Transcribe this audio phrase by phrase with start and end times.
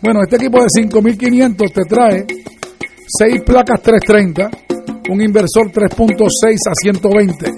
[0.00, 2.26] Bueno, este equipo de 5500 te trae
[3.06, 4.50] 6 placas 330,
[5.10, 7.52] un inversor 3.6 a 120,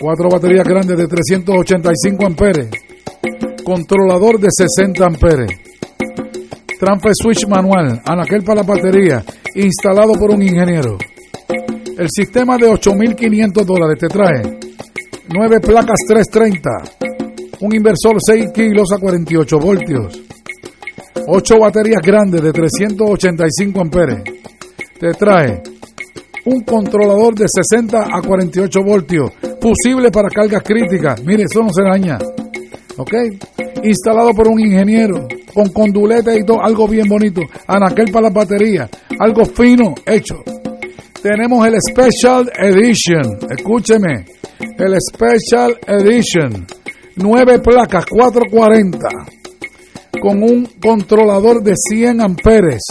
[0.00, 2.68] 4 baterías grandes de 385 amperes,
[3.64, 5.50] controlador de 60 amperes,
[6.78, 9.24] transfer switch manual, anaquel para la batería,
[9.54, 10.98] instalado por un ingeniero.
[11.98, 14.58] El sistema de 8.500 dólares te trae
[15.34, 16.70] 9 placas 330,
[17.60, 20.27] un inversor 6 kilos a 48 voltios,
[21.30, 24.22] 8 baterías grandes de 385 amperes.
[24.98, 25.62] Te trae
[26.46, 29.30] un controlador de 60 a 48 voltios,
[29.60, 31.22] fusible para cargas críticas.
[31.22, 32.16] Mire, eso no se daña.
[32.96, 33.12] ¿Ok?
[33.84, 37.42] Instalado por un ingeniero, con conduletes y todo, algo bien bonito.
[37.66, 38.88] Anaquel para las baterías,
[39.20, 40.42] algo fino hecho.
[41.22, 44.24] Tenemos el Special Edition, escúcheme,
[44.78, 46.66] el Special Edition,
[47.16, 49.37] 9 placas, 440
[50.20, 52.82] con un controlador de 100 amperes,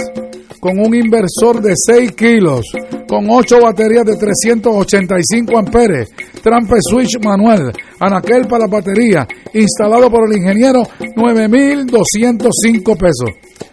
[0.60, 2.66] con un inversor de 6 kilos,
[3.08, 6.10] con 8 baterías de 385 amperes,
[6.42, 10.82] trampe switch manual, anaquel para batería, instalado por el ingeniero,
[11.16, 13.30] 9.205 pesos.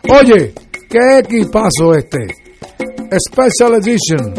[0.09, 0.53] Oye,
[0.89, 2.27] ¿qué equipazo este?
[3.19, 4.35] Special Edition,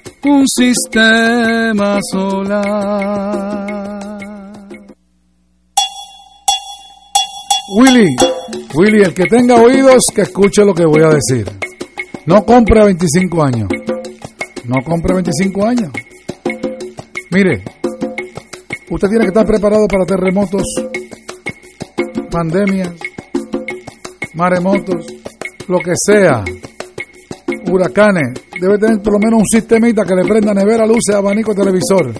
[0.25, 3.81] un sistema solar.
[7.73, 8.15] Willy,
[8.75, 11.49] Willy, el que tenga oídos, que escuche lo que voy a decir.
[12.25, 13.69] No compre a 25 años.
[14.65, 15.91] No compre a 25 años.
[17.31, 17.63] Mire,
[18.89, 20.63] usted tiene que estar preparado para terremotos,
[22.29, 22.91] pandemias,
[24.33, 25.05] maremotos,
[25.67, 26.43] lo que sea,
[27.71, 28.33] huracanes.
[28.59, 32.13] Debe tener por lo menos un sistemita que le prenda nevera, luces, abanico, televisor.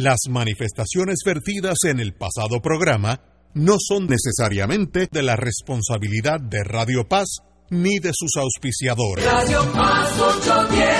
[0.00, 3.20] Las manifestaciones vertidas en el pasado programa
[3.52, 7.28] no son necesariamente de la responsabilidad de Radio Paz
[7.68, 9.26] ni de sus auspiciadores.
[9.26, 10.99] Radio Paz 810.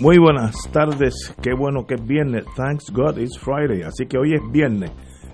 [0.00, 4.32] Muy buenas tardes, qué bueno que es viernes, thanks God it's Friday, así que hoy
[4.32, 4.90] es viernes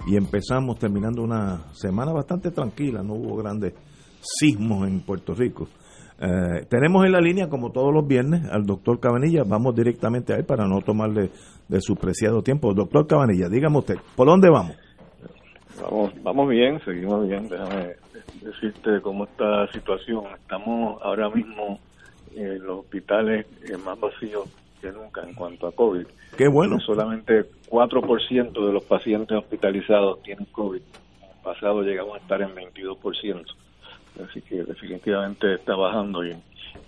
[0.09, 3.75] y empezamos terminando una semana bastante tranquila, no hubo grandes
[4.21, 5.69] sismos en Puerto Rico.
[6.19, 10.37] Eh, tenemos en la línea, como todos los viernes, al doctor Cabanilla, vamos directamente a
[10.37, 11.31] él para no tomarle
[11.69, 12.75] de su preciado tiempo.
[12.75, 14.77] Doctor Cabanilla, dígame usted, ¿por dónde vamos?
[15.81, 17.93] Vamos, vamos bien, seguimos bien, déjame
[18.43, 20.25] decirte cómo está la situación.
[20.35, 21.79] Estamos ahora mismo
[22.37, 24.49] los hospitales eh, más vacíos
[24.81, 26.07] que nunca en cuanto a COVID.
[26.37, 26.79] Qué bueno.
[26.81, 30.81] Solamente 4% de los pacientes hospitalizados tienen COVID.
[31.23, 33.45] En el pasado llegamos a estar en 22%.
[34.29, 36.25] Así que definitivamente está bajando.
[36.25, 36.37] Y,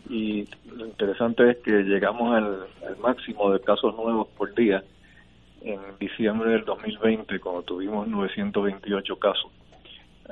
[0.09, 4.83] y lo interesante es que llegamos al, al máximo de casos nuevos por día
[5.63, 9.51] en diciembre del 2020, cuando tuvimos 928 casos.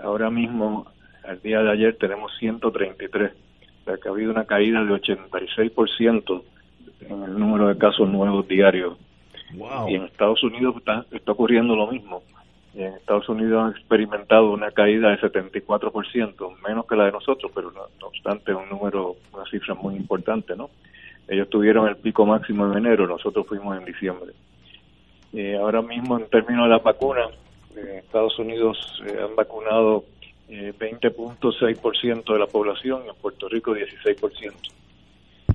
[0.02, 0.86] Ahora mismo,
[1.24, 3.32] al día de ayer, tenemos 133
[3.94, 6.42] que ha habido una caída de 86%
[7.08, 8.96] en el número de casos nuevos diarios.
[9.88, 12.22] Y en Estados Unidos está, está ocurriendo lo mismo.
[12.74, 17.50] Y en Estados Unidos han experimentado una caída de 74%, menos que la de nosotros,
[17.54, 20.68] pero no, obstante un número, una cifra muy importante, ¿no?
[21.28, 24.32] Ellos tuvieron el pico máximo en enero, nosotros fuimos en diciembre.
[25.32, 27.22] Eh, ahora mismo, en términos de la vacuna,
[27.76, 30.04] en Estados Unidos se han vacunado
[30.48, 34.52] eh, 20.6% de la población y en Puerto Rico 16%.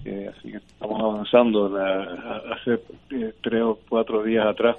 [0.05, 1.69] Eh, así que estamos avanzando.
[1.69, 2.81] La, hace
[3.11, 4.75] eh, tres o cuatro días atrás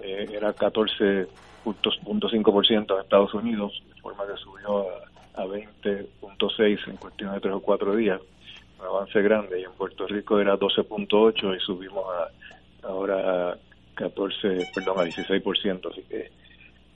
[0.00, 4.94] eh, era 14.5% en Estados Unidos, de forma que subió a,
[5.42, 8.18] a 20.6 en cuestión de tres o cuatro días.
[8.80, 9.60] Un avance grande.
[9.60, 12.28] Y en Puerto Rico era 12.8 y subimos a,
[12.86, 13.58] ahora a
[13.94, 15.90] 14, perdón, a 16%.
[15.90, 16.30] Así que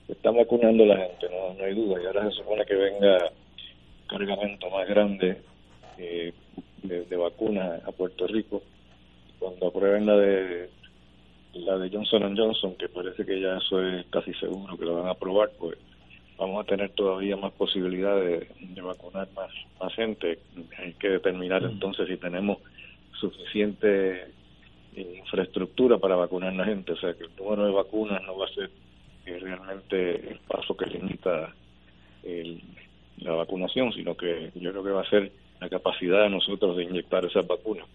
[0.07, 2.01] está vacunando la gente, no, no hay duda.
[2.01, 3.31] Y ahora se supone que venga
[4.07, 5.41] cargamento más grande
[5.97, 6.33] eh,
[6.83, 8.63] de, de vacunas a Puerto Rico.
[9.39, 10.69] Cuando aprueben la de
[11.53, 15.07] la de Johnson Johnson, que parece que ya eso es casi seguro que lo van
[15.07, 15.77] a aprobar, pues
[16.37, 20.39] vamos a tener todavía más posibilidades de, vacunar más, más gente.
[20.77, 21.71] Hay que determinar mm.
[21.71, 22.59] entonces si tenemos
[23.19, 24.27] suficiente
[24.95, 26.93] infraestructura para vacunar a la gente.
[26.93, 28.69] O sea, que el número de vacunas no va a ser
[29.27, 31.53] eh, realmente el paso que limita
[33.17, 36.83] la vacunación, sino que yo creo que va a ser la capacidad de nosotros de
[36.83, 37.85] inyectar esas vacunas.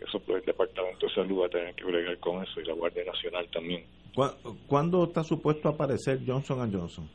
[0.00, 2.74] Eso pues el Departamento de Salud va a tener que bregar con eso y la
[2.74, 3.84] Guardia Nacional también.
[4.66, 7.08] ¿Cuándo está supuesto aparecer Johnson Johnson?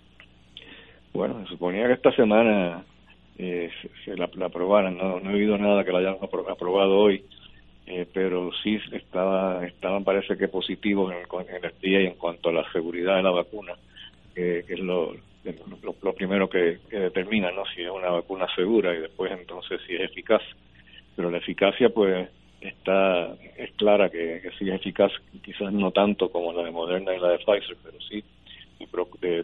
[1.13, 2.85] Bueno, se suponía que esta semana
[3.37, 3.69] eh,
[4.05, 4.97] se, la, aprobaran.
[4.97, 7.23] No, no he oído nada que la hayan aprobado hoy,
[7.87, 12.49] eh, pero sí estaba, estaban parece que positivos en, en el día y en cuanto
[12.49, 13.73] a la seguridad de la vacuna,
[14.35, 15.15] que es lo,
[16.15, 17.63] primero que, determina, ¿no?
[17.73, 20.41] Si es una vacuna segura y después entonces si es eficaz.
[21.15, 22.29] Pero la eficacia, pues,
[22.61, 27.15] está es clara que, que sí es eficaz, quizás no tanto como la de Moderna
[27.15, 28.23] y la de Pfizer, pero sí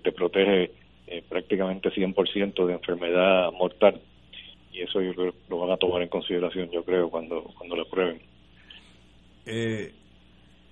[0.01, 0.71] te, protege
[1.07, 4.00] eh, prácticamente 100% de enfermedad mortal
[4.71, 8.32] y eso lo van a tomar en consideración, yo creo, cuando cuando lo prueben.
[9.45, 9.93] Eh,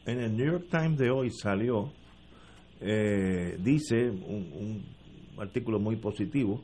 [0.05, 1.91] en el New York Times de hoy salió,
[2.79, 4.83] eh, dice un
[5.37, 6.61] artículo muy positivo.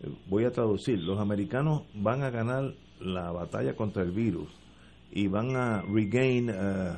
[0.00, 0.98] Eh, voy a traducir.
[1.00, 4.48] Los americanos van a ganar la batalla contra el virus
[5.10, 6.96] y van a regain, eh,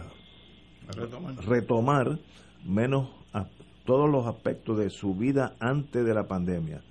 [1.47, 2.19] retomar.
[2.65, 3.09] menos
[3.87, 6.83] todos los aspectos de su vida antes de la pandemia.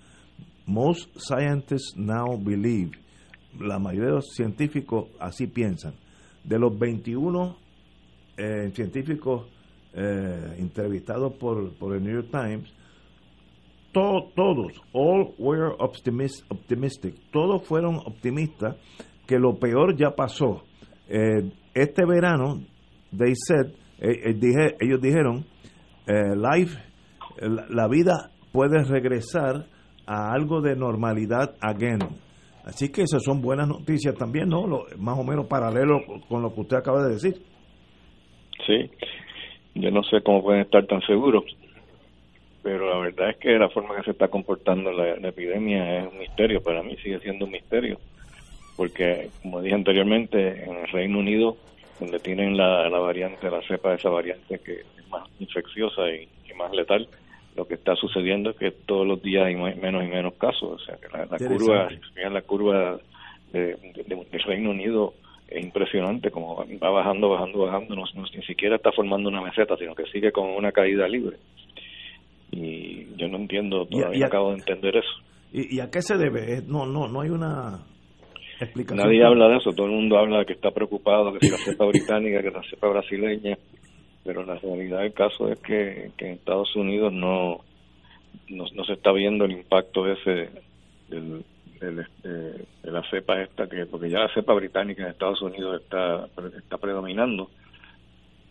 [0.65, 2.91] Most scientists now believe,
[3.57, 5.93] la mayoría de los científicos así piensan.
[6.43, 7.57] De los 21
[8.37, 9.47] eh, científicos
[9.91, 12.71] entrevistados por, por el New York Times,
[13.91, 18.75] todos, all were optimistic, todos fueron optimistas
[19.25, 20.63] que lo peor ya pasó.
[21.07, 22.61] Eh, este verano,
[23.15, 25.45] they said, eh, eh, ellos dijeron,
[26.07, 26.77] life,
[27.39, 29.67] la, vida puede regresar
[30.05, 31.99] a algo de normalidad again.
[32.69, 34.85] Así que esas son buenas noticias también, ¿no?
[34.97, 37.41] más o menos paralelo con lo que usted acaba de decir.
[38.67, 38.91] Sí,
[39.73, 41.43] yo no sé cómo pueden estar tan seguros,
[42.61, 46.19] pero la verdad es que la forma que se está comportando la, epidemia es un
[46.19, 47.97] misterio, para mí sigue siendo un misterio,
[48.77, 51.57] porque como dije anteriormente, en el Reino Unido,
[51.99, 56.27] donde tienen la, la variante, la cepa de esa variante que es más infecciosa y,
[56.55, 57.07] más letal,
[57.55, 60.85] lo que está sucediendo es que todos los días hay menos y menos casos, o
[60.85, 62.99] sea que la, curva, la curva
[63.51, 63.75] de,
[64.07, 65.13] del Reino Unido
[65.47, 69.95] es impresionante como va bajando, bajando, bajando, no, ni siquiera está formando una meseta, sino
[69.95, 71.37] que sigue con una caída libre
[72.51, 75.09] y yo no entiendo, todavía acabo de entender eso.
[75.51, 76.61] ¿Y, a qué se debe?
[76.67, 77.79] No, no, no hay una
[78.59, 78.97] explicación.
[78.97, 81.57] Nadie habla de eso, todo el mundo habla de que está preocupado, que si la
[81.57, 83.57] cepa británica, que la cepa brasileña,
[84.23, 87.61] pero la realidad del caso es que, en Estados Unidos no,
[88.49, 90.49] no, se está viendo el impacto ese
[91.07, 91.43] del,
[91.81, 96.27] este, de la cepa esta, que porque ya la cepa británica en Estados Unidos está,
[96.57, 97.49] está predominando,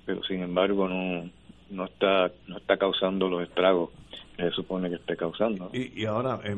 [0.07, 1.29] pero sin embargo no
[1.71, 3.91] no está no está causando los estragos
[4.37, 5.71] que se supone que esté causando.
[5.73, 6.57] Y, ahora eh,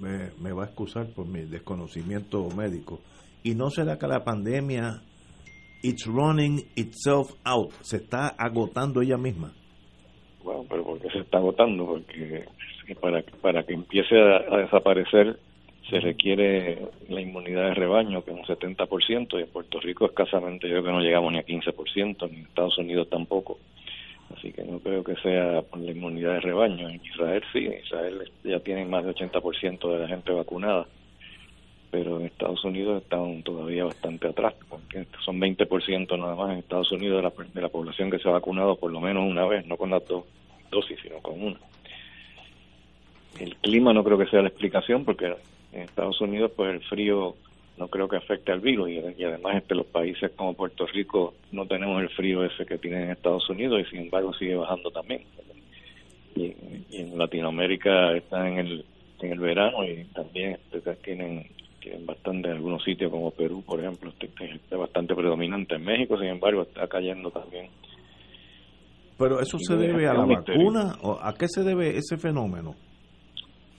[0.00, 3.00] me, me, va a excusar por mi desconocimiento médico.
[3.42, 5.02] ¿Y no será que la pandemia,
[5.84, 9.52] it's running itself out, se está agotando ella misma?
[10.42, 11.86] Bueno, pero ¿por qué se está agotando?
[11.86, 12.44] Porque
[13.00, 15.38] para, para que empiece a, desaparecer
[15.88, 20.66] se requiere la inmunidad de rebaño, que es un 70%, y en Puerto Rico escasamente
[20.66, 23.58] yo creo que no llegamos ni a 15%, ni en Estados Unidos tampoco.
[24.34, 26.88] Así que no creo que sea por la inmunidad de rebaño.
[26.88, 30.86] En Israel sí, en Israel ya tienen más de 80% de la gente vacunada,
[31.94, 36.90] pero en Estados Unidos están todavía bastante atrás, porque son 20% nada más en Estados
[36.90, 37.22] Unidos
[37.54, 40.04] de la, población que se ha vacunado por lo menos una vez, no con las
[40.08, 40.24] dos
[40.72, 41.56] dosis, sino con una.
[43.38, 45.36] El clima no creo que sea la explicación, porque
[45.72, 47.36] en Estados Unidos pues el frío
[47.76, 51.64] no creo que afecte al virus y, además este, los países como Puerto Rico no
[51.66, 55.22] tenemos el frío ese que tienen en Estados Unidos y sin embargo sigue bajando también
[56.34, 56.56] y,
[56.90, 58.84] en Latinoamérica está en el
[59.20, 61.46] en el verano y también este, tienen
[61.84, 66.18] tienen bastante en algunos sitios como Perú por ejemplo este, este, bastante predominante en México
[66.18, 67.68] sin embargo está cayendo también
[69.18, 72.74] pero eso se debe a la vacuna o a qué se debe ese fenómeno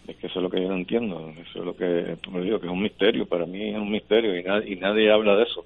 [0.08, 2.42] es que eso es lo que yo no entiendo, eso es lo que tú me
[2.42, 5.36] digo, que es un misterio, para mí es un misterio y, nadie, y nadie habla
[5.36, 5.66] de eso.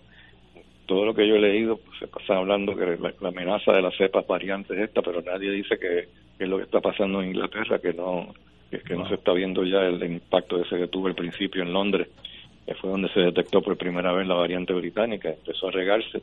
[0.86, 3.96] Todo lo que yo he leído, pues se pasa hablando que la, amenaza de las
[3.98, 6.08] cepas variantes es esta, pero nadie dice que,
[6.42, 8.34] es lo que está pasando en Inglaterra, que no
[8.70, 11.74] que, que no se está viendo ya el, impacto ese que tuvo al principio en
[11.74, 12.08] Londres,
[12.66, 16.22] que fue donde se detectó por primera vez la variante británica, empezó a regarse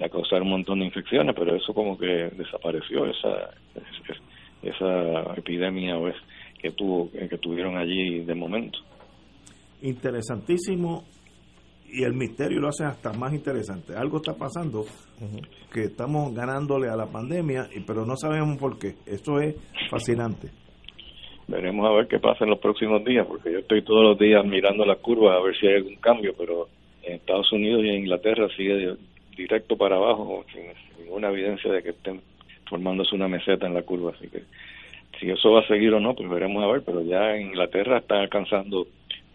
[0.00, 3.50] a causar un montón de infecciones, pero eso como que desapareció, esa,
[4.62, 5.96] esa epidemia
[6.58, 8.78] que, tuvo, que tuvieron allí de momento.
[9.82, 11.04] Interesantísimo
[11.92, 13.94] y el misterio lo hace hasta más interesante.
[13.94, 14.84] Algo está pasando
[15.72, 18.94] que estamos ganándole a la pandemia, pero no sabemos por qué.
[19.06, 19.56] Eso es
[19.90, 20.59] fascinante.
[21.50, 24.44] Veremos a ver qué pasa en los próximos días, porque yo estoy todos los días
[24.44, 26.68] mirando las curvas a ver si hay algún cambio, pero
[27.02, 28.94] en Estados Unidos y en Inglaterra sigue
[29.36, 30.62] directo para abajo, sin
[31.02, 32.20] ninguna evidencia de que estén
[32.68, 34.12] formándose una meseta en la curva.
[34.16, 34.44] Así que
[35.18, 37.98] si eso va a seguir o no, pues veremos a ver, pero ya en Inglaterra
[37.98, 38.86] está alcanzando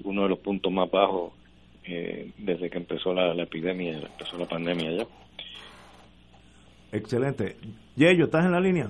[0.06, 1.34] uno de los puntos más bajos
[1.84, 5.08] eh, desde que empezó la, epidemia, empezó la pandemia ya.
[6.94, 7.58] Excelente.
[7.98, 8.90] Yeyo, ¿estás en la línea?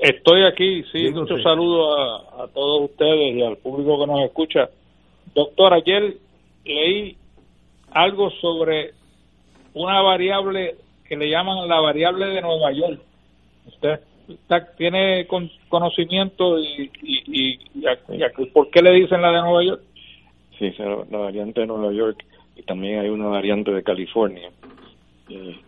[0.00, 4.70] Estoy aquí, sí, muchos saludos a, a, todos ustedes y al público que nos escucha.
[5.34, 6.16] Doctor, ayer
[6.64, 7.16] leí
[7.90, 8.92] algo sobre
[9.74, 10.76] una variable
[11.06, 13.00] que le llaman la variable de Nueva York.
[13.66, 14.00] ¿Usted
[14.78, 15.26] tiene
[15.68, 19.82] conocimiento y, y, y, por qué le dicen la de Nueva York?
[20.58, 22.24] Sí, la variante de Nueva York
[22.56, 24.50] y también hay una variante de California.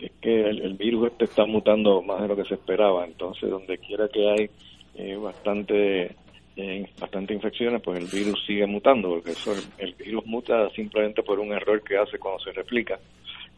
[0.00, 3.78] Es que el, virus este está mutando más de lo que se esperaba, entonces donde
[3.78, 4.50] quiera que hay
[4.96, 6.16] eh, bastante
[6.56, 11.38] eh, bastante infecciones, pues el virus sigue mutando, porque eso, el, virus muta simplemente por
[11.38, 12.98] un error que hace cuando se replica.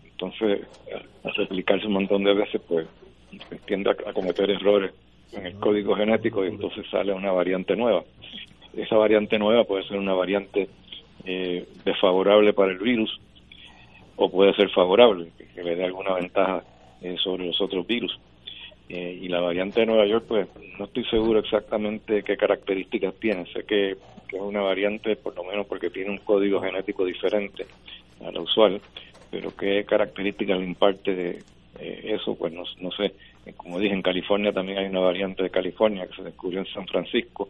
[0.04, 0.61] Entonces,
[1.25, 2.87] al replicarse un montón de veces, pues
[3.66, 4.92] tiende a cometer errores
[5.32, 8.04] en el código genético y entonces sale una variante nueva.
[8.76, 10.68] Esa variante nueva puede ser una variante
[11.25, 13.20] eh, desfavorable para el virus
[14.16, 16.62] o puede ser favorable, que, le dé alguna ventaja
[17.00, 18.18] eh, sobre los otros virus.
[18.88, 23.46] Eh, y la variante de Nueva York, pues no estoy seguro exactamente qué características tiene.
[23.52, 27.66] Sé que, es una variante, por lo menos porque tiene un código genético diferente
[28.20, 28.80] a la usual,
[29.30, 31.42] pero qué características le imparte de
[31.78, 33.14] eso, pues no, no sé.
[33.56, 36.87] Como dije, en California también hay una variante de California que se descubrió en San
[36.88, 37.49] Francisco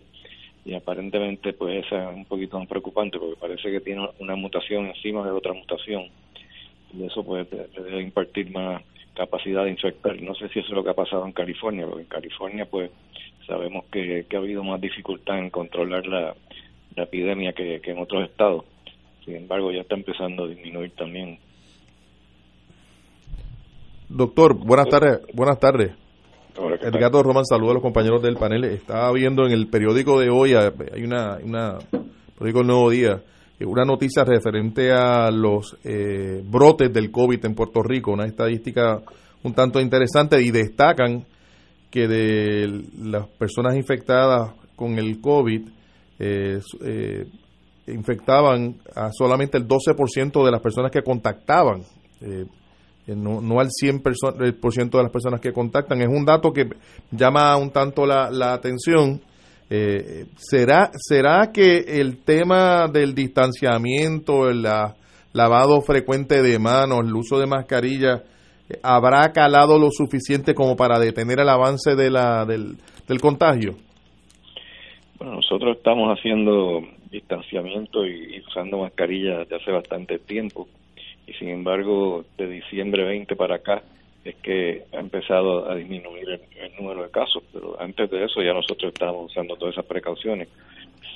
[0.64, 4.86] y aparentemente pues esa es un poquito más preocupante porque parece que tiene una mutación
[4.86, 6.08] encima de otra mutación
[6.96, 8.82] y eso pues debe impartir más
[9.14, 10.20] capacidad de infectar.
[10.20, 12.90] No sé si eso es lo que ha pasado en California, porque en California pues
[13.46, 16.34] sabemos que, ha habido más dificultad en controlar la,
[16.96, 18.64] epidemia que, que en otros estados.
[19.24, 21.38] Sin embargo, ya está empezando a disminuir también.
[24.08, 25.20] Doctor, buenas tardes.
[25.32, 25.92] Buenas tardes.
[26.82, 28.64] Edgardo Román, saludos a los compañeros del panel.
[28.64, 31.78] Estaba viendo en el periódico de hoy, hay una, una
[32.38, 33.22] periódico Nuevo Día,
[33.60, 39.00] una noticia referente a los eh, brotes del COVID en Puerto Rico, una estadística
[39.42, 41.24] un tanto interesante y destacan
[41.90, 45.68] que de las personas infectadas con el COVID
[46.18, 46.60] eh,
[47.86, 51.82] infectaban a solamente el 12% de las personas que contactaban
[53.06, 56.00] no, no al 100% de las personas que contactan.
[56.00, 56.68] Es un dato que
[57.10, 59.20] llama un tanto la, la atención.
[59.70, 64.62] Eh, ¿será, ¿Será que el tema del distanciamiento, el
[65.32, 68.22] lavado frecuente de manos, el uso de mascarilla,
[68.68, 72.76] eh, habrá calado lo suficiente como para detener el avance de la, del,
[73.08, 73.76] del contagio?
[75.18, 80.66] Bueno, nosotros estamos haciendo distanciamiento y usando mascarilla desde hace bastante tiempo
[81.26, 83.82] y sin embargo de diciembre 20 para acá
[84.24, 88.52] es que ha empezado a disminuir el, número de casos, pero antes de eso ya
[88.52, 90.48] nosotros estábamos usando todas esas precauciones.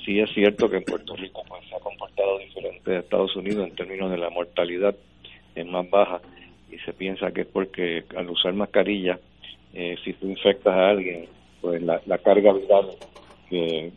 [0.05, 3.67] Sí es cierto que en Puerto Rico pues, se ha comportado diferente de Estados Unidos
[3.67, 4.95] en términos de la mortalidad
[5.55, 6.21] es más baja
[6.71, 9.19] y se piensa que es porque al usar mascarilla,
[9.73, 11.27] eh, si tú infectas a alguien,
[11.61, 12.89] pues la, carga viral
[13.49, 13.91] que,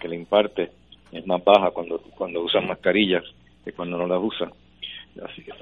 [0.00, 0.70] que, le imparte
[1.12, 3.24] es más baja cuando, cuando usan mascarillas
[3.64, 4.50] que cuando no las usan.
[5.22, 5.52] Así que,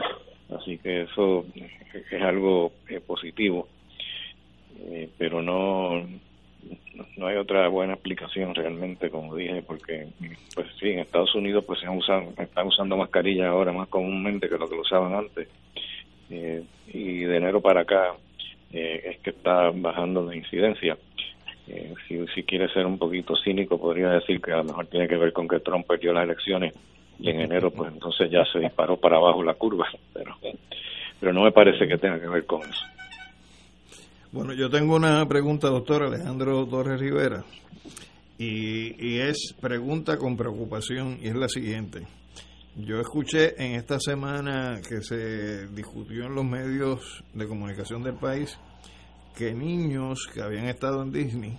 [0.56, 1.44] así que eso
[2.10, 3.68] es algo eh, positivo,
[4.80, 6.06] eh, pero no
[7.16, 10.06] no hay otra buena explicación realmente, como dije, porque
[10.54, 11.86] pues sí, en Estados Unidos pues se
[12.42, 15.48] están usando mascarillas ahora más comúnmente que lo que lo usaban antes,
[16.30, 16.62] eh,
[16.92, 18.14] y de enero para acá
[18.72, 20.96] es que está bajando la incidencia.
[22.08, 25.16] si, si quiere ser un poquito cínico, podría decir que a lo mejor tiene que
[25.16, 26.72] ver con que Trump perdió las elecciones
[27.22, 30.37] y en enero pues entonces ya se disparó para abajo la curva, pero,
[31.20, 32.85] pero no me parece que tenga que ver con eso.
[34.32, 37.44] Bueno, yo tengo una pregunta, doctor Alejandro Torres Rivera,
[38.38, 42.06] y, y es pregunta con preocupación, y es la siguiente.
[42.74, 48.58] Yo escuché en esta semana que se discutió en los medios de comunicación del país
[49.37, 51.58] que niños que habían estado en Disney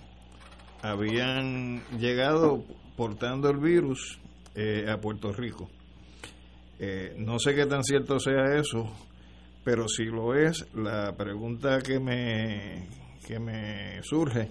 [0.82, 2.64] habían llegado
[2.96, 4.18] portando el virus
[4.54, 5.68] eh, a Puerto Rico.
[6.78, 8.90] Eh, no sé qué tan cierto sea eso,
[9.62, 12.88] pero si lo es, la pregunta que me,
[13.26, 14.50] que me surge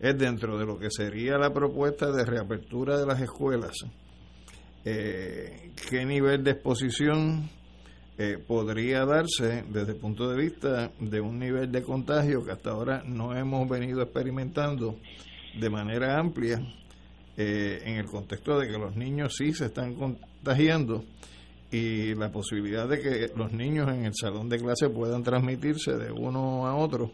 [0.00, 3.76] es dentro de lo que sería la propuesta de reapertura de las escuelas,
[4.84, 7.50] eh, qué nivel de exposición
[8.16, 12.70] eh, podría darse desde el punto de vista de un nivel de contagio que hasta
[12.70, 14.96] ahora no hemos venido experimentando
[15.58, 16.60] de manera amplia
[17.38, 21.04] eh, en el contexto de que los niños sí se están contagiando
[21.70, 26.10] y la posibilidad de que los niños en el salón de clase puedan transmitirse de
[26.10, 27.12] uno a otro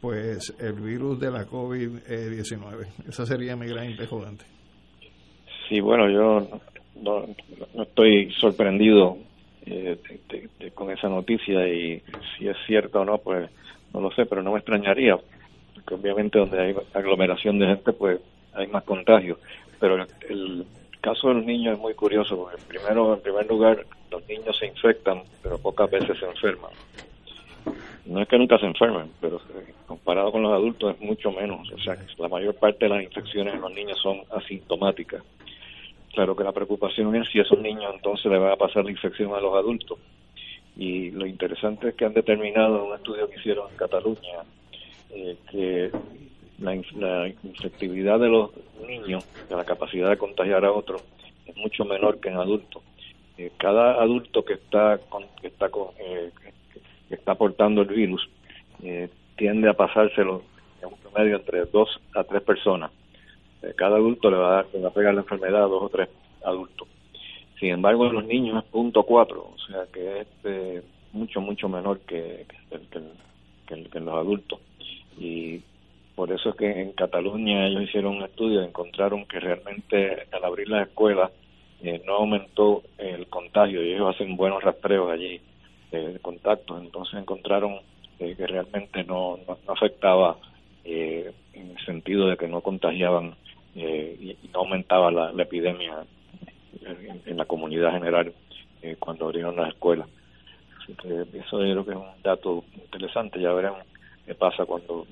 [0.00, 2.86] pues el virus de la COVID-19.
[3.08, 4.44] Esa sería mi gran interrogante.
[5.68, 6.60] Sí, bueno, yo
[7.02, 7.26] no,
[7.82, 9.18] estoy sorprendido
[9.66, 9.98] eh,
[10.74, 12.02] con esa noticia y
[12.36, 13.50] si es cierto o no, pues
[13.92, 15.18] no lo sé, pero no me extrañaría,
[15.74, 18.20] porque obviamente donde hay aglomeración de gente, pues
[18.54, 19.38] hay más contagios.
[19.78, 20.66] Pero el,
[21.00, 24.66] caso de los niños es muy curioso, porque primero, en primer lugar, los niños se
[24.66, 26.70] infectan, pero pocas veces se enferman.
[28.04, 29.40] No es que nunca se enfermen, pero
[29.86, 31.70] comparado con los adultos es mucho menos.
[31.72, 35.22] O sea, la mayor parte de las infecciones en los niños son asintomáticas.
[36.12, 38.90] Claro que la preocupación es si a esos niños entonces le va a pasar la
[38.90, 39.98] infección a los adultos.
[40.76, 44.42] Y lo interesante es que han determinado en un estudio que hicieron en Cataluña
[45.10, 45.90] eh, que
[46.60, 48.50] la, infectividad de los
[48.86, 51.02] niños, de la capacidad de contagiar a otros,
[51.46, 52.82] es mucho menor que en adultos.
[53.38, 56.30] Eh, cada adulto que está con, que está eh,
[57.08, 58.28] que está portando el virus
[59.36, 60.42] tiende a pasárselo
[60.80, 62.90] en un promedio entre dos a tres personas
[63.62, 65.82] eh, cada adulto le va, a dar, le va a pegar la enfermedad a dos
[65.82, 66.08] o tres
[66.44, 66.88] adultos.
[67.58, 71.68] Sin embargo, en los niños es punto cuatro, o sea que es eh, mucho, mucho
[71.68, 74.60] menor que, que, en los adultos.
[75.18, 75.60] Y
[76.20, 80.44] por eso es que en Cataluña ellos hicieron un estudio y encontraron que realmente al
[80.44, 81.30] abrir las escuelas
[81.82, 85.40] eh, no aumentó el contagio y ellos hacen buenos rastreos allí
[85.90, 86.78] de contactos.
[86.82, 87.78] Entonces encontraron
[88.18, 90.36] que realmente no, no, no afectaba
[90.84, 93.34] en el sentido de que no contagiaban
[93.74, 96.04] eh, y, no aumentaba la, epidemia
[97.24, 98.30] en, la comunidad general
[98.82, 100.06] eh, cuando abrieron las escuelas.
[100.82, 103.80] Así que eso yo creo que es un dato interesante, ya veremos
[104.26, 105.06] qué pasa cuando,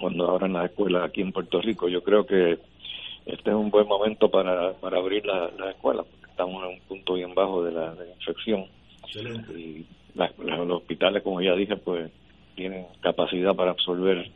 [0.00, 1.88] cuando abran las escuelas aquí en Puerto Rico.
[1.88, 2.58] Yo creo que
[3.26, 7.14] este es un buen momento para, para abrir las escuelas, porque estamos en un punto
[7.14, 8.66] bien bajo de la, infección.
[9.56, 12.10] Y los hospitales, como ya dije, pues
[12.54, 14.30] tienen capacidad para absorber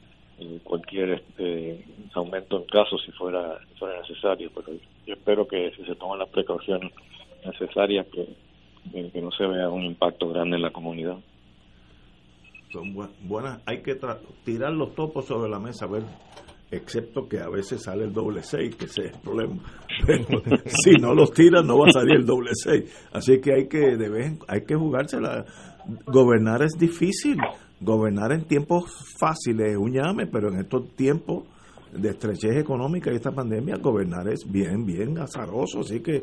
[0.64, 5.94] cualquier este, aumento en casos si fuera, fuera necesario, pero yo espero que si se
[5.94, 6.92] toman las precauciones
[7.44, 8.26] necesarias que,
[9.10, 11.16] que no se vea un impacto grande en la comunidad.
[12.72, 13.98] Son buenas, hay que
[14.44, 16.02] tirar los topos sobre la mesa, a ver,
[16.70, 19.56] excepto que a veces sale el doble seis, que ese es el problema.
[20.66, 23.08] si no los tiran no va a salir el doble seis.
[23.12, 25.44] Así que hay que de vez hay que jugársela.
[26.06, 27.38] Gobernar es difícil
[27.80, 28.84] gobernar en tiempos
[29.18, 31.44] fáciles es un llame, pero en estos tiempos
[31.92, 35.80] de estrechez económica y esta pandemia, gobernar es bien, bien azaroso.
[35.80, 36.22] Así que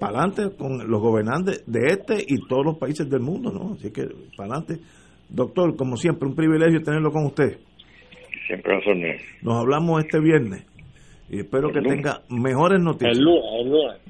[0.00, 3.74] para adelante con los gobernantes de este y todos los países del mundo, ¿no?
[3.74, 4.80] Así que para adelante.
[5.32, 7.58] Doctor, como siempre, un privilegio tenerlo con usted.
[8.46, 8.74] Siempre
[9.42, 10.66] Nos hablamos este viernes
[11.30, 13.16] y espero que tenga mejores noticias.
[13.16, 14.00] El lunes, el lunes.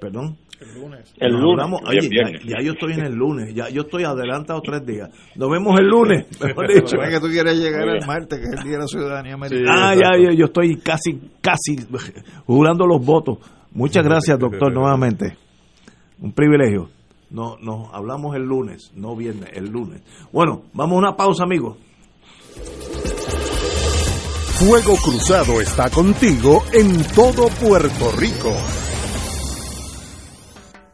[0.00, 0.36] Perdón.
[0.60, 1.14] El lunes.
[1.18, 2.40] El lunes.
[2.44, 5.10] ya, yo estoy en el lunes, ya yo estoy adelantado tres días.
[5.34, 6.96] Nos vemos el lunes, mejor dicho.
[6.96, 9.90] que tú quieres llegar el martes, que es el Día de la Ciudadanía Americana.
[9.90, 11.76] ah, ya, yo estoy casi, casi
[12.46, 13.38] jurando los votos.
[13.72, 15.36] Muchas gracias, doctor, nuevamente.
[16.20, 16.95] Un privilegio.
[17.30, 20.00] Nos, nos hablamos el lunes, no viernes, el lunes.
[20.32, 21.76] Bueno, vamos a una pausa, amigos.
[24.58, 28.52] Fuego Cruzado está contigo en todo Puerto Rico.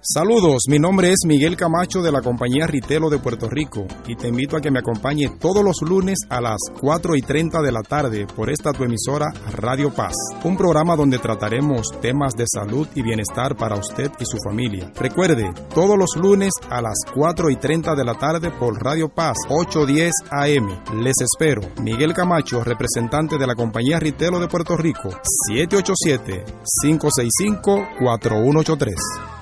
[0.04, 4.26] Saludos, mi nombre es Miguel Camacho de la compañía Ritelo de Puerto Rico y te
[4.26, 7.82] invito a que me acompañe todos los lunes a las 4 y 30 de la
[7.82, 13.02] tarde por esta tu emisora Radio Paz, un programa donde trataremos temas de salud y
[13.02, 14.90] bienestar para usted y su familia.
[14.96, 19.36] Recuerde, todos los lunes a las 4 y 30 de la tarde por Radio Paz
[19.50, 21.00] 810 AM.
[21.00, 21.62] Les espero.
[21.80, 25.10] Miguel Camacho, representante de la compañía Ritelo de Puerto Rico,
[25.46, 26.44] 787
[26.82, 29.41] 565 4183.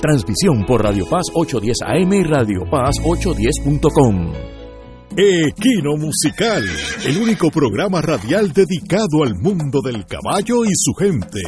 [0.00, 4.32] Transmisión por Radio Paz 810 AM y Radio Paz 810.com.
[5.14, 6.64] Equino Musical,
[7.04, 11.42] el único programa radial dedicado al mundo del caballo y su gente.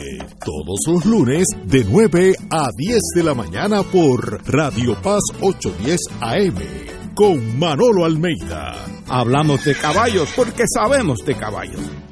[0.44, 6.56] Todos los lunes de 9 a 10 de la mañana por Radio Paz 810 AM
[7.14, 8.84] con Manolo Almeida.
[9.08, 12.11] Hablamos de caballos porque sabemos de caballos.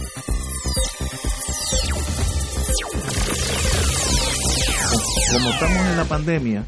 [5.31, 6.63] Como estamos en la pandemia,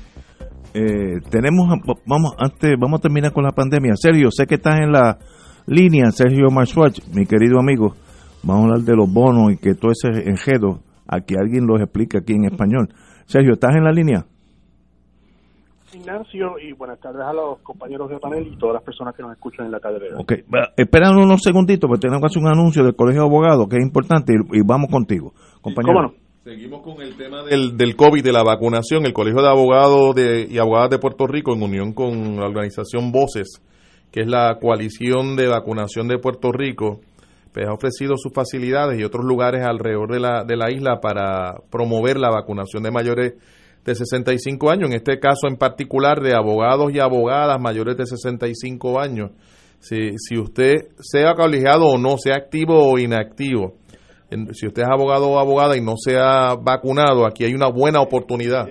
[0.74, 1.68] eh, tenemos,
[2.06, 3.94] vamos, antes, vamos a terminar con la pandemia.
[3.96, 5.18] Sergio, sé que estás en la
[5.68, 7.94] línea, Sergio Marschwatz, mi querido amigo.
[8.44, 11.82] Vamos a hablar de los bonos y que todo ese enjedo, a que alguien los
[11.82, 12.90] explique aquí en español.
[13.26, 14.26] Sergio, ¿estás en la línea?
[15.94, 19.32] Ignacio, y buenas tardes a los compañeros de panel y todas las personas que nos
[19.34, 20.18] escuchan en la cadera.
[20.18, 20.34] Ok,
[20.76, 23.84] esperan unos segunditos porque tenemos que hacer un anuncio del Colegio de Abogados que es
[23.84, 25.94] importante y, vamos contigo, compañero.
[25.94, 26.24] ¿Cómo no?
[26.44, 29.06] Seguimos con el tema del, del COVID, de la vacunación.
[29.06, 33.14] El Colegio de Abogados de, y Abogadas de Puerto Rico, en unión con la organización
[33.14, 33.62] Voces,
[34.12, 37.00] que es la coalición de vacunación de Puerto Rico,
[37.54, 41.62] pues ha ofrecido sus facilidades y otros lugares alrededor de la, de la isla para
[41.72, 43.36] promover la vacunación de mayores
[43.86, 49.00] de 65 años, en este caso en particular de abogados y abogadas mayores de 65
[49.00, 49.32] años.
[49.80, 53.76] Si, si usted sea colegiado o no, sea activo o inactivo,
[54.54, 58.02] si usted es abogado o abogada y no se ha vacunado, aquí hay una buena
[58.02, 58.68] oportunidad.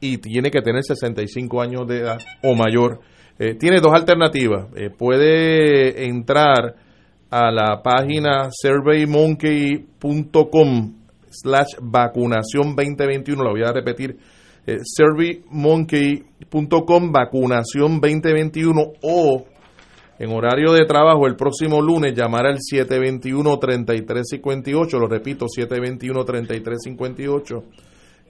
[0.00, 3.00] Y tiene que tener 65 años de edad o mayor.
[3.38, 4.66] Eh, tiene dos alternativas.
[4.76, 6.74] Eh, puede entrar
[7.30, 10.94] a la página surveymonkey.com
[11.30, 14.18] slash vacunación 2021, la voy a repetir,
[14.66, 19.44] eh, surveymonkey.com vacunación 2021 o
[20.18, 27.62] en horario de trabajo el próximo lunes llamar al 721-3358, lo repito, 721-3358,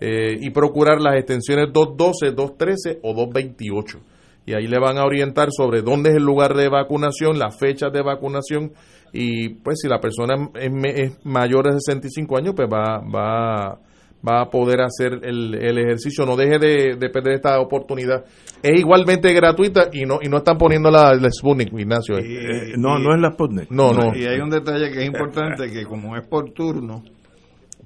[0.00, 4.00] eh, y procurar las extensiones 212, 213 o 228.
[4.46, 7.92] Y ahí le van a orientar sobre dónde es el lugar de vacunación, las fechas
[7.92, 8.72] de vacunación
[9.12, 13.80] y pues si la persona es, es mayor de 65 años, pues va, va
[14.26, 16.24] va a poder hacer el, el ejercicio.
[16.24, 18.24] No deje de, perder esta oportunidad.
[18.62, 22.18] Es igualmente gratuita y no y no están poniendo la, Sputnik, Ignacio.
[22.18, 23.70] Eh, no, no es la Sputnik.
[23.70, 24.16] No, no.
[24.16, 27.02] Y hay un detalle que es importante, que como es por turno,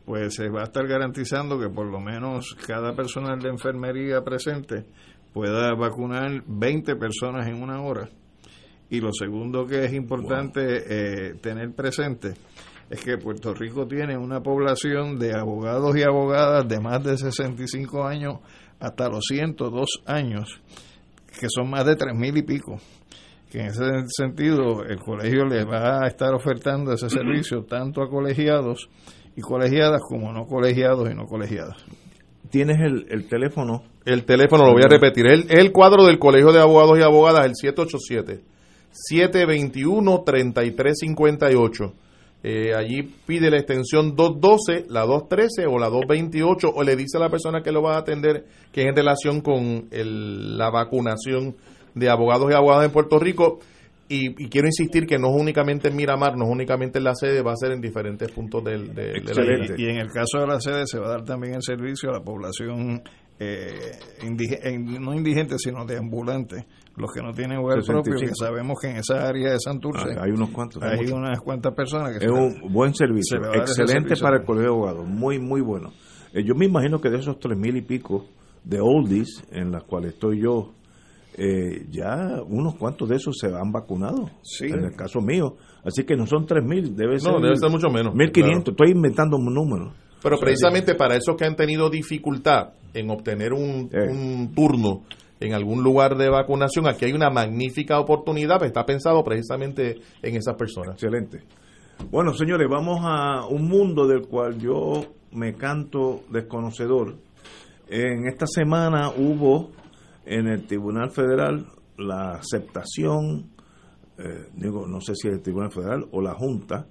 [0.05, 4.87] pues se va a estar garantizando que por lo menos cada personal de enfermería presente
[5.33, 8.09] pueda vacunar 20 personas en una hora.
[8.89, 12.35] Y lo segundo que es importante eh, tener presente
[12.91, 18.05] es que Puerto Rico tiene una población de abogados y abogadas de más de 65
[18.05, 18.41] años
[18.81, 20.61] hasta los 102 años,
[21.39, 22.81] que son más de tres mil y pico.
[23.49, 28.09] Que en ese sentido el colegio les va a estar ofertando ese servicio tanto a
[28.09, 28.89] colegiados
[29.37, 31.77] y colegiadas como no colegiados y no colegiadas.
[32.51, 33.85] tienes el, el teléfono.
[34.05, 35.27] El teléfono lo voy a repetir.
[35.27, 37.55] El, el cuadro del Colegio de Abogados y Abogadas, el
[39.05, 41.93] 787-721-3358.
[42.43, 47.21] Eh, allí pide la extensión 212, la 213 o la 228 o le dice a
[47.21, 51.57] la persona que lo va a atender que es en relación con el, la vacunación
[51.95, 53.59] de abogados y abogadas en Puerto Rico.
[54.09, 57.43] Y, quiero insistir que no es únicamente en Miramar, no es únicamente en la sede,
[57.43, 59.77] va a ser en diferentes puntos del, de, la isla.
[59.79, 62.15] Y en el caso de la sede se va a dar también el servicio a
[62.15, 63.03] la población
[63.39, 63.93] eh,
[65.01, 66.65] no indigente, sino de ambulantes,
[66.97, 70.25] los que no tienen hogar propio, que sabemos que en esa área de Santurce ah,
[70.25, 74.45] hay unos cuantos, hay unas cuantas personas que es un buen servicio, excelente para el
[74.45, 75.93] colegio de abogados, muy muy bueno.
[76.33, 78.27] Eh, yo me imagino que de esos tres mil y pico
[78.65, 80.73] de oldies en las cuales estoy yo,
[81.37, 86.17] eh, ya unos cuantos de esos se han vacunado, en el caso mío, así que
[86.17, 89.37] no son tres mil, debe ser, no, debe ser mucho menos, mil quinientos, estoy inventando
[89.37, 89.93] un número.
[90.23, 95.05] Pero precisamente para esos que han tenido dificultad en obtener un, un, turno
[95.41, 100.37] en algún lugar de vacunación, aquí hay una magnífica oportunidad, pues está pensado precisamente en
[100.37, 100.95] esas personas.
[100.95, 101.43] Excelente.
[102.11, 107.17] Bueno, señores, vamos a un mundo del cual yo me canto desconocedor.
[107.89, 109.71] En esta semana hubo
[110.25, 113.51] en el Tribunal Federal la aceptación,
[114.19, 116.87] eh, digo, no sé si el Tribunal Federal o la Junta,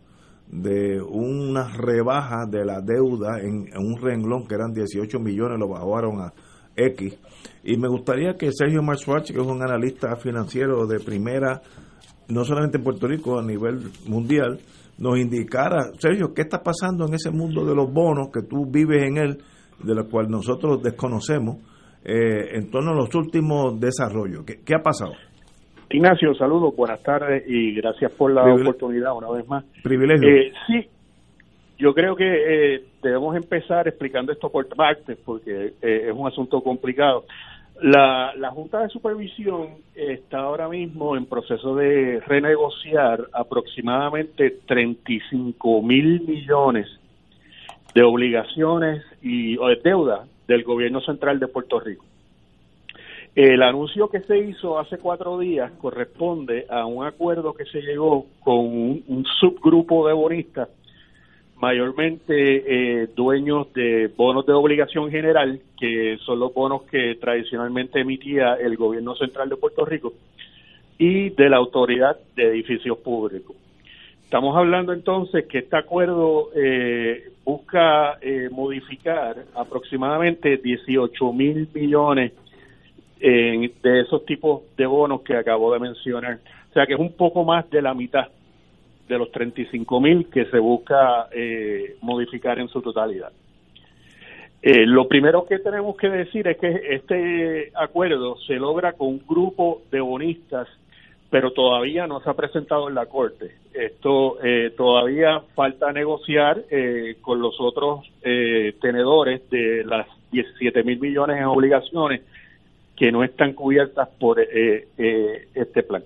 [0.47, 6.21] de una rebaja de la deuda en, un renglón que eran 18 millones, lo bajaron
[6.21, 6.33] a
[6.75, 7.17] X.
[7.63, 11.61] Y me gustaría que Sergio Marswatch, que es un analista financiero de primera,
[12.29, 14.59] no solamente en Puerto Rico, a nivel mundial,
[14.99, 19.03] nos indicara, Sergio, ¿qué está pasando en ese mundo de los bonos que tú vives
[19.03, 19.37] en él,
[19.83, 21.57] de lo cual nosotros desconocemos,
[22.03, 24.45] eh, en torno a los últimos desarrollos?
[24.45, 25.13] ¿Qué, qué ha pasado?
[25.91, 29.65] Ignacio, saludos, buenas tardes y gracias por la oportunidad una vez más.
[29.83, 30.29] Privilegio.
[30.29, 30.87] Eh, sí,
[31.79, 32.25] yo creo que
[32.75, 37.25] eh, debemos empezar explicando esto por partes porque eh, es un asunto complicado.
[37.81, 46.87] La, Junta de Supervisión está ahora mismo en proceso de renegociar aproximadamente 35 mil millones
[47.95, 52.03] de obligaciones y o de deuda del gobierno central de Puerto Rico.
[53.35, 58.25] El anuncio que se hizo hace cuatro días corresponde a un acuerdo que se llegó
[58.41, 60.67] con un, subgrupo de bonistas,
[61.59, 68.55] mayormente eh, dueños de bonos de obligación general, que son los bonos que tradicionalmente emitía
[68.55, 70.13] el gobierno central de Puerto Rico,
[70.97, 73.55] y de la autoridad de edificios públicos.
[74.23, 82.33] Estamos hablando entonces que este acuerdo eh, busca eh, modificar aproximadamente 18 mil millones
[83.21, 86.39] de esos tipos de bonos que acabo de mencionar.
[86.69, 88.29] O sea que es un poco más de la mitad
[89.09, 93.31] de los 35 mil que se busca eh, modificar en su totalidad.
[94.61, 99.23] Eh, lo primero que tenemos que decir es que este acuerdo se logra con un
[99.27, 100.67] grupo de bonistas,
[101.29, 103.51] pero todavía no se ha presentado en la Corte.
[103.73, 106.63] Esto eh, todavía falta negociar
[107.21, 112.21] con los otros tenedores de las 17 mil millones en obligaciones
[112.99, 116.03] que no están cubiertas por eh, eh, este plan.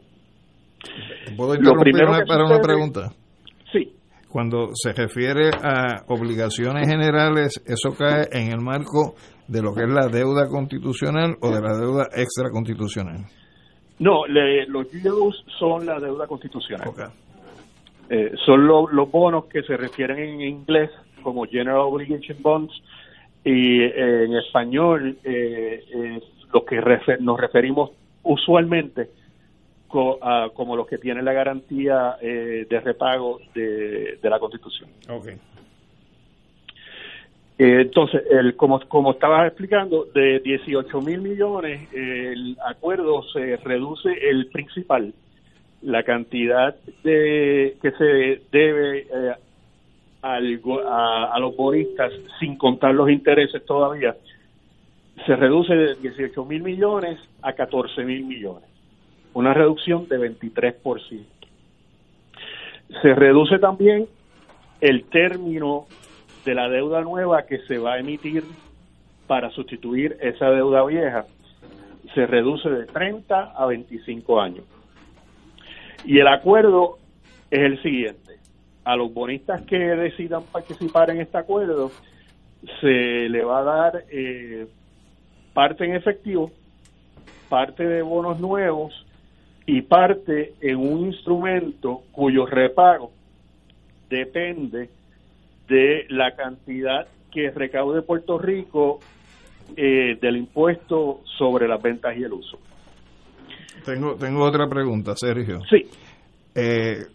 [1.36, 1.94] ¿Puedo interrumpir
[2.28, 3.12] para una pregunta?
[3.72, 3.92] Sí.
[4.30, 9.16] Cuando se refiere a obligaciones generales, ¿eso cae en el marco
[9.48, 13.26] de lo que es la deuda constitucional o de la deuda extraconstitucional?
[14.00, 16.90] No, los yields son la deuda constitucional.
[18.10, 20.90] Eh, son los bonos que se refieren en inglés
[21.22, 22.74] como General Obligation Bonds
[23.46, 26.20] y en español eh,
[26.54, 26.82] los que
[27.20, 27.92] nos referimos
[28.24, 29.10] usualmente
[30.54, 34.90] como los que tienen la garantía eh, de repago de, la Constitución.
[35.08, 35.36] Okay.
[37.60, 44.12] Eh, entonces, el, como, como estabas explicando, de 18 mil millones, el acuerdo se reduce
[44.30, 45.14] el principal,
[45.84, 49.34] la cantidad de que se debe eh,
[50.24, 54.16] al, a, a, los boristas sin contar los intereses todavía,
[55.26, 58.68] se reduce de 18 mil millones a 14 mil millones,
[59.34, 61.26] una reducción de 23%.
[63.02, 64.08] Se reduce también
[64.82, 65.88] el término
[66.46, 68.44] de la deuda nueva que se va a emitir
[69.28, 71.26] para sustituir esa deuda vieja.
[72.14, 74.66] Se reduce de 30 a 25 años.
[76.06, 76.98] Y el acuerdo
[77.50, 78.34] es el siguiente.
[78.84, 81.92] A los bonistas que decidan participar en este acuerdo,
[82.82, 84.68] se le va a dar eh,
[85.54, 86.52] parte en efectivo,
[87.50, 89.03] parte de bonos nuevos
[89.66, 93.12] y parte en un instrumento cuyo repago
[94.10, 94.90] depende
[95.68, 99.00] de la cantidad que recaude Puerto Rico
[99.76, 102.60] eh, del impuesto sobre las ventas y el uso.
[103.86, 105.62] Tengo, tengo otra pregunta, Sergio.
[105.70, 105.90] Sí.
[106.54, 107.06] Eh,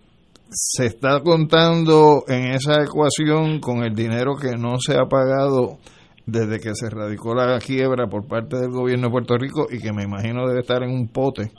[0.51, 5.79] se está contando en esa ecuación con el dinero que no se ha pagado
[6.27, 9.93] desde que se radicó la quiebra por parte del gobierno de Puerto Rico y que
[9.93, 11.53] me imagino debe estar en un pote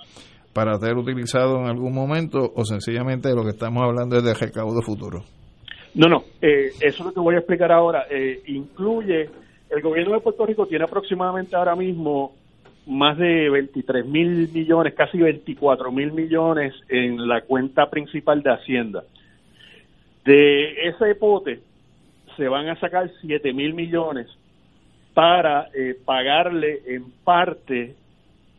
[0.54, 4.82] para ser utilizado en algún momento o sencillamente lo que estamos hablando es de recaudo
[4.82, 5.24] futuro.
[5.96, 9.30] No, no, eh, eso lo que voy a explicar ahora eh, incluye,
[9.70, 12.34] el gobierno de Puerto Rico tiene aproximadamente ahora mismo
[12.88, 19.04] más de 23 mil millones, casi 24 mil millones en la cuenta principal de Hacienda.
[20.26, 21.60] De ese pote
[22.36, 24.28] se van a sacar 7 mil millones
[25.14, 27.96] para eh, pagarle en parte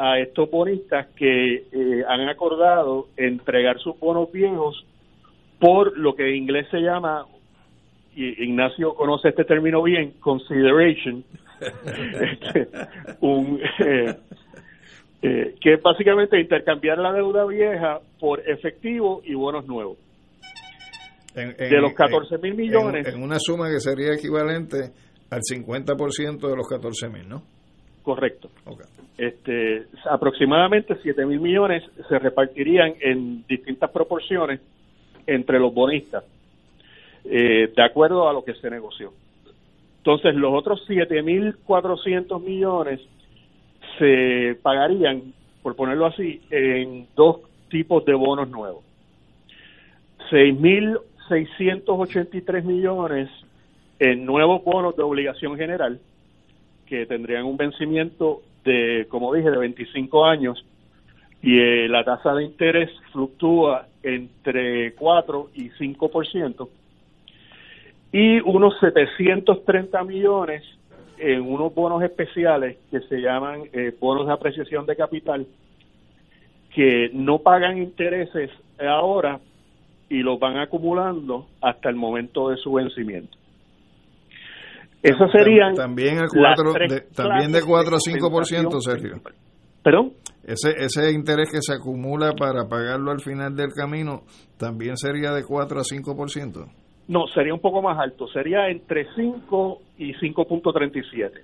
[0.03, 4.87] a estos bonistas que eh, han acordado entregar sus bonos viejos
[5.59, 7.27] por lo que en inglés se llama,
[8.17, 11.23] y Ignacio conoce este término bien, consideration,
[11.61, 12.69] este,
[13.21, 14.17] un, eh,
[15.21, 19.99] eh, que es básicamente intercambiar la deuda vieja por efectivo y bonos nuevos.
[21.35, 23.07] de los 14 mil millones.
[23.07, 24.79] En, una suma que sería equivalente
[25.31, 27.60] al 50% de los 14 mil, ¿no?
[28.03, 28.51] Correcto.
[29.19, 34.61] Este, aproximadamente 7 mil millones se repartirían en distintas proporciones
[35.27, 36.25] entre los bonistas,
[37.25, 39.13] eh, de acuerdo a lo que se negoció.
[39.99, 43.01] Entonces, los otros 7.400 millones
[43.99, 48.83] se pagarían, por ponerlo así, en dos tipos de bonos nuevos.
[50.31, 53.29] 6.683 millones
[53.99, 56.01] en nuevos bonos de obligación general,
[56.91, 60.67] que tendrían un vencimiento de, como dije, de 25 años,
[61.41, 66.69] y eh, la tasa de interés fluctúa entre 4 y 5%,
[68.13, 70.65] y unos 730 millones
[71.19, 75.47] en unos bonos especiales que se llaman eh, bonos de apreciación de capital,
[76.75, 79.39] que no pagan intereses ahora
[80.09, 83.40] y los van acumulando hasta el momento de su vencimiento.
[85.03, 89.21] Eso serían también a cuatro, de, también de 4 a 5%, Sergio.
[89.83, 90.13] ¿Perdón?
[90.45, 94.23] Ese, ese interés que se acumula para pagarlo al final del camino
[94.59, 96.67] también sería de 4 a 5%.
[97.09, 101.43] No, sería un poco más alto, sería entre 5 y 5.37.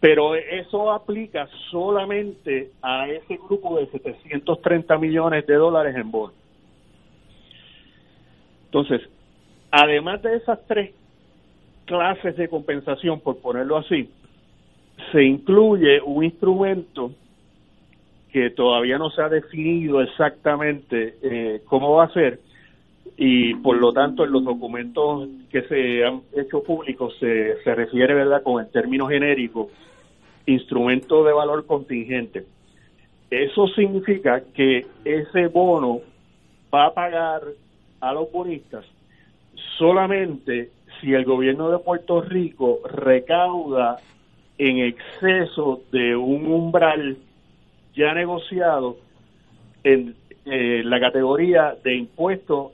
[0.00, 6.34] Pero eso aplica solamente a ese grupo de 730 millones de dólares en bonos.
[8.64, 9.02] Entonces,
[9.70, 10.92] además de esas tres
[11.88, 14.08] clases de compensación, por ponerlo así,
[15.10, 17.12] se incluye un instrumento
[18.30, 22.40] que todavía no se ha definido exactamente eh, cómo va a ser,
[23.16, 28.14] y por lo tanto en los documentos que se han hecho públicos se, se refiere,
[28.14, 29.70] ¿verdad?, con el término genérico,
[30.46, 32.44] instrumento de valor contingente.
[33.30, 36.00] Eso significa que ese bono
[36.72, 37.42] va a pagar
[38.00, 38.84] a los bonistas
[39.78, 40.70] solamente
[41.00, 43.98] si el gobierno de Puerto Rico recauda
[44.58, 47.16] en exceso de un umbral
[47.94, 48.96] ya negociado
[49.84, 52.72] en eh, la categoría de impuestos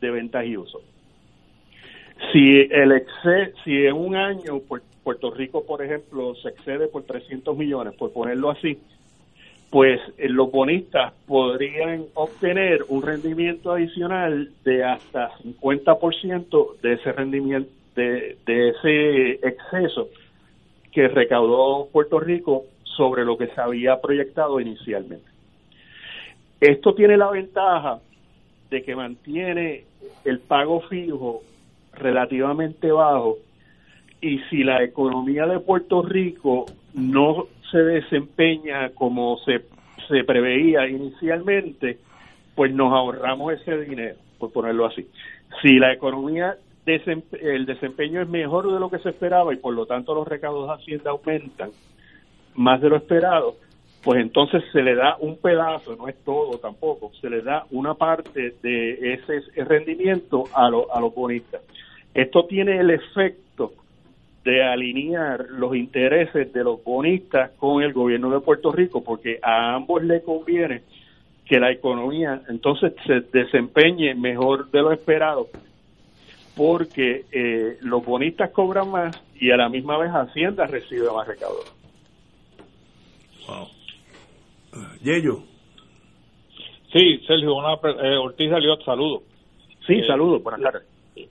[0.00, 0.80] de ventas y uso.
[2.32, 3.04] Si el
[3.64, 4.60] si en un año
[5.02, 8.78] Puerto Rico, por ejemplo, se excede por 300 millones, por ponerlo así,
[9.70, 17.70] pues eh, los bonistas podrían obtener un rendimiento adicional de hasta 50% de ese rendimiento,
[17.94, 20.08] de, de ese exceso
[20.92, 25.30] que recaudó Puerto Rico sobre lo que se había proyectado inicialmente.
[26.60, 28.00] Esto tiene la ventaja
[28.70, 29.84] de que mantiene
[30.24, 31.42] el pago fijo
[31.94, 33.38] relativamente bajo
[34.20, 39.62] y si la economía de Puerto Rico no se desempeña como se,
[40.08, 41.98] se preveía inicialmente,
[42.54, 45.06] pues nos ahorramos ese dinero, por ponerlo así.
[45.62, 46.56] Si la economía,
[46.86, 50.68] el desempeño es mejor de lo que se esperaba y por lo tanto los recaudos
[50.68, 51.70] de Hacienda aumentan
[52.54, 53.56] más de lo esperado,
[54.02, 57.94] pues entonces se le da un pedazo, no es todo tampoco, se le da una
[57.94, 61.60] parte de ese rendimiento a, a los bonistas.
[62.14, 63.49] Esto tiene el efecto
[64.44, 69.74] de alinear los intereses de los bonistas con el gobierno de Puerto Rico, porque a
[69.74, 70.82] ambos le conviene
[71.46, 75.48] que la economía entonces se desempeñe mejor de lo esperado,
[76.56, 81.64] porque eh, los bonistas cobran más y a la misma vez Hacienda recibe más recaudo.
[85.02, 85.42] Yello.
[86.92, 89.22] Sí, Sergio, una, eh, Ortiz Aliot, saludo.
[89.86, 90.82] Sí, eh, saludo, buenas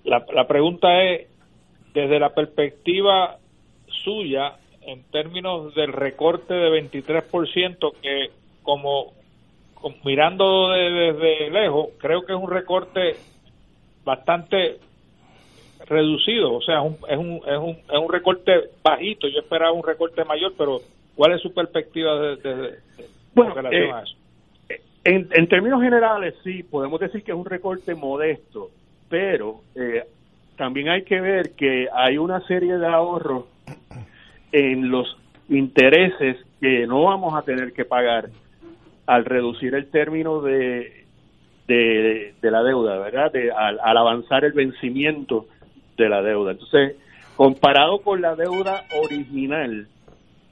[0.04, 1.28] La, la pregunta es,
[1.94, 3.38] desde la perspectiva
[4.04, 8.30] suya, en términos del recorte de 23% que
[8.64, 9.14] como,
[10.04, 13.16] mirando desde lejos, creo que es un recorte
[14.04, 14.78] bastante
[15.88, 18.52] reducido, o sea, es un, es un, es un, es un recorte
[18.84, 20.82] bajito, yo esperaba un recorte mayor, pero
[21.16, 22.76] ¿cuál es su perspectiva de,
[23.36, 24.16] relación eh, a eso?
[25.04, 28.70] En, en, términos generales, sí, podemos decir que es un recorte modesto,
[29.10, 30.04] pero eh,
[30.60, 33.46] también hay que ver que hay una serie de ahorros
[34.52, 35.08] en los
[35.48, 38.30] intereses que no vamos a tener que pagar
[39.06, 41.06] al reducir el término de,
[41.66, 43.32] de, la deuda, ¿verdad?
[43.32, 45.46] De, al, avanzar el vencimiento
[45.96, 46.52] de la deuda.
[46.52, 46.98] Entonces,
[47.38, 49.88] comparado con la deuda original,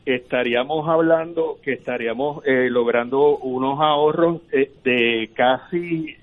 [0.06, 6.16] estaríamos hablando que estaríamos eh, logrando unos ahorros eh, de casi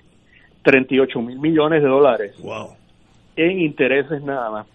[0.63, 2.35] 38 mil millones de dólares
[3.37, 4.67] en intereses nada más,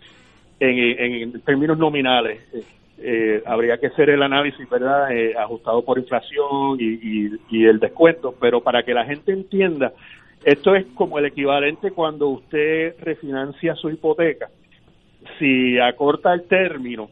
[0.59, 2.39] en, en términos nominales.
[3.01, 8.59] Eh, habría que hacer el análisis, ¿verdad?, eh, ajustado por inflación y, el descuento, pero
[8.61, 9.93] para que la gente entienda,
[10.43, 14.49] esto es como el equivalente cuando usted refinancia su hipoteca.
[15.37, 17.09] Si acorta el término,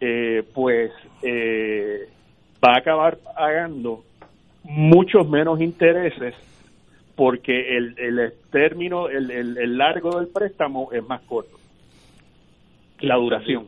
[0.00, 0.90] eh, pues
[2.62, 4.04] va a acabar pagando
[4.62, 6.34] muchos menos intereses
[7.16, 11.56] porque el, el término, el, el largo del préstamo es más corto,
[13.00, 13.66] la duración.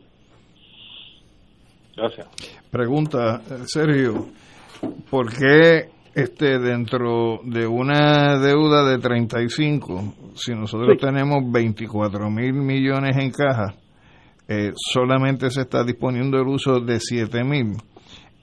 [1.95, 2.27] Gracias.
[2.71, 4.27] Pregunta, Sergio,
[5.09, 13.17] ¿por qué este dentro de una deuda de 35, si nosotros tenemos 24 mil millones
[13.17, 13.75] en caja,
[14.47, 17.73] eh, solamente se está disponiendo el uso de 7 mil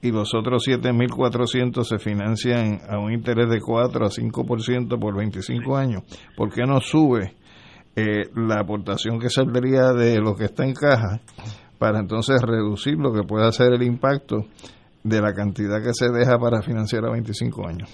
[0.03, 5.77] y los otros 7.400 se financian a un interés de 4 a 5% por 25
[5.77, 6.03] años.
[6.35, 7.31] ¿Por qué no sube
[7.95, 11.21] eh, la aportación que saldría de lo que está en caja
[11.79, 14.39] para entonces reducir lo que pueda ser el impacto
[15.03, 17.89] de la cantidad que se deja para financiar a 25 años.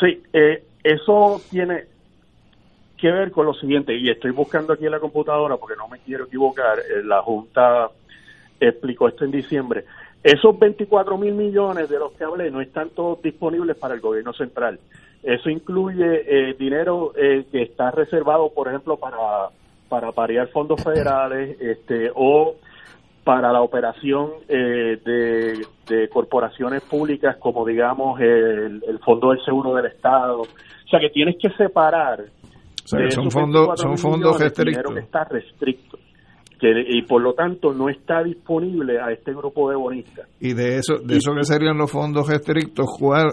[0.00, 1.84] Sí, eh, eso tiene
[2.96, 5.98] que ver con lo siguiente, y estoy buscando aquí en la computadora porque no me
[5.98, 7.88] quiero equivocar, eh, la Junta
[8.60, 9.84] explicó esto en diciembre,
[10.22, 14.32] esos 24 mil millones de los que hablé no están todos disponibles para el gobierno
[14.32, 14.78] central.
[15.22, 19.16] Eso incluye eh, dinero que está reservado, por ejemplo, para,
[19.88, 22.56] para parear fondos federales este, o
[23.24, 30.40] para la operación eh, de, corporaciones públicas como digamos el, Fondo del Seguro del Estado.
[30.40, 32.24] O sea que tienes que separar.
[32.84, 34.94] son fondos son fondos restrictos.
[34.94, 35.98] Que está restricto.
[36.62, 40.28] Que, y por lo tanto no está disponible a este grupo de bonistas.
[40.38, 42.86] Y de eso, de eso que serían los fondos restrictos,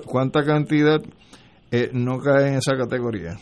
[0.04, 1.00] ¿cuánta cantidad
[1.70, 3.34] eh, no cae en esa categoría?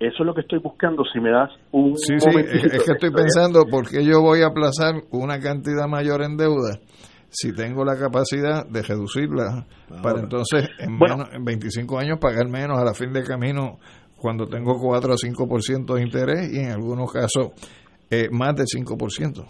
[0.00, 1.02] Eso es lo que estoy buscando.
[1.12, 1.98] Si me das un.
[1.98, 6.22] Sí, sí, es, que estoy pensando, ¿por qué yo voy a aplazar una cantidad mayor
[6.22, 6.80] en deuda
[7.28, 9.66] si tengo la capacidad de reducirla
[10.02, 13.78] para entonces en, menos, en 25 años pagar menos a la fin de camino
[14.16, 17.50] cuando tengo 4 o 5% de interés y en algunos casos
[18.22, 19.44] eh, más del 5%?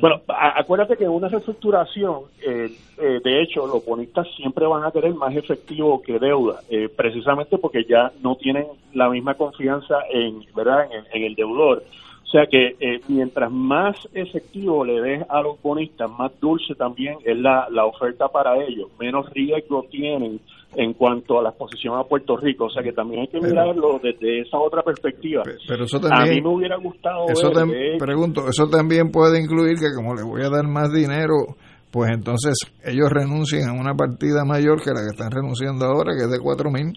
[0.00, 4.90] Bueno, acuérdate que en una reestructuración, eh, eh, de hecho, los bonistas siempre van a
[4.90, 10.44] tener más efectivo que deuda, eh, precisamente porque ya no tienen la misma confianza en,
[10.54, 10.88] ¿verdad?
[11.12, 11.82] en, el deudor.
[12.24, 17.38] O sea que mientras más efectivo le des a los bonistas, más dulce también es
[17.38, 20.40] la, la oferta para ellos, menos riesgo tienen
[20.74, 22.66] en cuanto a la exposición a Puerto Rico.
[22.66, 25.42] O sea que también hay que mirarlo desde esa otra perspectiva.
[25.66, 27.50] Pero eso también, a mí me hubiera gustado eso
[27.98, 31.56] pregunto, eso también puede incluir que como le voy a dar más dinero,
[31.90, 32.54] pues entonces
[32.84, 36.40] ellos renuncien a una partida mayor que la que están renunciando ahora, que es de
[36.40, 36.92] cuatro mil.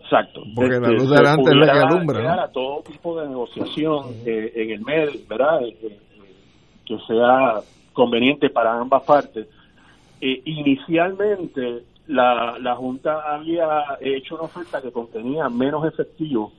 [0.00, 0.40] Exacto.
[0.54, 2.44] Porque la luz delante es la que alumbra.
[2.44, 5.62] a todo tipo de negociación eh, en el medio, ¿verdad?
[5.62, 5.98] Eh, eh,
[6.86, 7.60] que sea
[7.92, 9.48] conveniente para ambas partes.
[10.20, 13.66] inicialmente la, la Junta había
[14.00, 16.52] hecho una oferta que contenía menos efectivo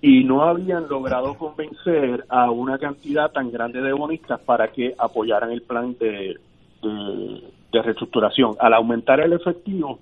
[0.00, 5.50] y no habían logrado convencer a una cantidad tan grande de bonistas para que apoyaran
[5.50, 6.38] el plan de,
[6.82, 8.54] de, reestructuración.
[8.60, 9.98] Al aumentar el efectivo,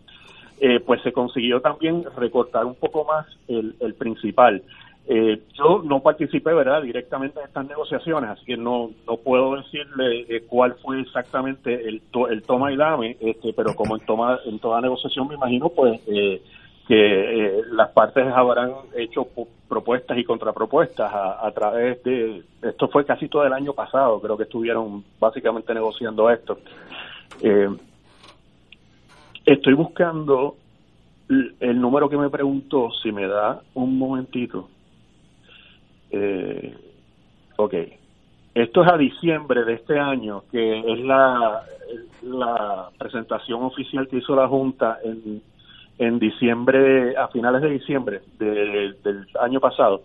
[0.61, 4.63] eh, pues se consiguió también recortar un poco más el, el principal.
[5.09, 10.27] Eh, yo no participé, ¿verdad?, directamente en estas negociaciones, así que no, no puedo decirle
[10.29, 14.59] eh, cuál fue exactamente el, el toma y dame, este, pero como en, toma, en
[14.59, 16.43] toda negociación me imagino, pues, eh,
[16.89, 19.29] que las partes habrán hecho
[19.69, 24.37] propuestas y contrapropuestas a, a través de, esto fue casi todo el año pasado, creo
[24.37, 26.59] que estuvieron básicamente negociando esto.
[29.45, 30.57] estoy buscando
[31.29, 34.69] el número que me preguntó, si me da un momentito.
[36.17, 36.75] Eh,
[37.57, 37.75] ok.
[38.55, 41.63] Esto es a diciembre de este año, que es la,
[42.99, 45.43] presentación oficial que hizo la Junta en,
[45.99, 50.03] en diciembre, a finales de diciembre del año pasado.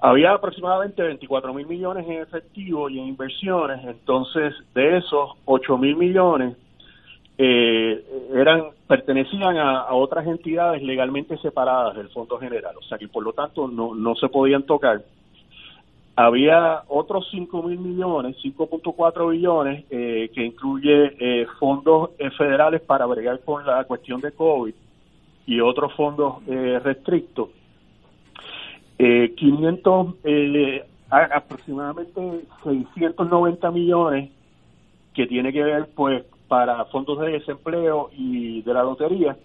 [0.00, 5.96] Había aproximadamente 24 mil millones en efectivo y en inversiones, entonces de esos 8 mil
[5.96, 6.56] millones
[7.38, 13.22] eh, eran pertenecían a, otras entidades legalmente separadas del Fondo General, o sea que por
[13.22, 15.02] lo tanto no, no se podían tocar.
[16.18, 23.04] Había otros 5 mil millones, 5.4 billones, eh, que incluye eh, fondos eh, federales para
[23.04, 24.74] bregar con la cuestión de COVID
[25.46, 27.50] y otros fondos restrictos.
[28.98, 30.14] 500,
[31.10, 34.30] aproximadamente 690 millones
[35.14, 39.36] que tiene que ver pues para fondos de desempleo y de la lotería.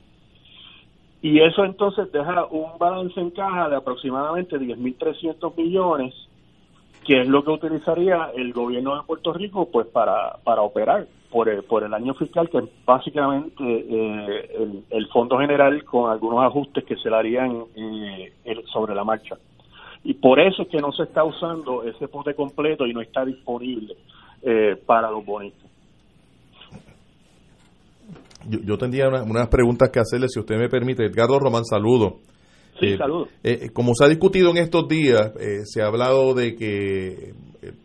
[1.22, 6.16] Y eso entonces deja un balance en caja de aproximadamente 10.300 millones,
[7.06, 11.50] que es lo que utilizaría el gobierno de Puerto Rico pues para, para operar por
[11.50, 16.84] el, por el año fiscal, que es básicamente eh, el, Fondo General con algunos ajustes
[16.84, 18.34] que se le harían eh,
[18.72, 19.38] sobre la marcha.
[20.04, 23.24] Y por eso es que no se está usando ese pote completo y no está
[23.24, 23.96] disponible
[24.42, 25.70] eh, para los bonistas.
[28.48, 31.06] Yo, tendría unas preguntas que hacerle, si usted me permite.
[31.06, 32.18] Edgardo Román, saludo.
[32.82, 32.88] Sí,
[33.44, 33.60] eh.
[33.66, 37.34] Eh, como se ha discutido en estos días, eh, se ha hablado de que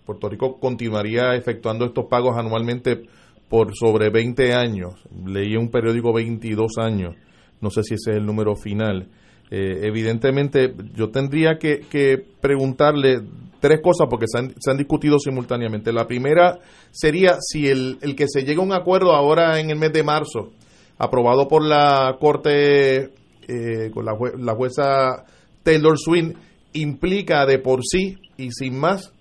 [0.05, 3.03] Puerto Rico continuaría efectuando estos pagos anualmente
[3.49, 4.94] por sobre 20 años.
[5.26, 7.14] Leí en un periódico 22 años.
[7.61, 9.09] No sé si ese es el número final.
[9.51, 13.20] evidentemente, yo tendría que, que preguntarle
[13.61, 15.92] tres cosas porque se han, se han, discutido simultáneamente.
[15.92, 16.59] La primera
[16.90, 20.03] sería si el, el, que se llegue a un acuerdo ahora en el mes de
[20.03, 20.53] marzo,
[20.99, 23.11] aprobado por la Corte,
[23.49, 25.24] eh, con la, la, jueza
[25.62, 26.34] Taylor Swin,
[26.72, 29.12] implica de por sí y sin más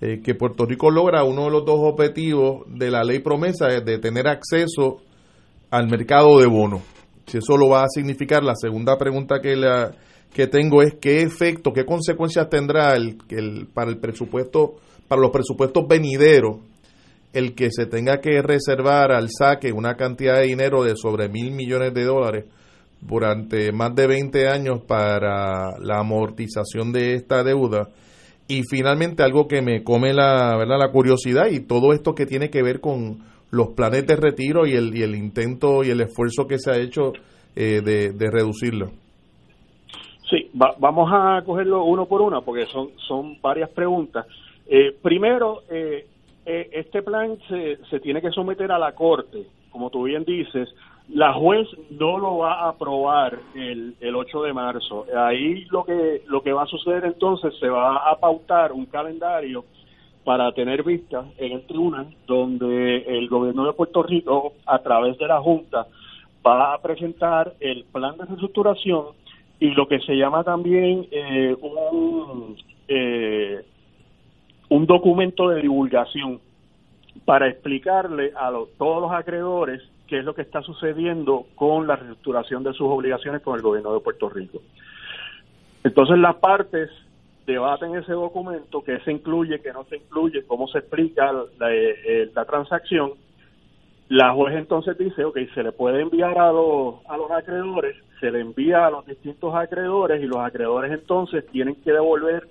[0.00, 3.98] eh, que Puerto Rico logra uno de los dos objetivos de la ley promesa de
[3.98, 4.98] tener acceso
[5.70, 6.82] al mercado de bonos.
[7.26, 9.92] Si eso lo va a significar, la segunda pregunta que la
[10.32, 14.74] que tengo es qué efecto, qué consecuencias tendrá el, el, para el presupuesto,
[15.06, 16.58] para los presupuestos venideros,
[17.32, 21.52] el que se tenga que reservar al saque una cantidad de dinero de sobre mil
[21.52, 22.44] millones de dólares
[23.06, 27.88] durante más de 20 años para la amortización de esta deuda.
[28.48, 30.78] Y finalmente algo que me come la, ¿verdad?
[30.78, 33.18] la curiosidad y todo esto que tiene que ver con
[33.50, 36.76] los planes de retiro y el, y el intento y el esfuerzo que se ha
[36.76, 37.12] hecho
[37.56, 38.90] eh, de, de reducirlo.
[40.28, 44.26] Sí, vamos a cogerlo uno por uno porque son, son varias preguntas.
[44.66, 46.06] Eh, primero, eh,
[46.46, 50.68] eh, este plan se, se tiene que someter a la Corte, como tú bien dices.
[51.08, 55.06] La juez no lo va a aprobar el, el 8 de marzo.
[55.16, 59.64] Ahí lo que, lo que va a suceder entonces, se va a pautar un calendario
[60.24, 65.26] para tener vista en el tribunal, donde el gobierno de Puerto Rico, a través de
[65.26, 65.86] la Junta,
[66.44, 69.08] va a presentar el plan de reestructuración
[69.60, 72.56] y lo que se llama también eh, un,
[72.88, 73.64] eh,
[74.70, 76.40] un documento de divulgación
[77.24, 82.62] para explicarle a todos los acreedores qué es lo que está sucediendo con la reestructuración
[82.62, 84.60] de sus obligaciones con el gobierno de Puerto Rico.
[85.82, 86.90] Entonces las partes
[87.46, 92.30] debaten ese documento, que se incluye, que no se incluye, cómo se explica la, eh,
[92.34, 93.12] la transacción.
[94.08, 98.30] La juez entonces dice, ok, se le puede enviar a los, a los acreedores se
[98.30, 102.48] le envía a los distintos acreedores y los acreedores entonces tienen que devolver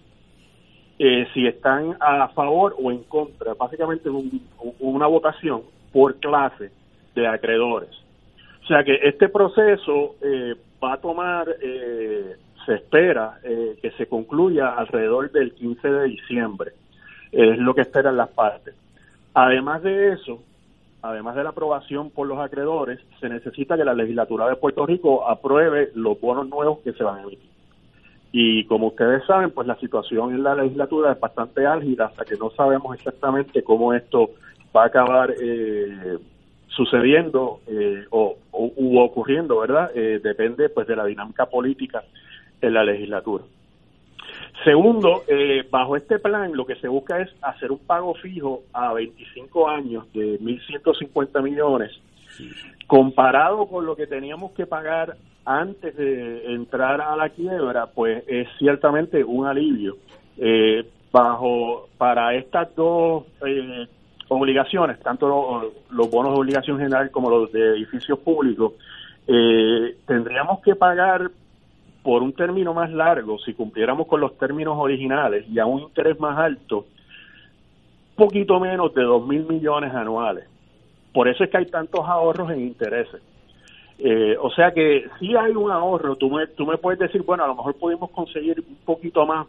[0.99, 4.07] eh, si están a favor o en contra, básicamente
[4.79, 6.71] una votación por clase
[7.15, 7.89] de acreedores.
[8.63, 12.35] O sea que este proceso eh, va a tomar, eh,
[12.65, 16.71] se espera que se concluya alrededor del 15 de diciembre,
[17.31, 18.73] es lo que esperan las partes.
[19.33, 20.41] Además de eso,
[21.01, 25.27] además de la aprobación por los acreedores, se necesita que la legislatura de Puerto Rico
[25.27, 27.49] apruebe los bonos nuevos que se van a emitir.
[28.31, 32.35] Y como ustedes saben, pues la situación en la legislatura es bastante álgida hasta que
[32.35, 34.31] no sabemos exactamente cómo esto
[34.75, 36.17] va a acabar eh,
[36.75, 39.91] sucediendo eh, o, u ocurriendo, ¿verdad?
[39.95, 42.03] Eh, depende pues de la dinámica política
[42.61, 43.43] en la legislatura.
[44.63, 48.93] Segundo, eh, bajo este plan lo que se busca es hacer un pago fijo a
[48.93, 51.91] 25 años de 1.150 millones,
[52.87, 55.15] comparado con lo que teníamos que pagar
[55.45, 59.97] antes de entrar a la quiebra, pues es ciertamente un alivio.
[60.37, 63.87] Eh, bajo para estas dos eh,
[64.33, 68.73] obligaciones, tanto los bonos de obligación general como los de edificios públicos,
[70.05, 71.29] tendríamos que pagar
[72.03, 76.19] por un término más largo, si cumpliéramos con los términos originales y a un interés
[76.19, 76.85] más alto,
[78.15, 80.45] poquito menos de 2 mil millones anuales.
[81.13, 83.21] Por eso es que hay tantos ahorros en intereses.
[83.99, 87.45] Eh, o sea que si hay un ahorro, tú me, tú me puedes decir, bueno,
[87.45, 89.47] a lo mejor pudimos conseguir un poquito más.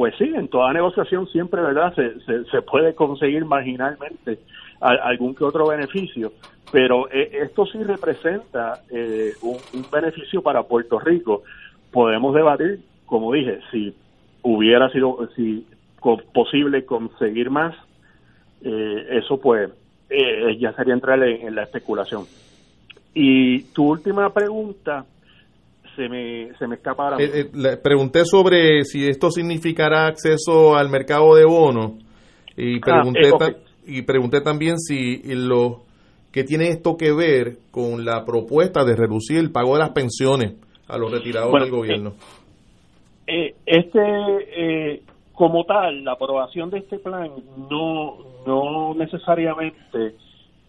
[0.00, 1.94] Pues sí, en toda negociación siempre, ¿verdad?
[1.94, 4.38] Se, se, puede conseguir marginalmente
[4.80, 6.32] algún que otro beneficio,
[6.70, 9.60] pero eh, esto sí representa eh, un,
[9.92, 11.42] beneficio para Puerto Rico.
[11.92, 13.94] Podemos debatir, como dije, si
[14.40, 15.66] hubiera sido si
[16.32, 17.76] posible conseguir más,
[18.62, 19.68] eso pues
[20.08, 22.24] ya sería entrar en la especulación.
[23.12, 25.04] Y tu última pregunta
[25.96, 27.16] se me, se me escapa ahora.
[27.18, 31.92] Eh, eh, le pregunté sobre si esto significará acceso al mercado de bonos
[32.56, 35.82] y ah, pregunté, eh, y pregunté también si lo
[36.32, 40.54] que tiene esto que ver con la propuesta de reducir el pago de las pensiones
[40.86, 42.14] a los retirados del gobierno.
[43.26, 47.30] este, como tal, la aprobación de este plan
[47.70, 50.14] no, no necesariamente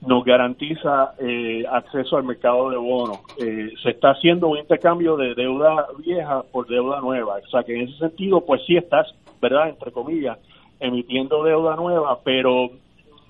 [0.02, 3.20] nos garantiza eh, acceso al mercado de bonos.
[3.38, 7.36] Eh, se está haciendo un intercambio de deuda vieja por deuda nueva.
[7.46, 9.70] O sea que en ese sentido, pues sí estás, ¿verdad?
[9.70, 10.40] Entre comillas,
[10.80, 12.72] emitiendo deuda nueva, pero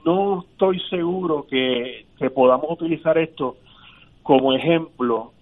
[0.06, 3.58] no estoy seguro que, que podamos utilizar esto
[4.24, 5.34] como ejemplo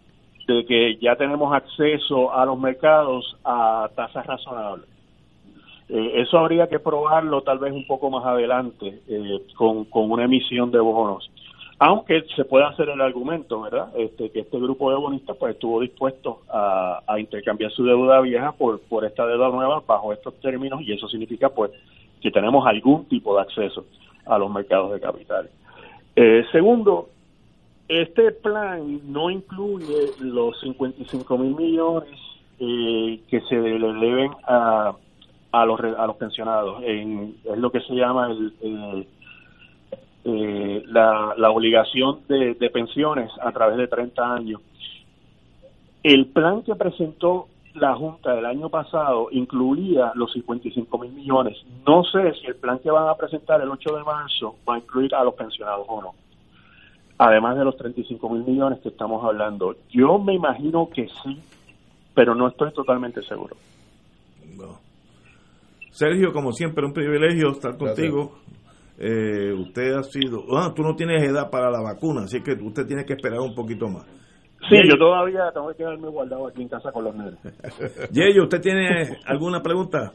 [0.47, 4.99] de que ya tenemos acceso a los mercados a tasas razonables.
[5.90, 10.70] Eh, eso habría que probarlo tal vez un poco más adelante eh, con, una emisión
[10.72, 11.30] de bonos.
[11.80, 13.90] Aunque se puede hacer el argumento, ¿verdad?
[13.98, 18.82] Este, que este grupo de bonistas pues estuvo dispuesto a, intercambiar su deuda vieja por,
[18.82, 21.72] por esta deuda nueva bajo estos términos y eso significa pues
[22.22, 23.86] que tenemos algún tipo de acceso
[24.26, 25.52] a los mercados de capitales.
[26.16, 27.10] Eh, segundo,
[27.88, 32.20] este plan no incluye los 55 mil millones
[32.60, 34.94] que se le deben a
[35.52, 36.82] a los, a los pensionados.
[36.84, 39.08] En, es lo que se llama el,
[40.26, 44.62] eh, la, la, obligación de, pensiones a través de 30 años.
[46.04, 51.58] El plan que presentó la Junta del año pasado incluía los 55 mil millones.
[51.88, 54.80] No sé si el plan que van a presentar el 8 de marzo va a
[54.80, 56.14] incluir a los pensionados o no.
[57.18, 59.76] Además de los 35 mil millones que estamos hablando.
[59.89, 61.38] Yo me imagino que sí,
[62.14, 63.56] pero no estoy totalmente seguro.
[65.92, 68.40] Sergio, como siempre, un privilegio estar contigo.
[68.98, 70.44] Eh, usted ha sido.
[70.58, 73.56] Ah, tú no tienes edad para la vacuna, así que usted tiene que esperar un
[73.56, 74.06] poquito más.
[74.68, 77.40] Sí, yo todavía tengo que quedarme guardado aquí en casa con los nenes.
[78.44, 80.12] ¿usted tiene alguna pregunta?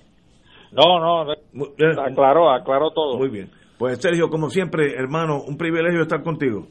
[0.72, 1.32] No, no,
[2.02, 3.18] aclaró, aclaró todo.
[3.18, 3.50] Muy bien.
[3.78, 6.66] Pues Sergio, como siempre, hermano, un privilegio estar contigo.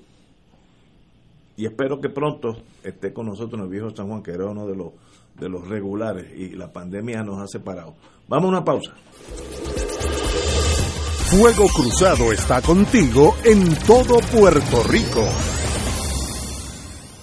[1.56, 4.68] Y espero que pronto esté con nosotros en el viejo San Juan, que era uno
[4.68, 4.94] de los
[5.40, 7.96] de los regulares y la pandemia nos ha separado.
[8.28, 8.94] Vamos a una pausa.
[11.30, 15.26] Fuego Cruzado está contigo en todo Puerto Rico.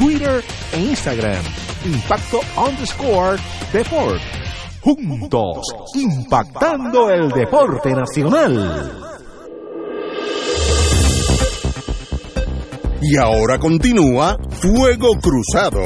[0.00, 0.42] Twitter
[0.72, 1.42] e Instagram.
[1.84, 3.38] Impacto underscore
[3.70, 4.18] Deport.
[4.80, 5.58] juntos,
[5.94, 9.10] impactando el deporte nacional.
[13.02, 15.82] Y ahora continúa Fuego Cruzado.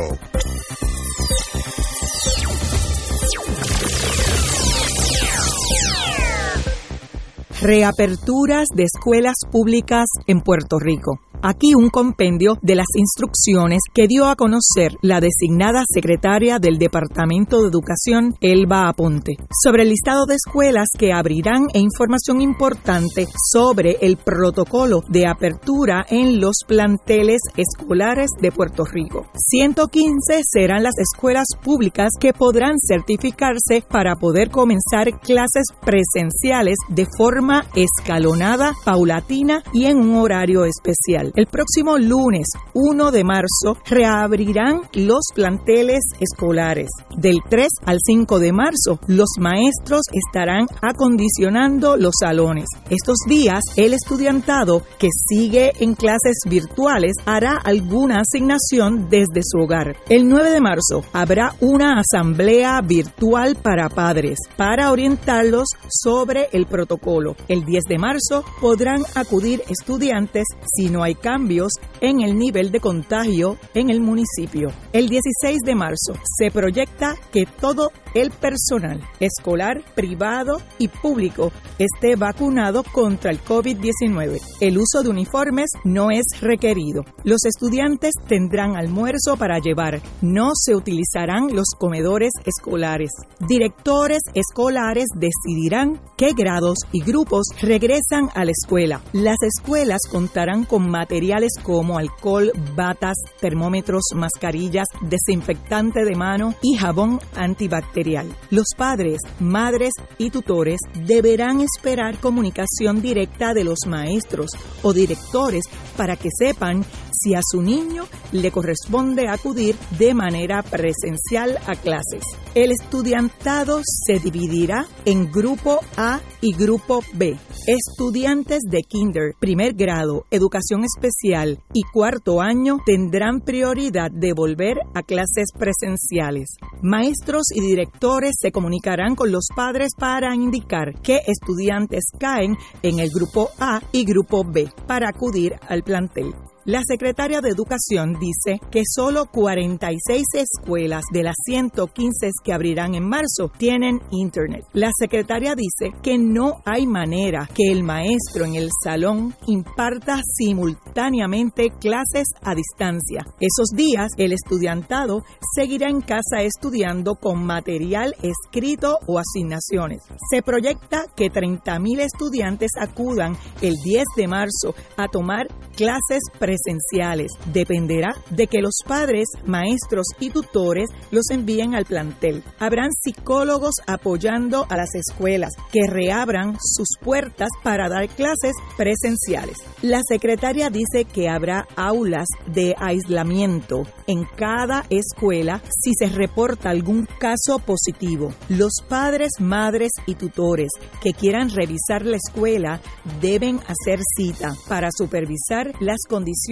[7.66, 11.20] Reaperturas de escuelas públicas en Puerto Rico.
[11.46, 17.60] Aquí un compendio de las instrucciones que dio a conocer la designada secretaria del Departamento
[17.60, 23.98] de Educación, Elba Aponte, sobre el listado de escuelas que abrirán e información importante sobre
[24.00, 29.26] el protocolo de apertura en los planteles escolares de Puerto Rico.
[29.34, 37.53] 115 serán las escuelas públicas que podrán certificarse para poder comenzar clases presenciales de forma
[37.74, 41.32] escalonada, paulatina y en un horario especial.
[41.34, 46.88] El próximo lunes 1 de marzo reabrirán los planteles escolares.
[47.16, 52.66] Del 3 al 5 de marzo, los maestros estarán acondicionando los salones.
[52.90, 59.96] Estos días, el estudiantado que sigue en clases virtuales hará alguna asignación desde su hogar.
[60.08, 67.36] El 9 de marzo habrá una asamblea virtual para padres para orientarlos sobre el protocolo.
[67.48, 72.80] El 10 de marzo podrán acudir estudiantes si no hay cambios en el nivel de
[72.80, 74.70] contagio en el municipio.
[74.92, 82.16] El 16 de marzo se proyecta que todo el personal escolar, privado y público esté
[82.16, 84.40] vacunado contra el COVID-19.
[84.60, 87.04] El uso de uniformes no es requerido.
[87.24, 90.00] Los estudiantes tendrán almuerzo para llevar.
[90.22, 93.10] No se utilizarán los comedores escolares.
[93.48, 99.00] Directores escolares decidirán qué grados y grupos regresan a la escuela.
[99.12, 107.20] Las escuelas contarán con materiales como alcohol, batas, termómetros, mascarillas, desinfectante de mano y jabón
[107.34, 108.26] antibacterial.
[108.50, 114.50] Los padres, madres y tutores deberán esperar comunicación directa de los maestros
[114.82, 115.64] o directores
[115.96, 116.84] para que sepan
[117.14, 122.24] si a su niño le corresponde acudir de manera presencial a clases.
[122.54, 127.36] El estudiantado se dividirá en grupo A y grupo B.
[127.66, 135.02] Estudiantes de kinder, primer grado, educación especial y cuarto año tendrán prioridad de volver a
[135.02, 136.56] clases presenciales.
[136.82, 143.10] Maestros y directores se comunicarán con los padres para indicar qué estudiantes caen en el
[143.10, 146.34] grupo A y grupo B para acudir al plantel.
[146.66, 153.06] La secretaria de Educación dice que solo 46 escuelas de las 115 que abrirán en
[153.06, 154.64] marzo tienen Internet.
[154.72, 161.68] La secretaria dice que no hay manera que el maestro en el salón imparta simultáneamente
[161.68, 163.26] clases a distancia.
[163.40, 165.22] Esos días el estudiantado
[165.54, 170.00] seguirá en casa estudiando con material escrito o asignaciones.
[170.30, 177.32] Se proyecta que 30.000 estudiantes acudan el 10 de marzo a tomar clases presenciales esenciales.
[177.52, 182.42] Dependerá de que los padres, maestros y tutores los envíen al plantel.
[182.58, 189.58] Habrán psicólogos apoyando a las escuelas que reabran sus puertas para dar clases presenciales.
[189.82, 197.06] La secretaria dice que habrá aulas de aislamiento en cada escuela si se reporta algún
[197.18, 198.32] caso positivo.
[198.48, 200.70] Los padres, madres y tutores
[201.02, 202.80] que quieran revisar la escuela
[203.20, 206.43] deben hacer cita para supervisar las condiciones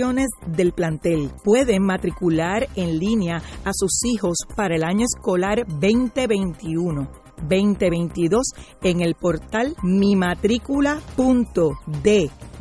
[0.46, 1.30] del plantel.
[1.44, 7.08] Pueden matricular en línea a sus hijos para el año escolar 2021.
[7.48, 8.46] 2022
[8.82, 9.74] en el portal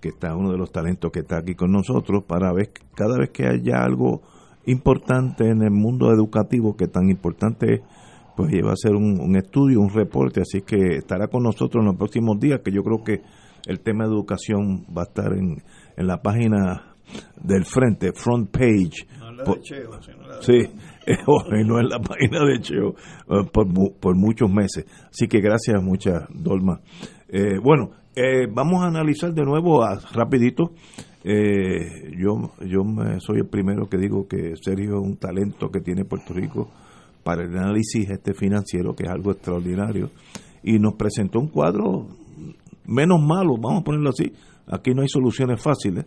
[0.02, 3.30] que está uno de los talentos que está aquí con nosotros, para ver cada vez
[3.30, 4.22] que haya algo
[4.66, 7.82] importante en el mundo educativo, que tan importante es,
[8.38, 11.98] pues lleva a hacer un, estudio, un reporte, así que estará con nosotros en los
[11.98, 13.22] próximos días, que yo creo que
[13.66, 15.64] el tema de educación va a estar en,
[15.98, 16.96] en la página
[17.42, 19.08] del frente, front page
[20.42, 20.54] sí,
[21.08, 22.90] y no en la página de Cheo
[23.30, 23.68] eh, por,
[24.00, 24.86] por muchos meses.
[25.10, 26.82] Así que gracias, muchas, Dolma.
[27.28, 29.84] Eh, bueno, eh, vamos a analizar de nuevo
[30.14, 30.74] rapidito.
[31.24, 32.84] yo yo
[33.20, 36.70] soy el primero que digo que Sergio es un talento que tiene Puerto Rico
[37.28, 40.12] para el análisis este financiero, que es algo extraordinario.
[40.64, 42.08] Y nos presentó un cuadro
[42.86, 44.32] menos malo, vamos a ponerlo así.
[44.66, 46.06] Aquí no hay soluciones fáciles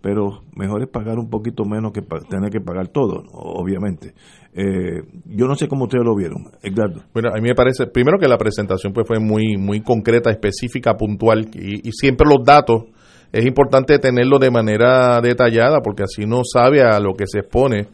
[0.00, 4.14] pero mejor es pagar un poquito menos que tener que pagar todo, obviamente.
[4.54, 7.02] Eh, yo no sé cómo ustedes lo vieron, Edgardo.
[7.12, 10.94] Bueno, a mí me parece, primero que la presentación pues fue muy, muy concreta, específica,
[10.96, 12.84] puntual, y, siempre los datos
[13.32, 17.88] es importante tenerlos de manera detallada, porque así no sabe a lo que se expone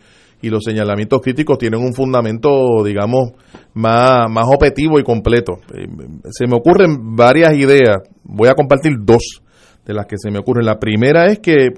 [0.44, 3.32] y los señalamientos críticos tienen un fundamento, digamos,
[3.72, 5.54] más, más objetivo y completo.
[5.74, 5.86] Eh,
[6.30, 9.40] se me ocurren varias ideas, voy a compartir dos
[9.86, 10.66] de las que se me ocurren.
[10.66, 11.68] La primera es que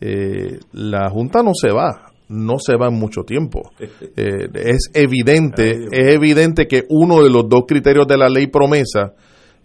[0.00, 3.70] eh, la Junta no se va, no se va en mucho tiempo.
[4.16, 9.14] Eh, es evidente, es evidente que uno de los dos criterios de la ley promesa,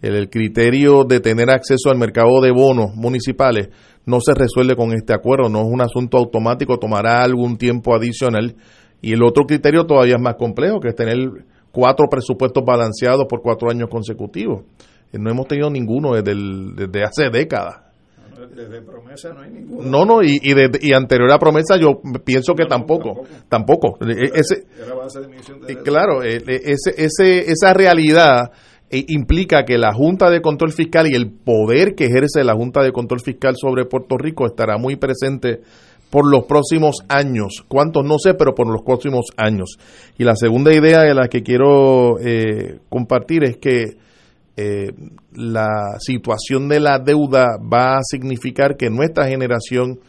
[0.01, 3.69] el, criterio de tener acceso al mercado de bonos municipales,
[4.05, 8.55] no se resuelve con este acuerdo, no es un asunto automático, tomará algún tiempo adicional.
[9.01, 11.17] Y el otro criterio todavía es más complejo, que es tener
[11.71, 14.63] cuatro presupuestos balanceados por cuatro años consecutivos.
[15.11, 16.33] Eh, no hemos tenido ninguno desde,
[16.75, 17.81] desde hace décadas.
[18.55, 19.89] Desde promesa no hay ninguno.
[19.89, 23.97] No, no, y, y, anterior a promesa yo pienso que tampoco, tampoco.
[24.07, 24.65] Eh, ese,
[25.83, 28.51] claro, eh, ese, ese, esa realidad
[28.91, 32.91] implica que la Junta de Control Fiscal y el poder que ejerce la Junta de
[32.91, 35.61] Control Fiscal sobre Puerto Rico estará muy presente
[36.09, 37.65] por los próximos años.
[37.67, 38.05] ¿Cuántos?
[38.05, 39.77] No sé, pero por los próximos años.
[40.17, 42.17] Y la segunda idea de la que quiero
[42.89, 43.97] compartir es que
[44.57, 44.93] eh,
[45.33, 49.99] la situación de la deuda va a significar que nuestra generación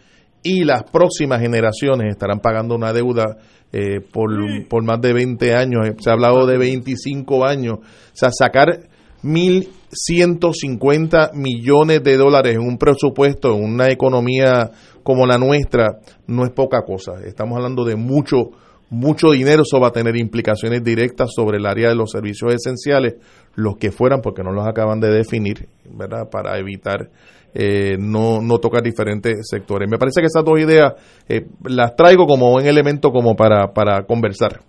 [0.46, 3.38] y las próximas generaciones estarán pagando una deuda
[3.72, 4.30] eh, por,
[4.68, 5.88] por, más de 20 años.
[5.98, 7.78] Se ha hablado de 25 años.
[7.80, 7.82] O
[8.12, 8.84] sea, sacar
[9.24, 14.70] 1.150 millones de dólares en un presupuesto, en una economía
[15.02, 17.14] como la nuestra, no es poca cosa.
[17.24, 18.50] Estamos hablando de mucho
[18.88, 23.16] mucho dinero, eso va a tener implicaciones directas sobre el área de los servicios esenciales,
[23.56, 26.30] los que fueran, porque no los acaban de definir, ¿verdad?
[26.30, 27.10] Para evitar
[27.58, 29.88] eh, no, no tocar diferentes sectores.
[29.90, 30.92] Me parece que esas dos ideas
[31.26, 34.60] eh, las traigo como un elemento como para, para conversar.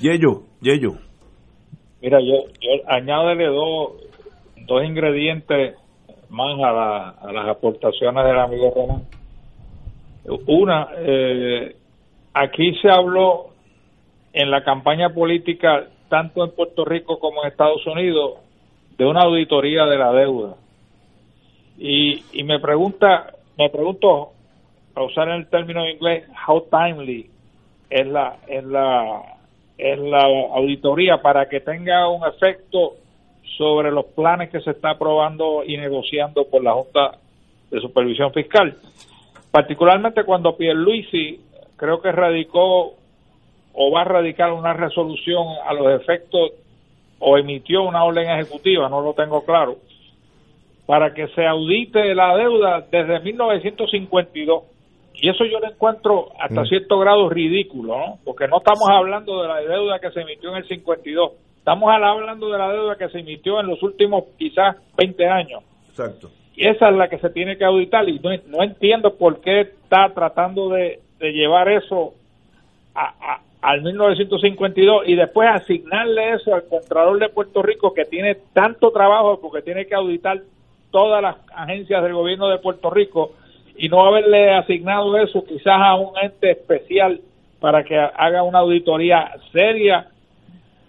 [0.00, 0.92] Yello, Yello.
[2.00, 3.92] Mira, yo, yo añádele dos,
[4.66, 5.74] dos ingredientes
[6.30, 9.02] más a, a las aportaciones del amigo Román.
[10.46, 11.76] Una, eh,
[12.32, 13.50] aquí se habló
[14.32, 18.38] en la campaña política, tanto en Puerto Rico como en Estados Unidos,
[18.96, 20.56] de una auditoría de la deuda.
[21.78, 24.32] Y, y me pregunta, me pregunto,
[24.94, 27.28] para usar el término en inglés, how timely
[27.90, 29.22] es la, es la,
[29.76, 32.94] es la auditoría para que tenga un efecto
[33.56, 37.18] sobre los planes que se está aprobando y negociando por la Junta
[37.70, 38.76] de Supervisión Fiscal.
[39.50, 41.40] Particularmente cuando Pierluisi
[41.76, 42.94] creo que radicó
[43.74, 46.52] o va a radicar una resolución a los efectos
[47.18, 49.76] o emitió una orden ejecutiva, no lo tengo claro,
[50.86, 54.64] para que se audite la deuda desde 1952.
[55.14, 56.66] Y eso yo lo encuentro hasta mm.
[56.66, 58.18] cierto grado ridículo, ¿no?
[58.24, 62.50] Porque no estamos hablando de la deuda que se emitió en el 52, estamos hablando
[62.50, 65.62] de la deuda que se emitió en los últimos quizás 20 años.
[65.88, 66.30] Exacto.
[66.54, 69.62] Y esa es la que se tiene que auditar y no, no entiendo por qué
[69.62, 72.14] está tratando de de llevar eso
[72.94, 78.90] a, al 1952 y después asignarle eso al Contralor de Puerto Rico que tiene tanto
[78.90, 80.42] trabajo porque tiene que auditar
[80.90, 83.32] todas las agencias del gobierno de Puerto Rico
[83.76, 87.20] y no haberle asignado eso quizás a un ente especial
[87.60, 90.08] para que haga una auditoría seria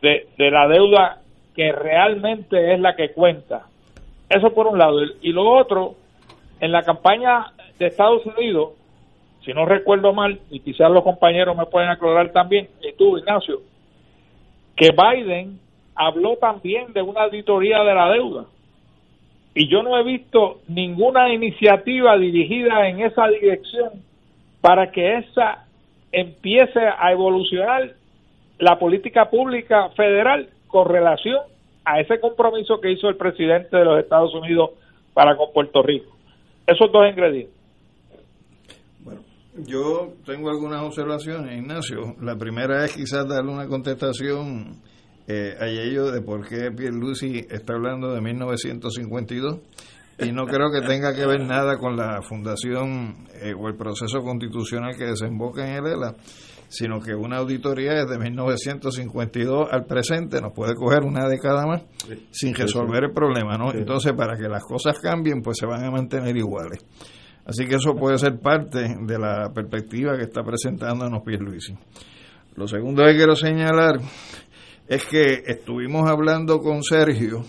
[0.02, 1.22] de, de la deuda
[1.56, 3.66] que realmente es la que cuenta.
[4.30, 5.00] Eso por un lado.
[5.22, 5.96] Y lo otro,
[6.60, 7.48] en la campaña
[7.80, 8.74] de Estados Unidos,
[9.44, 13.62] si no recuerdo mal, y quizás los compañeros me pueden aclarar también, y tú, Ignacio,
[14.76, 15.60] que Biden
[15.96, 18.46] habló también de una auditoría de la deuda.
[19.60, 24.04] Y yo no he visto ninguna iniciativa dirigida en esa dirección
[24.62, 25.66] para que esa
[26.12, 27.96] empiece a evolucionar
[28.60, 31.40] la política pública federal con relación
[31.86, 34.74] a ese compromiso que hizo el presidente de los Estados Unidos
[35.16, 36.16] para con Puerto Rico.
[36.68, 37.56] Esos dos ingredientes.
[39.66, 42.14] Yo tengo algunas observaciones, Ignacio.
[42.22, 44.84] La primera es quizás darle una contestación
[45.28, 49.60] eh, a ello de por qué Pierluisi está hablando de 1952
[50.20, 54.22] y no creo que tenga que ver nada con la fundación eh, o el proceso
[54.22, 56.16] constitucional que desemboca en el ELA,
[56.70, 61.84] sino que una auditoría desde 1952 al presente nos puede coger una década más
[62.32, 63.72] sin resolver el problema, ¿no?
[63.74, 66.80] Entonces, para que las cosas cambien, pues se van a mantener iguales.
[67.46, 71.74] Así que eso puede ser parte de la perspectiva que está presentando Pierre Luisi.
[72.56, 74.00] Lo segundo que quiero señalar
[74.88, 77.44] es que estuvimos hablando con Sergio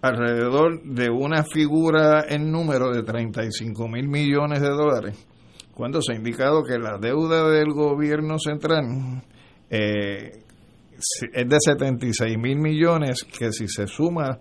[0.00, 5.26] alrededor de una figura en número de 35 mil millones de dólares,
[5.74, 9.22] cuando se ha indicado que la deuda del gobierno central
[9.70, 10.42] eh,
[11.32, 14.40] es de 76 mil millones, que si se suma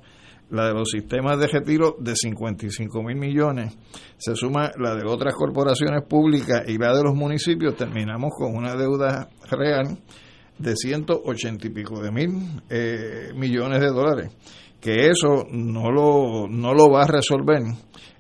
[0.50, 3.78] la de los sistemas de retiro de 55 mil millones,
[4.18, 8.76] se suma la de otras corporaciones públicas y la de los municipios, terminamos con una
[8.76, 9.98] deuda real
[10.58, 14.32] de 180 y pico de mil eh, millones de dólares
[14.82, 17.62] que eso no lo, no lo va a resolver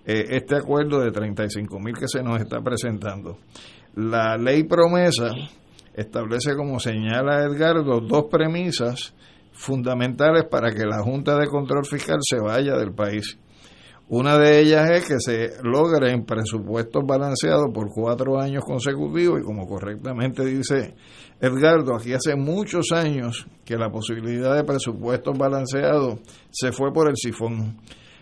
[0.05, 3.39] eh, este acuerdo de 35 mil que se nos está presentando.
[3.95, 5.31] La ley promesa
[5.93, 9.13] establece, como señala Edgardo, dos premisas
[9.51, 13.37] fundamentales para que la Junta de Control Fiscal se vaya del país.
[14.13, 19.65] Una de ellas es que se logren presupuestos balanceados por cuatro años consecutivos y como
[19.65, 20.95] correctamente dice
[21.39, 27.15] Edgardo, aquí hace muchos años que la posibilidad de presupuestos balanceados se fue por el
[27.15, 27.79] sifón.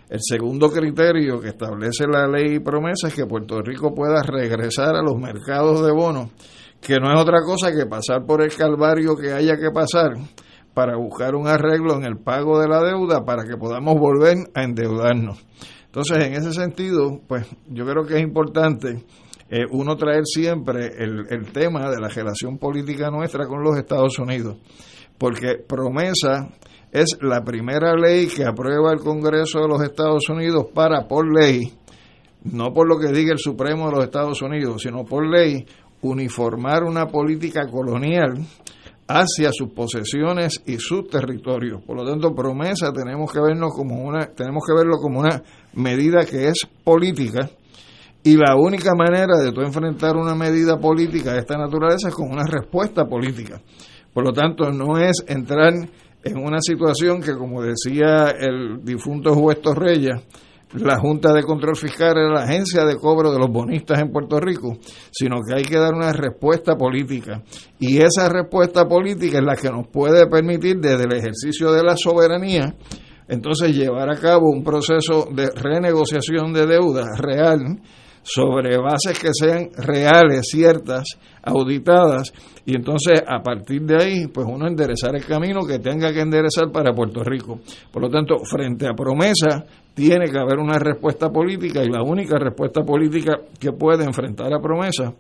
[0.08, 4.96] El segundo criterio que establece la ley y promesa es que Puerto Rico pueda regresar
[4.96, 6.30] a los mercados de bonos,
[6.80, 10.12] que no es otra cosa que pasar por el calvario que haya que pasar
[10.76, 14.62] para buscar un arreglo en el pago de la deuda para que podamos volver a
[14.62, 15.44] endeudarnos.
[15.90, 19.04] Entonces, en ese sentido, pues yo creo que es importante
[19.50, 24.20] eh, uno traer siempre el, el tema de la relación política nuestra con los Estados
[24.20, 24.58] Unidos,
[25.18, 26.48] porque promesa
[26.92, 31.74] es la primera ley que aprueba el Congreso de los Estados Unidos para, por ley,
[32.44, 35.66] no por lo que diga el Supremo de los Estados Unidos, sino por ley,
[36.02, 38.38] uniformar una política colonial
[39.10, 41.84] hacia sus posesiones y sus territorios.
[41.84, 45.42] Por lo tanto, promesa tenemos que vernos como una tenemos que verlo como una
[45.74, 47.50] medida que es política
[48.24, 52.30] y la única manera de tú enfrentar una medida política de esta naturaleza es con
[52.32, 53.60] una respuesta política.
[54.14, 55.74] Por lo tanto, no es entrar
[56.24, 60.22] en una situación que, como decía el difunto juez Torreya,
[60.74, 64.40] la Junta de Control Fiscal es la agencia de cobro de los bonistas en Puerto
[64.40, 64.78] Rico,
[65.12, 67.42] sino que hay que dar una respuesta política.
[67.80, 71.96] Y esa respuesta política es la que nos puede permitir desde el ejercicio de la
[71.98, 72.76] soberanía,
[73.28, 77.80] entonces llevar a cabo un proceso de renegociación de deuda real
[78.32, 81.04] sobre bases que sean reales, ciertas,
[81.42, 82.32] auditadas,
[82.64, 86.72] y entonces a partir de ahí, pues uno enderezar el camino que tenga que enderezar
[86.72, 87.60] para Puerto Rico.
[87.92, 89.66] Por lo tanto, frente a promesa,
[89.96, 94.62] tiene que haber una respuesta política, y la única respuesta política que puede enfrentar a
[94.62, 95.12] promesa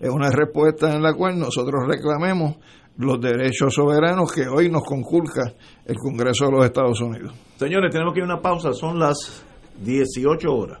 [0.00, 2.56] es una respuesta en la cual nosotros reclamemos
[2.98, 5.52] los derechos soberanos que hoy nos conculca
[5.84, 7.32] el Congreso de los Estados Unidos.
[7.56, 9.44] Señores, tenemos que ir a una pausa, son las
[9.78, 10.80] 18 horas.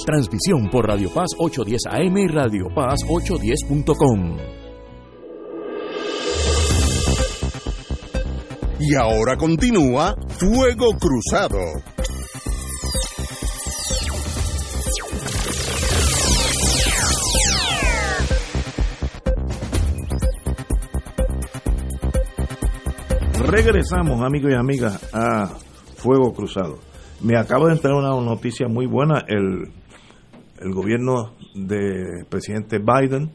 [0.05, 4.37] Transmisión por Radio Paz 810 AM y Radio Paz 810.com.
[8.79, 11.59] Y ahora continúa Fuego Cruzado.
[23.45, 25.47] Regresamos, amigos y amigas, a
[25.97, 26.79] Fuego Cruzado.
[27.21, 29.23] Me acabo de entrar una noticia muy buena.
[29.27, 29.71] El,
[30.61, 33.31] el gobierno del presidente Biden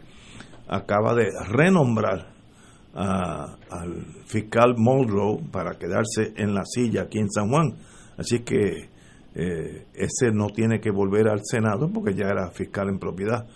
[0.68, 2.26] acaba de renombrar
[2.94, 7.74] a- al fiscal Muldrow para quedarse en la silla aquí en San Juan.
[8.16, 8.88] Así que
[9.34, 13.46] eh, ese no tiene que volver al Senado porque ya era fiscal en propiedad.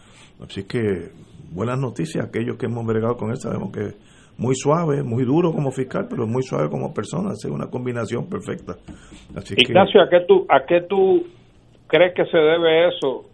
[0.42, 1.08] Así que
[1.52, 2.26] buenas noticias.
[2.26, 3.94] Aquellos que hemos bregado con él sabemos que
[4.36, 7.32] muy suave, muy duro como fiscal, pero muy suave como persona.
[7.32, 8.74] Es una combinación perfecta.
[9.34, 11.24] Así que- Ignacio, ¿a qué, tú, ¿a qué tú
[11.86, 13.29] crees que se debe eso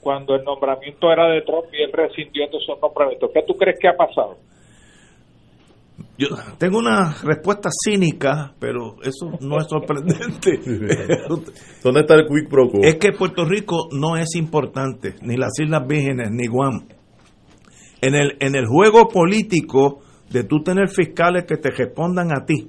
[0.00, 3.30] cuando el nombramiento era de Trump y él rescindió de esos nombramientos?
[3.32, 4.36] ¿Qué tú crees que ha pasado?
[6.16, 10.58] Yo tengo una respuesta cínica, pero eso no es sorprendente.
[11.82, 12.80] ¿Dónde está el quick pro quo?
[12.82, 16.88] Es que Puerto Rico no es importante, ni las Islas Vírgenes, ni Guam.
[18.00, 20.00] En el, en el juego político
[20.30, 22.68] de tú tener fiscales que te respondan a ti,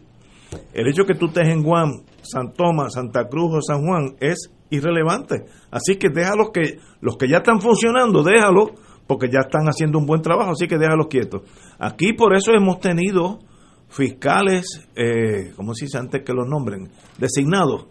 [0.73, 4.51] el hecho que tú estés en Guam, San Tomás, Santa Cruz o San Juan es
[4.70, 5.46] irrelevante.
[5.72, 8.72] Así que déjalos que, los que ya están funcionando, déjalos,
[9.08, 11.41] porque ya están haciendo un buen trabajo, así que déjalos quietos.
[11.80, 13.40] Aquí por eso hemos tenido
[13.88, 16.90] fiscales, eh, ¿cómo se dice antes que los nombren?
[17.18, 17.88] Designados.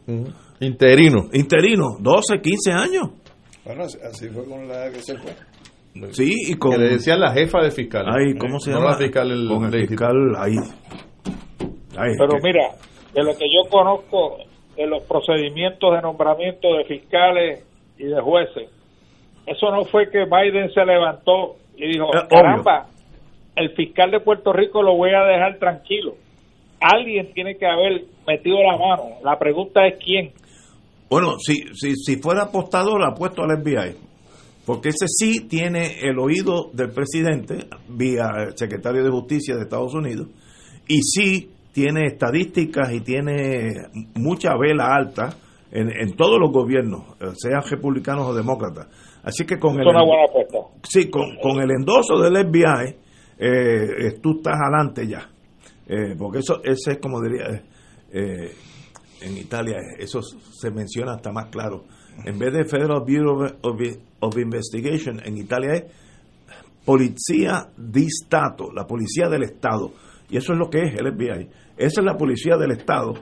[0.60, 1.28] Interino.
[1.32, 3.10] Interino, 12, 15 años.
[3.64, 5.32] Bueno, así- fue con la que se fue.
[6.12, 6.70] Sí, y con...
[6.72, 8.06] Que le decían la jefa de fiscal.
[8.06, 8.92] Ay, ¿cómo se No llama?
[8.92, 10.54] la fiscal, el- con el el- fiscal ahí.
[11.96, 12.62] Ay, Pero que- mira,
[13.14, 14.36] de lo que yo conozco
[14.78, 17.66] de los procedimientos de nombramiento de fiscales
[17.98, 18.70] y de jueces,
[19.44, 22.28] eso no fue que Biden se levantó y dijo, Eh, obvio.
[22.28, 22.86] caramba,
[23.56, 26.14] el fiscal de Puerto Rico lo voy a dejar tranquilo.
[26.80, 29.16] Alguien tiene que haber metido la mano.
[29.24, 30.30] La pregunta es quién.
[31.10, 33.96] Bueno, si, si, si fuera apostador, apuesto al FBI.
[34.64, 39.94] Porque ese sí tiene el oído del presidente, vía el secretario de Justicia de Estados
[39.94, 40.28] Unidos,
[40.86, 43.74] y sí tiene estadísticas y tiene
[44.14, 45.30] mucha vela alta
[45.70, 48.88] en, en todos los gobiernos, eh, sean republicanos o demócratas.
[49.22, 50.58] Así que con Es el, una buena apuesta.
[50.82, 52.96] sí, con, con el endoso del FBI,
[53.38, 55.28] eh, tú estás adelante ya.
[55.86, 57.62] Eh, porque eso ese es como diría
[58.12, 58.52] eh,
[59.22, 61.84] en Italia, eso se menciona hasta más claro.
[62.24, 63.80] En vez de Federal Bureau of,
[64.20, 65.84] of Investigation, en Italia es
[66.84, 69.92] Policía di Stato, la policía del Estado.
[70.30, 71.48] Y eso es lo que es el FBI.
[71.76, 73.14] Esa es la policía del Estado.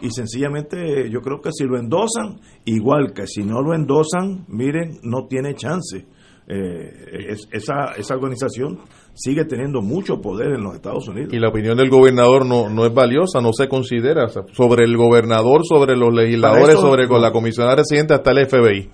[0.00, 4.98] Y sencillamente yo creo que si lo endosan, igual que si no lo endosan, miren,
[5.02, 6.06] no tiene chance.
[6.46, 8.78] Eh, es- esa, esa organización
[9.14, 11.32] sigue teniendo mucho poder en los Estados Unidos.
[11.32, 14.28] Y la opinión del gobernador no, no es valiosa, no se considera.
[14.28, 18.90] Sobre el gobernador, sobre los legisladores, eso- sobre con la comisionada residente hasta el FBI.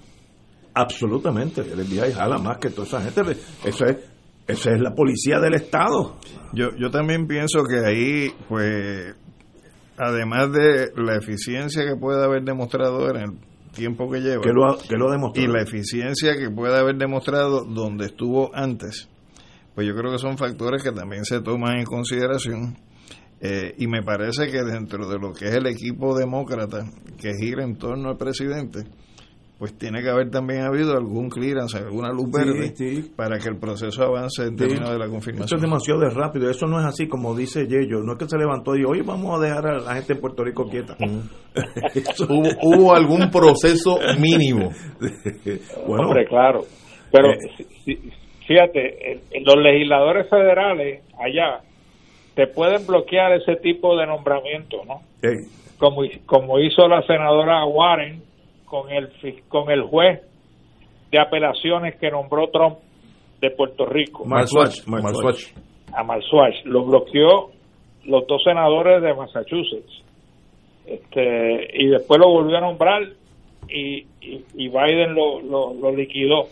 [0.73, 3.23] Absolutamente, el FBI jala más que toda esa gente.
[3.65, 3.97] Eso es,
[4.51, 6.16] eso es la policía del Estado.
[6.52, 9.14] Yo, yo también pienso que ahí, pues,
[9.97, 13.31] además de la eficiencia que puede haber demostrado en el
[13.74, 18.06] tiempo que lleva, Que lo que lo y la eficiencia que puede haber demostrado donde
[18.06, 19.09] estuvo antes,
[19.74, 22.77] pues yo creo que son factores que también se toman en consideración
[23.43, 26.85] Eh, y me parece que dentro de lo que es el equipo demócrata
[27.18, 28.85] que gira en torno al presidente,
[29.61, 32.73] pues tiene que haber también habido algún clearance, alguna luz verde
[33.15, 35.45] para que el proceso avance en términos de la confirmación.
[35.45, 38.39] Eso es demasiado rápido, eso no es así como dice Yello, no es que se
[38.39, 40.97] levantó y dijo, oye, vamos a dejar a la gente en Puerto Rico quieta.
[42.27, 44.70] ¿Hubo, hubo, algún proceso mínimo.
[45.87, 46.62] bueno, Hombre, claro,
[47.12, 47.99] pero eh,
[48.49, 51.61] fíjate, los legisladores federales allá
[52.35, 55.03] te pueden bloquear ese tipo de nombramiento, ¿no?
[55.78, 58.30] Como, como hizo la senadora Warren
[58.70, 59.10] con el
[59.48, 60.22] con el juez
[61.10, 62.78] de apelaciones que nombró Trump
[63.40, 64.24] de Puerto Rico.
[65.92, 66.64] A Marswatch.
[66.64, 67.51] Lo bloqueó
[68.05, 70.05] los dos senadores de Massachusetts.
[70.86, 73.02] Este, y después lo volvió a nombrar
[73.68, 76.44] y, y, Biden lo, lo, lo liquidó.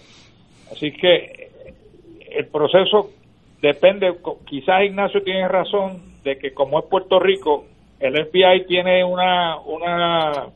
[0.72, 1.50] Así que
[2.30, 3.10] el proceso
[3.62, 4.12] depende,
[4.46, 7.64] quizás Ignacio tiene razón de que como es Puerto Rico,
[8.00, 10.48] el FBI tiene una, una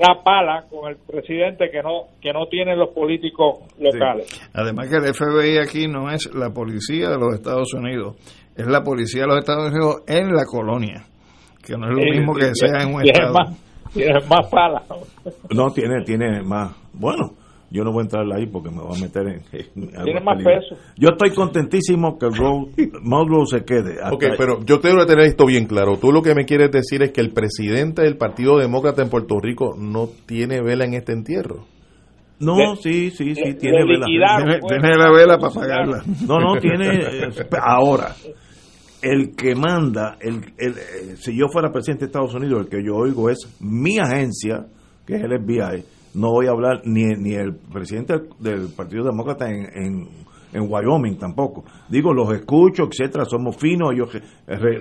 [0.00, 4.26] la pala con el presidente que no que no tienen los políticos locales.
[4.52, 8.16] Además que el FBI aquí no es la policía de los Estados Unidos,
[8.56, 11.04] es la policía de los Estados Unidos en la colonia,
[11.64, 13.34] que no es lo mismo que sea en un estado.
[13.34, 14.82] Más, tiene más pala.
[15.54, 16.74] No, tiene, tiene más.
[16.92, 17.34] Bueno,
[17.74, 19.42] yo no voy a entrar ahí porque me voy a meter en,
[20.04, 22.28] tiene más peso yo estoy contentísimo que
[23.02, 26.36] Monroe se quede ok pero yo tengo que tener esto bien claro tú lo que
[26.36, 30.62] me quieres decir es que el presidente del Partido Demócrata en Puerto Rico no tiene
[30.62, 31.66] vela en este entierro
[32.38, 34.06] no, sí, sí, sí, tiene vela.
[34.60, 34.80] Pues.
[34.80, 36.02] Tiene, la vela para pagarla.
[36.26, 36.84] No, no, tiene.
[37.24, 38.14] Eh, ahora,
[39.00, 42.84] el que manda, el, el, eh, si yo fuera presidente de Estados Unidos, el que
[42.84, 44.66] yo oigo es mi agencia,
[45.06, 45.84] que es el FBI,
[46.14, 50.08] no voy a hablar ni, ni el presidente del Partido Demócrata en,
[50.52, 51.64] en, Wyoming tampoco.
[51.88, 54.08] Digo, los escucho, etcétera, somos finos, ellos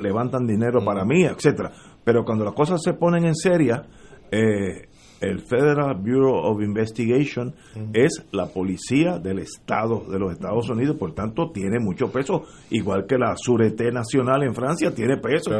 [0.01, 1.72] levantan dinero para mí, etcétera.
[2.03, 3.84] Pero cuando las cosas se ponen en seria,
[4.30, 4.89] eh,
[5.23, 7.53] el Federal Bureau of Investigation
[7.93, 13.05] es la policía del Estado de los Estados Unidos, por tanto tiene mucho peso, igual
[13.07, 15.51] que la Sûreté Nacional en Francia tiene peso.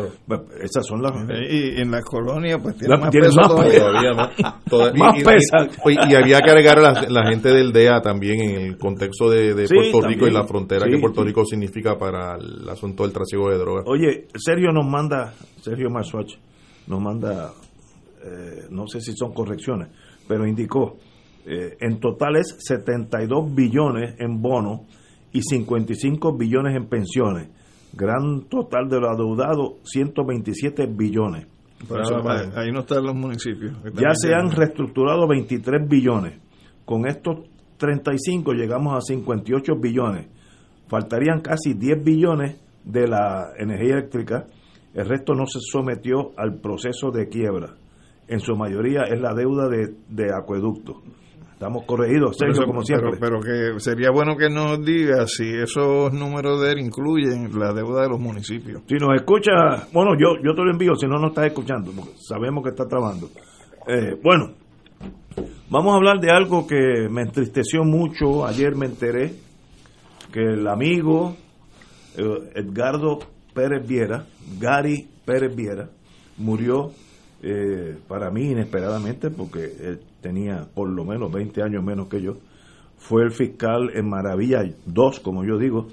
[0.62, 1.14] Esas son las...
[1.50, 3.42] Y en las colonias pues tiene más peso
[4.70, 5.02] todavía.
[6.10, 10.02] y, había que agregar a la, gente del DEA también en el contexto de, Puerto
[10.02, 13.86] Rico y la frontera que Puerto Rico significa para el asunto del trasiego de drogas.
[13.88, 16.34] Oye, Sergio nos manda, Sergio Marswatch
[16.88, 17.52] nos manda
[18.24, 19.90] eh, no sé si son correcciones,
[20.28, 20.98] pero indicó,
[21.46, 24.82] eh, en total es 72 billones en bonos
[25.34, 27.50] y 55 billones en pensiones.
[27.92, 31.48] Gran total de lo adeudado, 127 billones.
[32.56, 33.76] ahí no están los municipios.
[33.94, 36.40] Ya se han reestructurado 23 billones.
[36.86, 40.28] Con estos 35 llegamos a 58 billones.
[40.88, 42.56] Faltarían casi 10 billones
[42.86, 44.48] de la energía eléctrica.
[44.94, 47.76] El resto no se sometió al proceso de quiebra
[48.34, 51.02] en su mayoría es la deuda de, de acueducto.
[51.54, 53.12] Estamos corregidos, Sergio, como siempre.
[53.20, 58.02] Pero, que sería bueno que nos diga si esos números de él incluyen la deuda
[58.02, 58.82] de los municipios.
[58.86, 62.12] Si nos escucha, bueno, yo, yo te lo envío, si no nos estás escuchando, porque
[62.18, 63.30] sabemos que está trabajando.
[63.88, 64.52] Eh, bueno,
[65.70, 68.46] vamos a hablar de algo que me entristeció mucho.
[68.46, 69.34] Ayer me enteré
[70.34, 71.38] que el amigo
[72.18, 73.20] eh, Edgardo
[73.54, 74.26] Pérez Viera,
[74.60, 75.88] Gary Pérez Viera,
[76.38, 76.92] murió
[77.44, 82.38] eh, para mí inesperadamente, porque tenía por lo menos 20 años menos que yo,
[82.98, 85.88] fue el fiscal en Maravilla 2, como yo digo.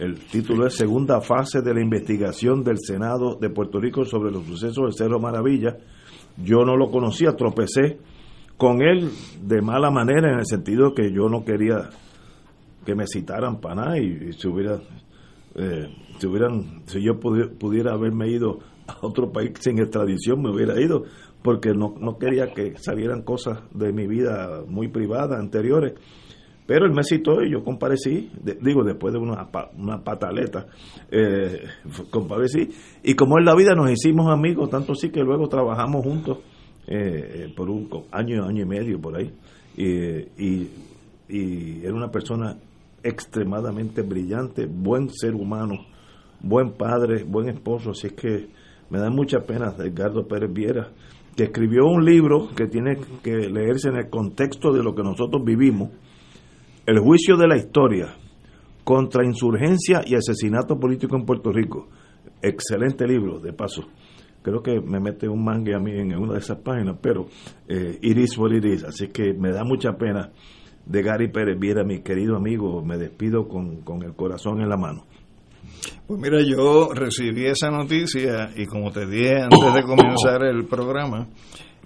[0.00, 4.46] El título es Segunda fase de la investigación del Senado de Puerto Rico sobre los
[4.46, 5.76] sucesos del Cerro Maravilla.
[6.42, 7.98] Yo no lo conocía, tropecé
[8.56, 9.10] con él
[9.42, 11.90] de mala manera en el sentido que yo no quería
[12.86, 14.80] que me citaran para nada y, si hubiera
[15.54, 15.88] eh,
[16.18, 21.04] si hubieran si yo pudiera haberme ido a otro país sin extradición me hubiera ido,
[21.42, 25.94] porque no, no quería que salieran cosas de mi vida muy privada anteriores.
[26.66, 28.30] Pero él me citó y yo comparecí,
[28.60, 30.66] digo, después de una, una pataleta,
[31.10, 31.64] eh,
[32.10, 32.68] comparecí.
[33.02, 36.38] Y como en la vida nos hicimos amigos, tanto sí que luego trabajamos juntos
[36.86, 39.32] eh, por un año, año y medio por ahí.
[39.76, 40.68] Y,
[41.28, 42.56] y era una persona
[43.02, 45.86] extremadamente brillante, buen ser humano,
[46.40, 48.48] buen padre, buen esposo, así es que
[48.92, 50.90] me da mucha pena Edgardo Pérez Viera,
[51.34, 55.42] que escribió un libro que tiene que leerse en el contexto de lo que nosotros
[55.42, 55.88] vivimos,
[56.84, 58.14] El juicio de la historia,
[58.84, 61.88] contra insurgencia y asesinato político en Puerto Rico.
[62.42, 63.84] Excelente libro, de paso.
[64.42, 67.28] Creo que me mete un mangue a mí en una de esas páginas, pero
[67.68, 70.32] eh, iris por iris, así que me da mucha pena
[70.84, 74.76] de Gary Pérez Viera, mi querido amigo, me despido con, con el corazón en la
[74.76, 75.04] mano.
[76.06, 81.28] Pues mira, yo recibí esa noticia y como te dije antes de comenzar el programa,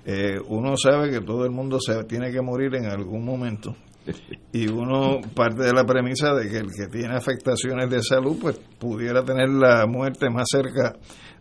[0.05, 3.77] eh, uno sabe que todo el mundo se tiene que morir en algún momento
[4.53, 8.59] y uno parte de la premisa de que el que tiene afectaciones de salud pues
[8.79, 10.95] pudiera tener la muerte más cerca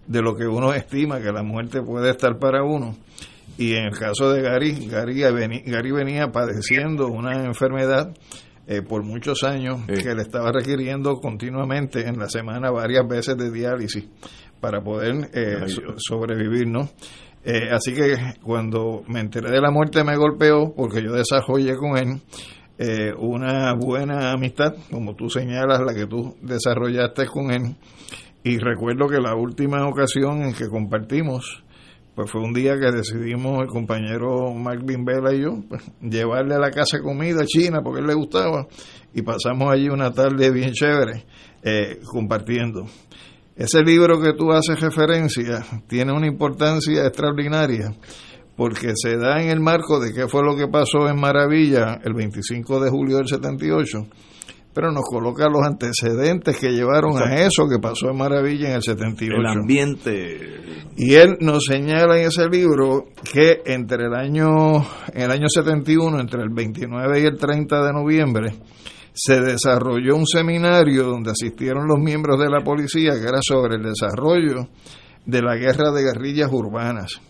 [0.08, 2.96] de lo que uno estima que la muerte puede estar para uno.
[3.58, 8.14] Y en el caso de Gary Gary, Gary venía padeciendo una enfermedad
[8.68, 13.52] eh, por muchos años que le estaba requiriendo continuamente en la semana varias veces de
[13.52, 14.08] diálisis
[14.60, 15.68] para poder eh,
[15.98, 16.90] sobrevivir, ¿no?
[17.44, 21.96] Eh, así que cuando me enteré de la muerte me golpeó porque yo desarrollé con
[21.98, 22.22] él
[23.20, 27.76] una buena amistad, como tú señalas, la que tú desarrollaste con él.
[28.44, 31.64] Y recuerdo que la última ocasión en que compartimos,
[32.16, 36.60] pues fue un día que decidimos el compañero Mark Bimbela y yo pues, llevarle a
[36.60, 38.68] la casa comida china porque él le gustaba
[39.14, 41.26] y pasamos allí una tarde bien chévere
[41.62, 42.86] eh, compartiendo.
[43.58, 47.94] Ese libro que tú haces referencia tiene una importancia extraordinaria
[48.56, 52.14] porque se da en el marco de qué fue lo que pasó en Maravilla el
[52.14, 54.08] 25 de julio del 78
[54.76, 58.82] pero nos coloca los antecedentes que llevaron a eso que pasó en Maravilla en el
[58.84, 59.34] 78.
[59.40, 60.40] El ambiente.
[60.98, 66.20] Y él nos señala en ese libro que entre el año, en el año 71,
[66.20, 68.54] entre el 29 y el 30 de noviembre,
[69.14, 73.84] se desarrolló un seminario donde asistieron los miembros de la policía que era sobre el
[73.84, 74.68] desarrollo
[75.26, 77.22] de la guerra de guerrillas urbanas.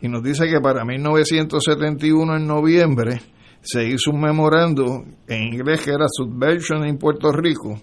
[0.00, 3.20] Y nos dice que para 1971 en noviembre,
[3.62, 7.78] se hizo un memorando en inglés que era Subversion en Puerto Rico,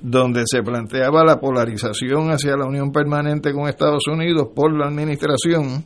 [0.00, 5.84] donde se planteaba la polarización hacia la unión permanente con Estados Unidos por la administración,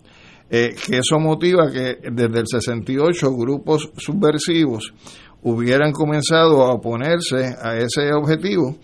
[0.49, 4.95] eh, que eso motiva que desde el 68 grupos subversivos
[5.43, 8.77] hubieran comenzado a oponerse a ese objetivo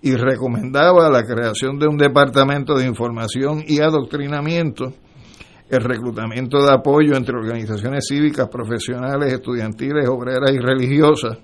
[0.00, 4.94] y recomendaba la creación de un departamento de información y adoctrinamiento
[5.70, 11.38] el reclutamiento de apoyo entre organizaciones cívicas, profesionales, estudiantiles, obreras y religiosas,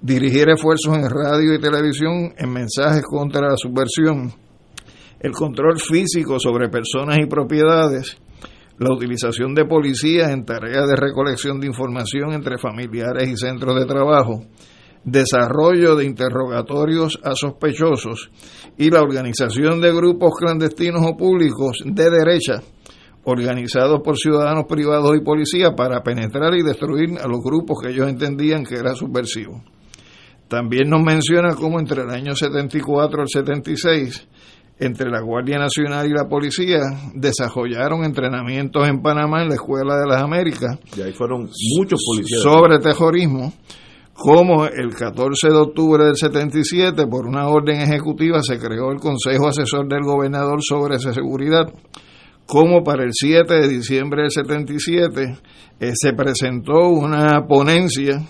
[0.00, 4.32] dirigir esfuerzos en radio y televisión en mensajes contra la subversión,
[5.18, 8.18] el control físico sobre personas y propiedades,
[8.78, 13.86] la utilización de policías en tareas de recolección de información entre familiares y centros de
[13.86, 14.44] trabajo,
[15.04, 18.30] desarrollo de interrogatorios a sospechosos
[18.76, 22.62] y la organización de grupos clandestinos o públicos de derecha
[23.24, 28.08] organizados por ciudadanos privados y policías para penetrar y destruir a los grupos que ellos
[28.08, 29.62] entendían que eran subversivos.
[30.48, 34.28] También nos menciona cómo entre el año 74 al 76,
[34.78, 36.80] entre la Guardia Nacional y la policía,
[37.14, 40.78] desarrollaron entrenamientos en Panamá en la Escuela de las Américas.
[40.96, 42.42] Y ahí fueron muchos policías.
[42.42, 43.52] Sobre terrorismo
[44.14, 49.48] como el 14 de octubre del 77, por una orden ejecutiva, se creó el Consejo
[49.48, 51.66] Asesor del Gobernador sobre Seguridad,
[52.46, 55.38] como para el 7 de diciembre del 77
[55.80, 58.20] eh, se presentó una ponencia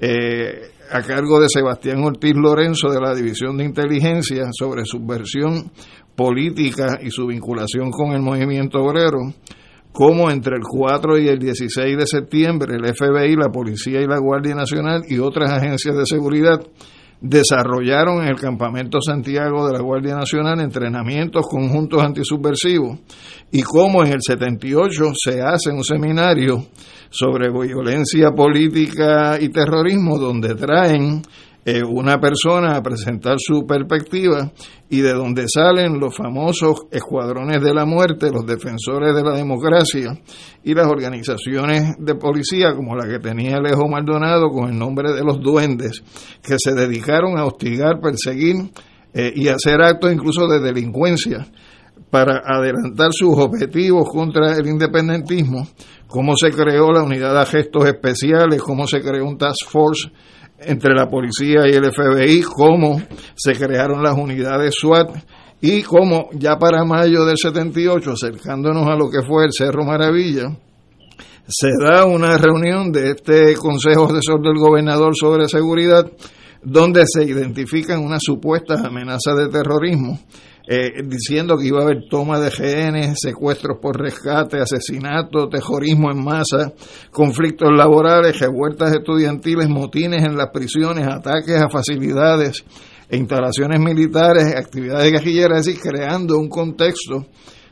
[0.00, 5.70] eh, a cargo de Sebastián Ortiz Lorenzo de la División de Inteligencia sobre subversión
[6.16, 9.18] política y su vinculación con el movimiento obrero,
[9.92, 14.18] como entre el 4 y el 16 de septiembre el FBI, la Policía y la
[14.18, 16.60] Guardia Nacional y otras agencias de seguridad
[17.20, 22.98] desarrollaron en el Campamento Santiago de la Guardia Nacional entrenamientos conjuntos antisubversivos
[23.50, 26.66] y cómo en el 78 se hace un seminario
[27.10, 31.22] sobre violencia política y terrorismo donde traen
[31.62, 34.50] eh, una persona a presentar su perspectiva
[34.88, 40.18] y de donde salen los famosos escuadrones de la muerte, los defensores de la democracia
[40.64, 45.22] y las organizaciones de policía como la que tenía Alejo Maldonado con el nombre de
[45.22, 46.02] los duendes,
[46.42, 48.56] que se dedicaron a hostigar, perseguir
[49.12, 51.46] eh, y hacer actos incluso de delincuencia
[52.08, 55.68] para adelantar sus objetivos contra el independentismo,
[56.06, 60.10] cómo se creó la unidad de gestos especiales, cómo se creó un task force
[60.60, 63.00] entre la policía y el FBI, cómo
[63.34, 65.10] se crearon las unidades SWAT
[65.60, 70.56] y cómo ya para mayo del 78, acercándonos a lo que fue el Cerro Maravilla,
[71.46, 76.10] se da una reunión de este Consejo Asesor del Gobernador sobre Seguridad,
[76.62, 80.18] donde se identifican unas supuestas amenazas de terrorismo
[80.72, 86.22] eh, diciendo que iba a haber toma de genes, secuestros por rescate, asesinato, terrorismo en
[86.22, 86.72] masa,
[87.10, 92.64] conflictos laborales, revueltas estudiantiles, motines en las prisiones, ataques a facilidades
[93.08, 97.26] e instalaciones militares, actividades guerrilleras, es decir, creando un contexto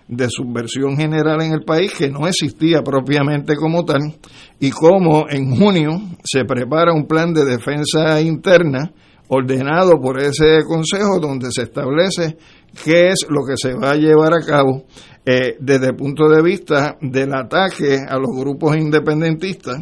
[0.08, 4.16] de subversión general en el país que no existía propiamente como tal
[4.58, 8.90] y como en junio se prepara un plan de defensa interna
[9.28, 12.38] ordenado por ese consejo donde se establece
[12.84, 14.84] qué es lo que se va a llevar a cabo
[15.24, 19.76] eh, desde el punto de vista del ataque a los grupos independentistas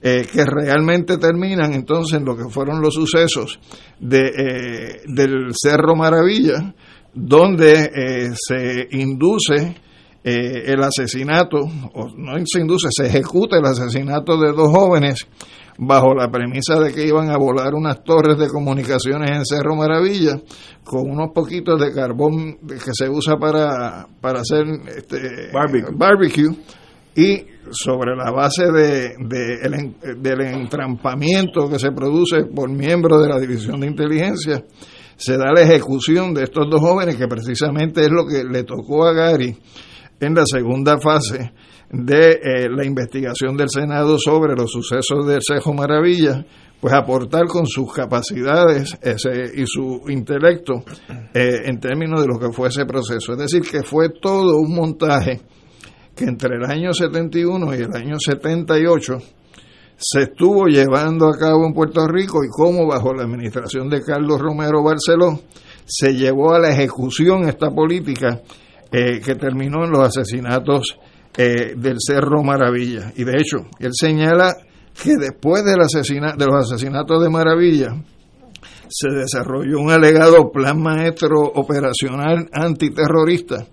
[0.00, 3.58] eh, que realmente terminan entonces en lo que fueron los sucesos
[3.98, 6.74] de, eh, del Cerro Maravilla,
[7.12, 9.76] donde se induce
[10.22, 11.58] el asesinato,
[11.94, 15.26] o no se induce, se ejecuta el asesinato de dos jóvenes
[15.78, 20.40] bajo la premisa de que iban a volar unas torres de comunicaciones en Cerro Maravilla
[20.84, 24.64] con unos poquitos de carbón que se usa para, para hacer
[24.96, 25.50] este,
[25.96, 26.54] barbecue.
[27.14, 29.14] y sobre la base de,
[30.18, 34.64] del entrampamiento que se produce por miembros de la División de Inteligencia,
[35.16, 39.04] se da la ejecución de estos dos jóvenes que precisamente es lo que le tocó
[39.06, 39.56] a Gary
[40.20, 41.52] en la segunda fase
[41.90, 46.44] de eh, la investigación del Senado sobre los sucesos del Cejo Maravilla,
[46.80, 50.84] pues aportar con sus capacidades ese, y su intelecto
[51.32, 53.32] eh, en términos de lo que fue ese proceso.
[53.32, 55.40] Es decir, que fue todo un montaje
[56.14, 59.18] que entre el año 71 y el año 78
[59.98, 64.40] se estuvo llevando a cabo en Puerto Rico y cómo bajo la administración de Carlos
[64.40, 65.40] Romero Barceló
[65.86, 68.42] se llevó a la ejecución esta política
[68.92, 70.98] eh, que terminó en los asesinatos
[71.36, 73.12] eh, del Cerro Maravilla.
[73.16, 74.56] Y de hecho, él señala
[75.02, 77.94] que después de los asesinatos de Maravilla,
[78.88, 83.66] se desarrolló un alegado plan maestro operacional antiterrorista,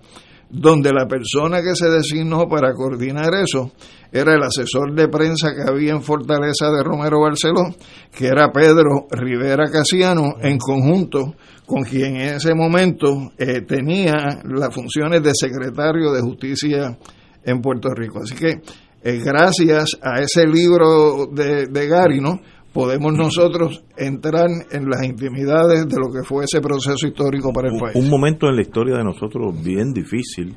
[0.50, 3.72] donde la persona que se designó para coordinar eso
[4.12, 7.74] era el asesor de prensa que había en Fortaleza de Romero Barceló,
[8.16, 11.34] que era Pedro Rivera Casiano, en conjunto
[11.66, 16.96] con quien en ese momento eh, tenía las funciones de secretario de Justicia
[17.44, 18.20] en Puerto Rico.
[18.22, 18.60] Así que
[19.02, 22.40] eh, gracias a ese libro de, de Gary, ¿no?
[22.74, 27.78] podemos nosotros entrar en las intimidades de lo que fue ese proceso histórico para el
[27.78, 27.94] país.
[27.94, 30.56] Un momento en la historia de nosotros bien difícil,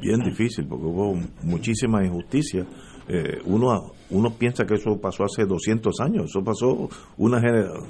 [0.00, 2.66] bien difícil, porque hubo muchísima injusticia.
[3.08, 7.40] Eh, uno uno piensa que eso pasó hace 200 años, eso pasó una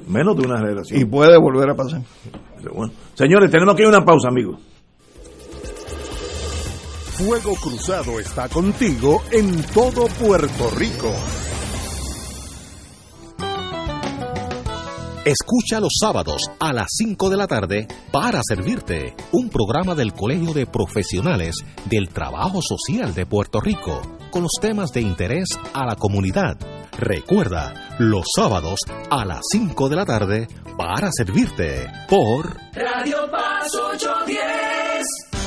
[0.08, 1.00] menos de una generación.
[1.00, 2.00] Y puede volver a pasar.
[2.72, 2.92] bueno.
[3.14, 4.60] Señores, tenemos que ir a una pausa, amigos.
[7.16, 11.12] Fuego Cruzado está contigo en todo Puerto Rico.
[15.24, 20.52] Escucha los sábados a las 5 de la tarde para servirte un programa del Colegio
[20.52, 21.54] de Profesionales
[21.84, 26.56] del Trabajo Social de Puerto Rico con los temas de interés a la comunidad.
[26.98, 35.23] Recuerda, los sábados a las 5 de la tarde para servirte por Radio Paz 810.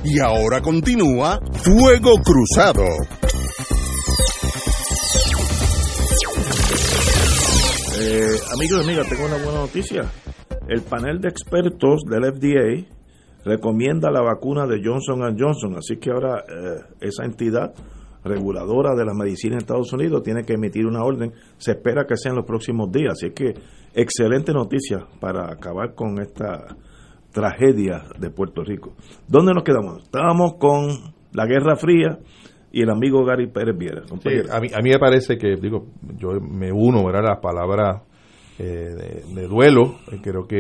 [0.05, 2.83] Y ahora continúa Fuego Cruzado.
[8.01, 10.11] Eh, amigos y amigas, tengo una buena noticia.
[10.69, 12.87] el panel de expertos del FDA
[13.45, 17.75] recomienda la vacuna de Johnson Johnson, así que ahora eh, esa entidad
[18.25, 21.33] reguladora de la medicina en Estados Unidos tiene que emitir una orden.
[21.59, 23.13] Se espera que sea en los próximos días.
[23.13, 23.55] Así que
[23.95, 26.77] excelente noticia para acabar con esta
[27.33, 28.95] tragedia de Puerto Rico.
[29.27, 30.03] ¿Dónde nos quedamos?
[30.05, 32.19] Estábamos con la Guerra Fría
[32.73, 34.03] y el amigo Gary Pérez Viera.
[34.03, 38.03] a, mí, a mí me parece que, digo, yo me uno a las palabras
[38.59, 39.99] eh, de, duelo.
[40.11, 40.57] Eh, creo que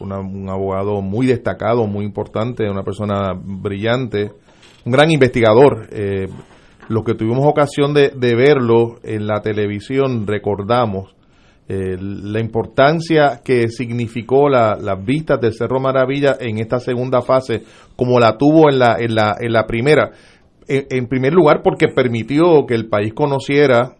[0.00, 4.32] un abogado muy destacado, muy importante, una persona brillante,
[4.84, 5.86] un gran investigador.
[5.92, 6.26] Eh,
[6.88, 11.14] los que tuvimos ocasión de, verlo en la televisión recordamos
[11.66, 17.62] eh, la importancia que significó la, las vistas del Cerro Maravilla en esta segunda fase,
[17.96, 20.10] como la tuvo en la, en la, en la primera.
[20.66, 23.96] En, primer lugar, porque permitió que el país conociera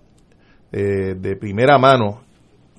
[0.72, 2.22] eh, de primera mano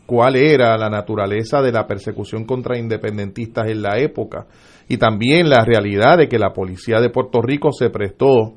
[0.06, 4.48] cuál era la naturaleza de la persecución contra independentistas en la época
[4.88, 8.54] y también la realidad de que la policía de Puerto Rico se prestó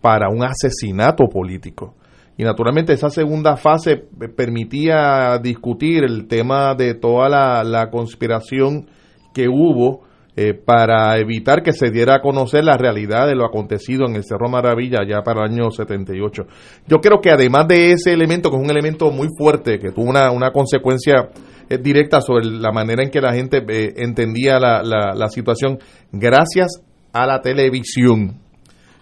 [0.00, 1.94] para un asesinato político.
[2.36, 3.96] Y naturalmente esa segunda fase
[4.36, 8.86] permitía discutir el tema de toda la, conspiración
[9.32, 10.02] que hubo
[10.36, 14.24] eh, para evitar que se diera a conocer la realidad de lo acontecido en el
[14.24, 16.42] Cerro Maravilla ya para el año 78.
[16.86, 20.10] Yo creo que además de ese elemento, que es un elemento muy fuerte, que tuvo
[20.10, 21.28] una, una consecuencia
[21.68, 25.78] eh, directa sobre la manera en que la gente eh, entendía la, la situación,
[26.12, 26.82] gracias
[27.12, 28.40] a la televisión,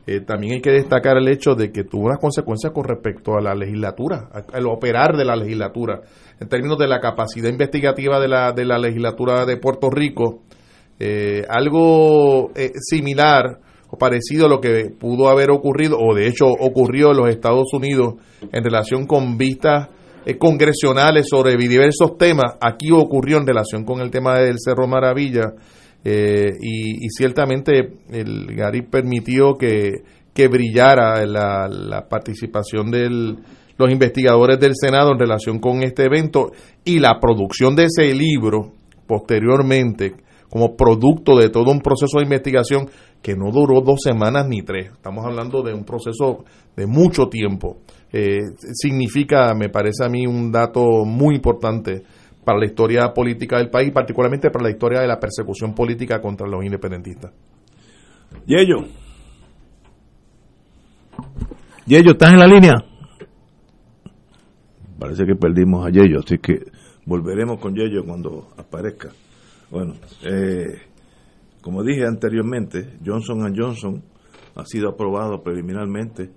[0.04, 3.40] eh, también hay que destacar el hecho de que tuvo unas consecuencias con respecto a
[3.40, 6.00] la legislatura, al operar de la legislatura,
[6.40, 10.42] en términos de la capacidad investigativa de la, de la legislatura de Puerto Rico,
[11.04, 13.58] eh, algo eh, similar
[13.90, 17.72] o parecido a lo que pudo haber ocurrido, o de hecho ocurrió en los Estados
[17.72, 19.88] Unidos en relación con vistas
[20.38, 25.54] congresionales sobre diversos temas, aquí ocurrió en relación con el tema del Cerro Maravilla,
[26.04, 29.90] eh, y, ciertamente el Gary permitió que,
[30.32, 36.52] que brillara la, la participación de los investigadores del Senado en relación con este evento
[36.84, 38.72] y la producción de ese libro
[39.06, 40.14] posteriormente
[40.52, 42.86] como producto de todo un proceso de investigación
[43.22, 44.90] que no duró dos semanas ni tres.
[44.92, 46.44] Estamos hablando de un proceso
[46.76, 47.78] de mucho tiempo.
[48.12, 48.40] Eh,
[48.74, 52.02] significa, me parece a mí, un dato muy importante
[52.44, 56.46] para la historia política del país, particularmente para la historia de la persecución política contra
[56.46, 57.32] los independentistas.
[58.44, 58.84] Yello.
[61.86, 62.74] Yello, ¿estás en la línea?
[64.98, 66.66] Parece que perdimos a Yello, así que
[67.06, 69.12] volveremos con Yello cuando aparezca.
[69.72, 70.82] Bueno, eh,
[71.62, 74.02] como dije anteriormente, Johnson Johnson
[74.54, 76.28] ha sido aprobado preliminarmente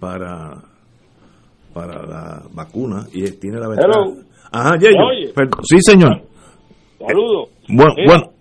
[0.00, 0.62] para
[1.74, 3.90] para la vacuna y tiene la ventaja
[4.50, 6.22] Ajá, sí, señor.
[6.98, 7.50] Saludos.
[7.68, 8.32] Bueno,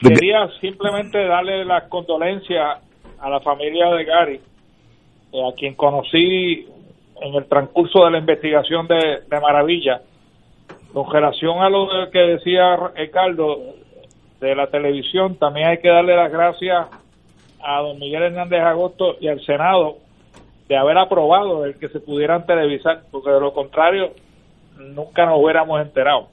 [0.00, 2.80] Quería simplemente darle las condolencias
[3.20, 4.40] a la familia de Gary,
[5.32, 6.66] eh, a quien conocí
[7.20, 10.02] en el transcurso de la investigación de, Maravilla.
[10.92, 13.58] Con relación a lo que decía Ricardo
[14.40, 16.86] de la televisión, también hay que darle las gracias
[17.62, 19.96] a don Miguel Hernández Agosto y al Senado
[20.68, 24.12] de haber aprobado el que se pudieran televisar, porque de lo contrario
[24.76, 26.28] nunca nos hubiéramos enterado.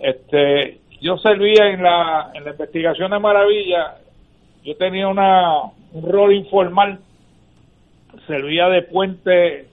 [0.00, 3.96] Este, yo servía en la, en la investigación de Maravilla,
[4.62, 5.62] yo tenía una,
[5.92, 7.00] un rol informal,
[8.26, 9.66] servía de puente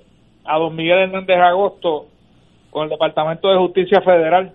[0.45, 2.07] a don Miguel Hernández Agosto
[2.73, 4.51] con el Departamento de Justicia Federal,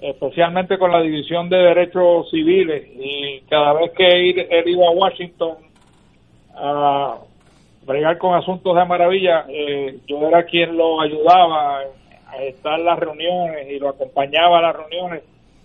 [0.00, 5.56] especialmente con la División de Derechos Civiles, y cada vez que él iba a Washington
[6.54, 7.16] a
[7.86, 11.80] bregar con asuntos de maravilla, eh, yo era quien lo ayudaba
[12.26, 15.22] a estar en las reuniones y lo acompañaba a las reuniones.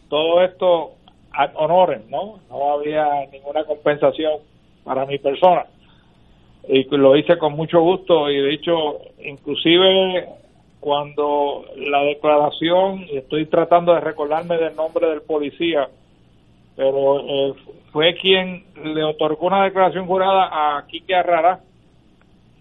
[0.08, 0.92] Todo esto
[1.34, 2.40] a honores, ¿no?
[2.50, 4.40] No había ninguna compensación
[4.86, 5.66] para mi persona.
[6.70, 10.30] Y lo hice con mucho gusto y de hecho, inclusive
[10.84, 15.88] cuando la declaración, y estoy tratando de recordarme del nombre del policía,
[16.76, 17.54] pero eh,
[17.94, 21.62] fue quien le otorgó una declaración jurada a Quique Arrara,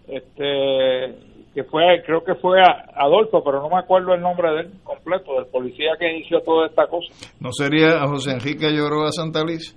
[0.07, 2.59] este que fue creo que fue
[2.95, 6.67] Adolfo pero no me acuerdo el nombre de él completo del policía que inició toda
[6.67, 7.13] esta cosa.
[7.39, 9.75] No sería José Enrique Lloroa Santa Liz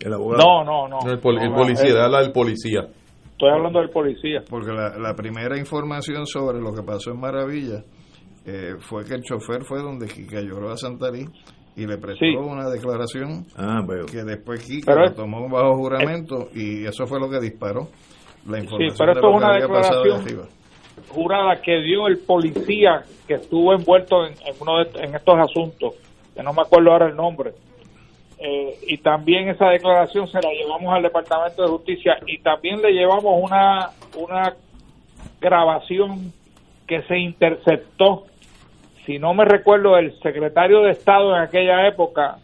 [0.00, 0.42] el abogado.
[0.42, 1.10] No no no.
[1.10, 2.86] El, policía habla del policía
[3.36, 7.84] estoy hablando del policía porque la, primera información sobre lo que pasó en Maravilla
[8.46, 11.28] eh, fue que el chofer fue donde Quique lloró a Santa Liz
[11.76, 17.06] y le prestó una declaración ah, que después Quique lo tomó bajo juramento y eso
[17.06, 17.88] fue lo que disparó
[18.46, 20.48] sí, pero esto es una declaración
[21.08, 25.94] jurada que dio el policía que estuvo envuelto en, uno en estos asuntos.
[26.34, 27.52] que no me acuerdo ahora el nombre.
[28.38, 32.92] Eh, y también esa declaración se la llevamos al Departamento de Justicia y también le
[32.92, 34.54] llevamos una, una
[35.40, 36.32] grabación
[36.86, 38.26] que se interceptó,
[39.04, 42.38] si no me recuerdo, el secretario de Estado en aquella época,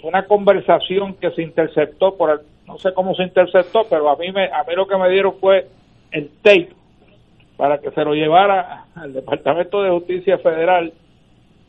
[0.00, 4.16] fue una conversación que se interceptó por el, no sé cómo se interceptó, pero a
[4.16, 5.66] mí me, a mí lo que me dieron fue
[6.10, 6.70] el tape
[7.56, 10.92] para que se lo llevara al Departamento de Justicia Federal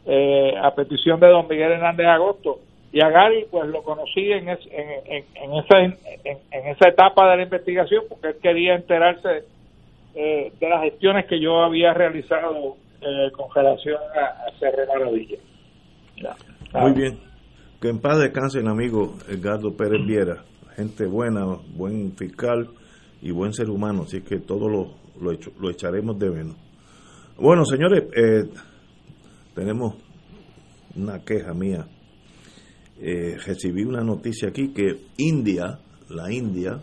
[0.05, 2.59] eh, a petición de don Miguel Hernández Agosto.
[2.93, 4.57] Y a Gary, pues lo conocí en, en,
[5.35, 9.45] en, esa, en, esa etapa de la investigación porque él quería enterarse
[10.13, 15.39] eh, de las gestiones que yo había realizado eh, con relación a, a Cerro Maravilla.
[16.73, 17.19] Muy bien.
[17.81, 20.43] Que en paz descanse el amigo Edgardo Pérez Viera,
[20.75, 21.45] gente buena,
[21.75, 22.69] buen fiscal
[23.23, 26.55] y buen ser humano, así que todo lo, lo, echaremos de menos.
[27.37, 28.43] Bueno, señores, eh,
[29.55, 29.95] tenemos
[30.95, 31.87] una queja mía.
[33.05, 35.77] Eh, recibí una noticia aquí que India,
[36.07, 36.81] la India,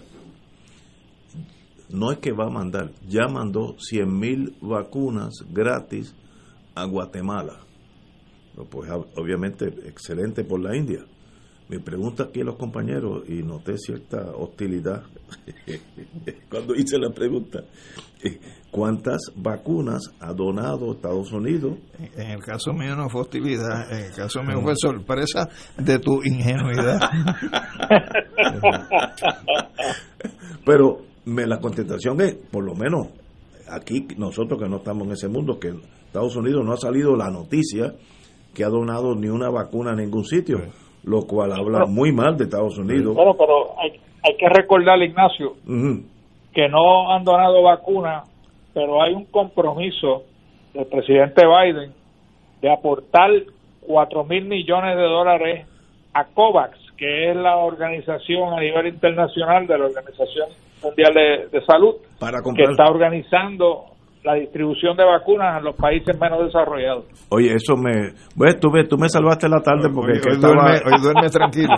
[1.88, 6.14] no es que va a mandar, ya mandó 100 mil vacunas gratis
[6.74, 7.60] a Guatemala.
[8.68, 11.06] Pues obviamente excelente por la India.
[11.70, 15.04] Me pregunta aquí a los compañeros y noté cierta hostilidad
[16.50, 17.64] cuando hice la pregunta.
[18.70, 21.78] ¿Cuántas vacunas ha donado Estados Unidos?
[22.16, 26.22] En el caso mío no fue hostilidad, en el caso mío fue sorpresa de tu
[26.22, 27.00] ingenuidad.
[30.64, 33.08] Pero me, la contestación es, por lo menos
[33.68, 35.74] aquí nosotros que no estamos en ese mundo, que
[36.06, 37.94] Estados Unidos no ha salido la noticia
[38.54, 40.58] que ha donado ni una vacuna a ningún sitio
[41.04, 43.14] lo cual habla muy mal de Estados Unidos.
[43.14, 43.92] Bueno, pero hay,
[44.22, 45.54] hay que recordarle, Ignacio,
[46.52, 48.28] que no han donado vacunas,
[48.74, 50.24] pero hay un compromiso
[50.74, 51.92] del presidente Biden
[52.60, 53.30] de aportar
[53.86, 55.66] 4 mil millones de dólares
[56.12, 60.48] a COVAX, que es la organización a nivel internacional de la Organización
[60.82, 61.12] Mundial
[61.50, 63.90] de, Salud, Para que está organizando
[64.22, 67.04] la distribución de vacunas en los países menos desarrollados.
[67.30, 68.12] Oye, eso me...
[68.36, 71.74] Bueno, tú, tú me salvaste la tarde porque hoy, estaba, duerme, tranquilo.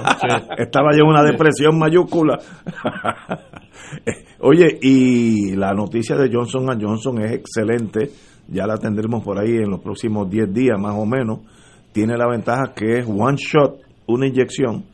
[0.58, 2.38] estaba yo en una depresión mayúscula.
[4.40, 8.10] Oye, y la noticia de Johnson Johnson es excelente.
[8.48, 11.40] Ya la tendremos por ahí en los próximos 10 días más o menos.
[11.92, 14.84] Tiene la ventaja que es one shot, una inyección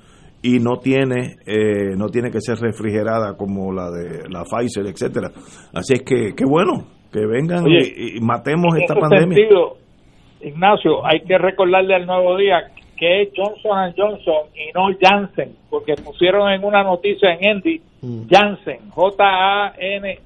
[0.42, 5.30] y no tiene eh, no tiene que ser refrigerada como la de la Pfizer, etcétera.
[5.72, 9.36] Así es que qué bueno, que vengan y, matemos esta pandemia.
[9.36, 9.76] Sentido,
[10.40, 15.94] Ignacio, hay que recordarle al nuevo día que es Johnson Johnson y no Janssen, porque
[15.94, 18.28] pusieron en una noticia en Andy mm.
[18.30, 20.20] Janssen, J-A-N-S-S-E-N,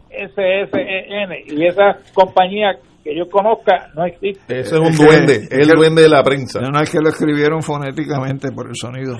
[1.46, 4.60] y esa compañía que yo conozca no existe.
[4.60, 6.60] Ese es un duende, es el duende de la prensa.
[6.60, 9.16] No, es que lo escribieron fonéticamente por el sonido.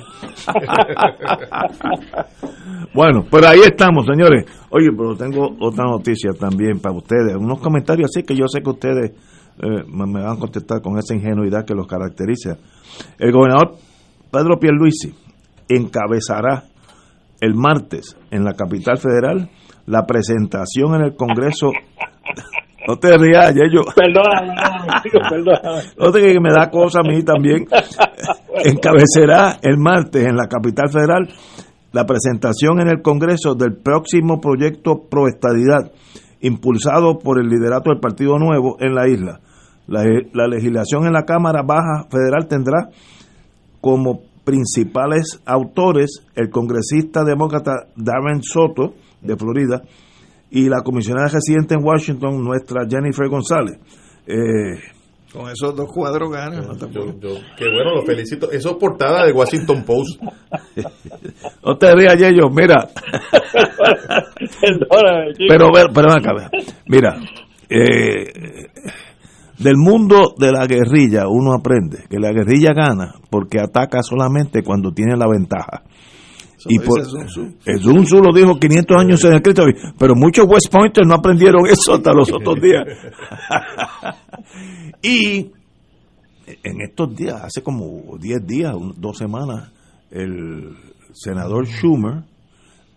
[2.94, 4.44] bueno, pues ahí estamos, señores.
[4.70, 7.34] Oye, pero tengo otra noticia también para ustedes.
[7.36, 11.14] Unos comentarios así que yo sé que ustedes eh, me van a contestar con esa
[11.14, 12.56] ingenuidad que los caracteriza.
[13.18, 13.76] El gobernador
[14.30, 15.12] Pedro Pierluisi
[15.68, 16.64] encabezará
[17.42, 19.50] el martes en la capital federal
[19.86, 21.72] la presentación en el Congreso
[22.86, 23.82] no te rías, yo.
[23.94, 24.54] Perdóname,
[25.28, 25.82] perdóname.
[25.98, 27.66] No te que me da cosa a mí también.
[28.64, 31.28] Encabecerá el martes en la capital federal
[31.92, 35.92] la presentación en el Congreso del próximo proyecto Proestadidad,
[36.40, 39.40] impulsado por el liderato del Partido Nuevo en la isla.
[39.88, 42.88] La, la legislación en la Cámara Baja Federal tendrá
[43.80, 49.82] como principales autores el congresista demócrata Darren Soto, de Florida,
[50.50, 53.78] y la comisionada residente en Washington, nuestra Jennifer González.
[54.26, 54.78] Eh,
[55.32, 56.78] con esos dos cuadros ganan.
[56.78, 58.50] qué bueno, lo felicito.
[58.50, 60.20] Eso es portada de Washington Post.
[61.64, 62.86] no te rías, Yello, mira.
[65.48, 66.50] pero, pero acá,
[66.86, 67.16] mira,
[67.70, 68.68] eh,
[69.62, 74.92] del mundo de la guerrilla uno aprende que la guerrilla gana porque ataca solamente cuando
[74.92, 75.84] tiene la ventaja
[76.68, 78.22] y por, Sun Tzu.
[78.22, 79.64] lo dijo 500 años en el escrito,
[79.98, 82.86] pero muchos West Pointers no aprendieron eso hasta los otros días.
[85.02, 85.50] y
[86.46, 89.72] en estos días, hace como 10 días, dos semanas,
[90.10, 90.76] el
[91.12, 92.22] senador Schumer,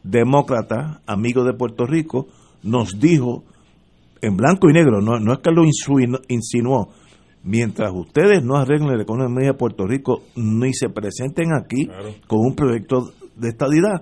[0.04, 2.28] demócrata, amigo de Puerto Rico,
[2.64, 3.44] nos dijo
[4.22, 5.64] en blanco y negro, no, no es que lo
[6.28, 6.90] insinuó,
[7.44, 11.88] mientras ustedes no arreglen la economía de Puerto Rico ni se presenten aquí
[12.28, 14.02] con un proyecto de estadidad,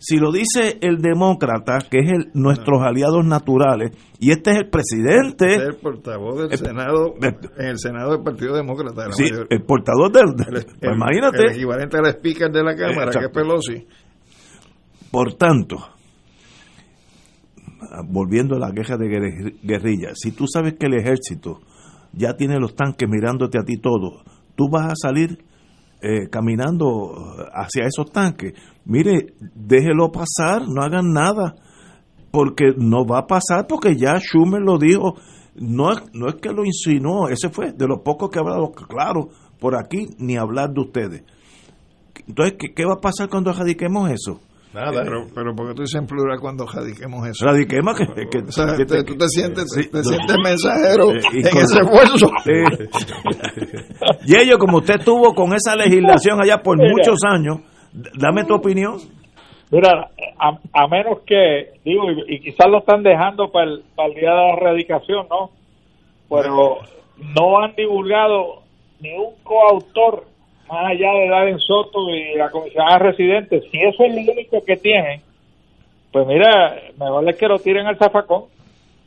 [0.00, 3.90] Si lo dice el demócrata, que es el, nuestros aliados naturales,
[4.20, 5.46] y este es el presidente.
[5.54, 9.02] Este es el portavoz del Senado, en el Senado del Partido Demócrata.
[9.02, 10.24] De la sí, mayor- el portador del.
[10.54, 11.42] el, pues imagínate.
[11.46, 13.30] el equivalente al speaker de la Cámara, que es.
[13.32, 13.86] Pelosi.
[15.10, 15.78] Por tanto,
[18.06, 21.60] volviendo a la queja de guerri- guerrilla, si tú sabes que el ejército
[22.12, 24.22] ya tiene los tanques mirándote a ti todo,
[24.56, 25.44] tú vas a salir
[26.00, 28.54] eh, caminando hacia esos tanques.
[28.84, 31.56] Mire, déjelo pasar, no hagan nada,
[32.30, 35.16] porque no va a pasar, porque ya Schumer lo dijo.
[35.56, 38.70] No, es- no es que lo insinuó, ese fue de los pocos que ha hablado
[38.70, 39.28] claro
[39.58, 41.24] por aquí, ni hablar de ustedes.
[42.28, 44.40] Entonces, ¿qué, qué va a pasar cuando radiquemos eso?
[44.74, 45.02] Nada.
[45.02, 47.46] Pero, pero porque tú dices en plural cuando radiquemos eso.
[47.46, 50.04] Radiquemos que, que- O sea, que- te- tú te sientes, sí, te no.
[50.04, 52.30] sientes mensajero Eh, en con- ese esfuerzo.
[52.44, 52.52] Sí.
[54.26, 56.90] Y ellos, como usted estuvo con esa legislación allá por Mira.
[56.90, 57.58] muchos años,
[58.18, 58.98] dame tu opinión.
[59.70, 64.08] Mira, a, a menos que, digo, y, y quizás lo están dejando para el, para
[64.08, 65.50] el día de la erradicación, ¿no?
[66.30, 66.78] Pero
[67.34, 68.62] no han divulgado
[69.00, 70.24] ni un coautor
[70.68, 73.60] más allá de Darren Soto y la comisionada residente.
[73.70, 75.22] Si eso es lo único que tienen,
[76.12, 78.44] pues mira, mejor es que lo tiren al zafacón,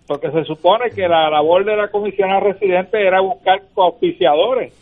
[0.07, 4.73] porque se supone que la labor de la comisionada residente era buscar coauspiciadores,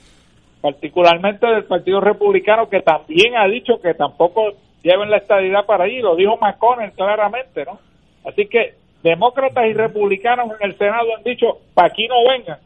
[0.61, 6.01] particularmente del Partido Republicano, que también ha dicho que tampoco lleven la estadidad para allí,
[6.01, 7.79] lo dijo McConnell claramente, ¿no?
[8.25, 8.73] Así que
[9.03, 12.59] demócratas y republicanos en el Senado han dicho, para aquí no vengan.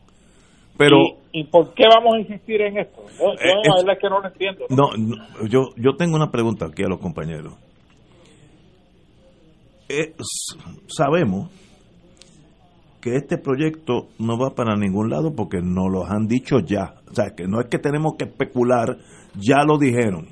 [0.77, 0.97] Pero
[1.31, 3.03] ¿Y, y por qué vamos a insistir en esto?
[3.19, 4.65] Yo, yo Eh, la es- verdad es que no lo entiendo.
[4.69, 4.75] ¿no?
[4.97, 7.53] no, no, yo, yo tengo una pregunta aquí a los compañeros.
[9.89, 10.13] Eh,
[10.87, 11.49] sabemos
[13.01, 16.95] que este proyecto no va para ningún lado porque nos lo han dicho ya.
[17.11, 18.97] O sea, que no es que tenemos que especular,
[19.35, 20.27] ya lo dijeron.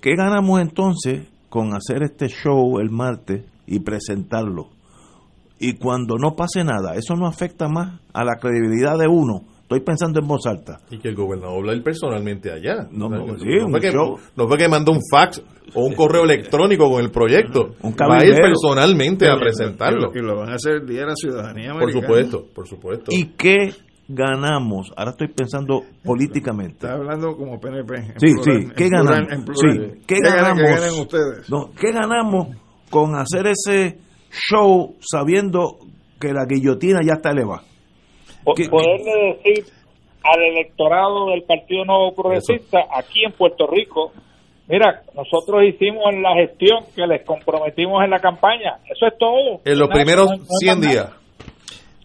[0.00, 4.68] ¿Qué ganamos entonces con hacer este show el martes y presentarlo?
[5.60, 9.42] Y cuando no pase nada, eso no afecta más a la credibilidad de uno.
[9.62, 10.78] Estoy pensando en voz alta.
[10.90, 12.88] Y que el gobernador habla él personalmente allá.
[12.90, 15.42] No, no, que sí, no fue que, no fue que mandó un fax
[15.74, 17.74] o un correo electrónico con el proyecto.
[17.82, 20.10] Un Va a ir personalmente a presentarlo.
[20.14, 22.06] Y lo, van a hacer el Día de la Ciudadanía Por Americana.
[22.06, 23.10] supuesto, por supuesto.
[23.10, 23.74] ¿Y qué
[24.08, 24.90] ganamos?
[24.96, 26.86] Ahora estoy pensando políticamente.
[26.86, 27.94] Está hablando como PNP.
[27.96, 29.32] en Sí, plural, sí, en ¿qué plural, ganamos?
[29.32, 29.90] en plural.
[29.96, 30.62] Sí, ¿qué ganan- ganamos?
[30.64, 31.50] que ganen ustedes?
[31.50, 32.48] No, ¿qué ganamos
[32.88, 33.98] con hacer ese
[34.30, 35.78] show sabiendo
[36.20, 37.62] que la guillotina ya está elevada?
[38.44, 39.64] Po- ¿Qué- poderle decir
[40.24, 44.12] al electorado del Partido Nuevo Progresista aquí en Puerto Rico,
[44.68, 48.78] mira, nosotros hicimos la gestión que les comprometimos en la campaña.
[48.90, 49.60] Eso es todo.
[49.64, 50.92] En los primeros no hay- no hay 100 más nada.
[50.92, 51.14] días.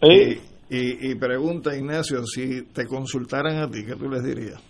[0.02, 0.40] Sí.
[0.70, 4.62] Y, y, y pregunta, Ignacio, si te consultaran a ti, ¿qué tú les dirías?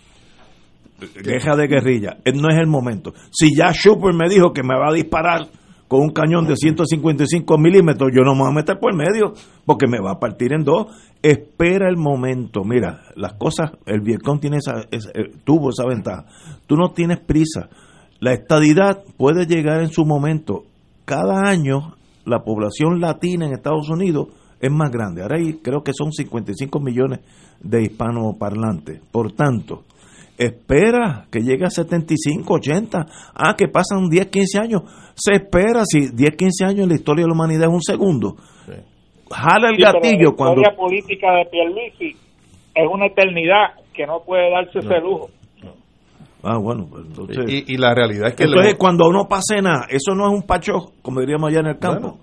[1.22, 2.16] Queja de guerrilla.
[2.24, 3.12] Eh, No es el momento.
[3.30, 5.46] Si ya Schuper me dijo que me va a disparar
[5.94, 9.32] con un cañón de 155 milímetros, yo no me voy a meter por medio
[9.64, 10.86] porque me va a partir en dos.
[11.22, 12.64] Espera el momento.
[12.64, 16.24] Mira, las cosas, el Vietcong tiene esa, esa- eh, tuvo esa ventaja.
[16.66, 17.68] Tú no tienes prisa.
[18.18, 20.64] La estadidad puede llegar en su momento.
[21.04, 21.94] Cada año
[22.24, 24.28] la población latina en Estados Unidos
[24.60, 25.22] es más grande.
[25.22, 27.20] Ahora hay, creo que son 55 millones
[27.60, 29.00] de hispanoparlantes.
[29.12, 29.84] Por tanto,
[30.38, 33.06] espera que llegue a 75, 80.
[33.34, 34.82] Ah, que pasan 10, 15 años.
[35.14, 38.36] Se espera si 10, 15 años en la historia de la humanidad es un segundo.
[39.30, 40.60] Jala el Sí, gatillo la cuando...
[40.60, 42.16] historia política de Pierluisi
[42.74, 45.30] es una eternidad que no puede darse ese lujo.
[46.42, 47.44] Ah, bueno, pues entonces...
[47.48, 50.34] Y, y la realidad es que entonces le- cuando no pase nada, eso no es
[50.34, 52.18] un pacho, como diríamos allá en el campo.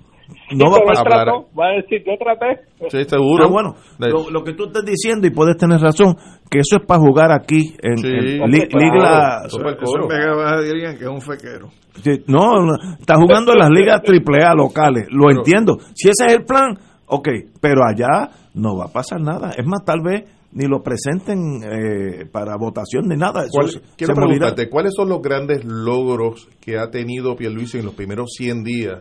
[0.55, 1.05] No va a pasar.
[1.05, 2.61] trató, va a decir, yo traté.
[2.89, 3.45] Sí, seguro.
[3.45, 6.15] Ah, bueno, lo, lo que tú estás diciendo, y puedes tener razón,
[6.49, 8.85] que eso es para jugar aquí en, Sí, en li- claro.
[8.93, 11.69] liga- Eso, eso que es un fequero.
[12.03, 15.77] Sí, No, no, está jugando en las ligas triple A locales, lo Pero- entiendo.
[15.93, 16.77] Si ese es el plan,
[17.07, 17.27] ok,
[17.59, 19.51] pero allá no va a pasar nada.
[19.57, 23.41] Es más, tal vez ni lo presenten eh, para votación ni nada.
[23.43, 27.85] Eso ¿Cuál- se- quiero preguntarte, ¿cuáles son los grandes logros que ha tenido Pierluisi en
[27.85, 28.99] los primeros 100 días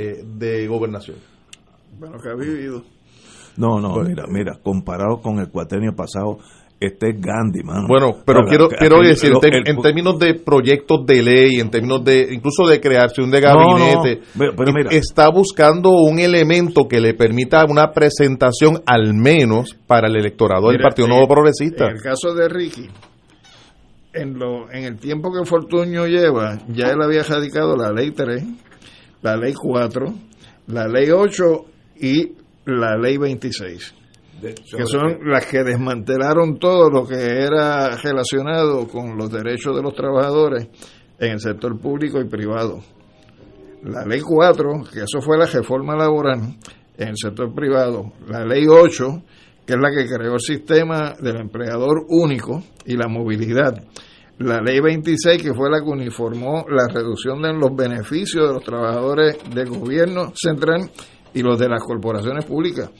[0.00, 1.16] eh, de gobernación?
[1.98, 2.82] Bueno, que ha vivido.
[3.56, 6.38] No, no, mira, mira, comparado con el cuatrenio pasado,
[6.78, 7.88] este es Gandhi, mano.
[7.88, 11.56] Bueno, pero Ahora, quiero que- quiero decir, en, el- en términos de proyectos de ley,
[11.58, 14.90] en términos de incluso de creación de No, no, gabinete, pero- pero mira.
[14.92, 20.78] está buscando un elemento que le permita una presentación al menos para el electorado del
[20.80, 21.86] Partido Nuevo Progresista.
[21.86, 22.86] En el caso de Ricky,
[24.12, 28.44] en, lo, en el tiempo que Fortuño lleva, ya él había radicado la ley 3,
[29.22, 30.06] la ley 4,
[30.68, 31.64] la ley 8
[32.00, 32.32] y
[32.66, 33.94] la ley 26.
[34.40, 39.94] que son las que desmantelaron todo lo que era relacionado con los derechos de los
[39.94, 40.68] trabajadores
[41.18, 42.80] en el sector público y privado.
[43.82, 46.56] la ley 4, que eso fue la reforma laboral
[46.96, 49.22] en el sector privado, la ley 8,
[49.64, 53.74] que es la que creó el sistema del empleador único y la movilidad,
[54.38, 58.62] la ley 26, que fue la que uniformó la reducción de los beneficios de los
[58.62, 60.90] trabajadores del gobierno central
[61.34, 62.90] y los de las corporaciones públicas.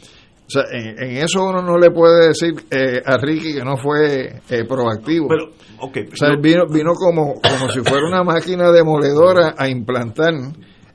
[0.48, 4.40] O sea, en, eso uno no le puede decir eh, a Ricky que no fue
[4.48, 5.28] eh, proactivo.
[5.28, 5.50] Pero,
[5.80, 10.32] okay, o sea, él vino, vino como, como si fuera una máquina demoledora a implantar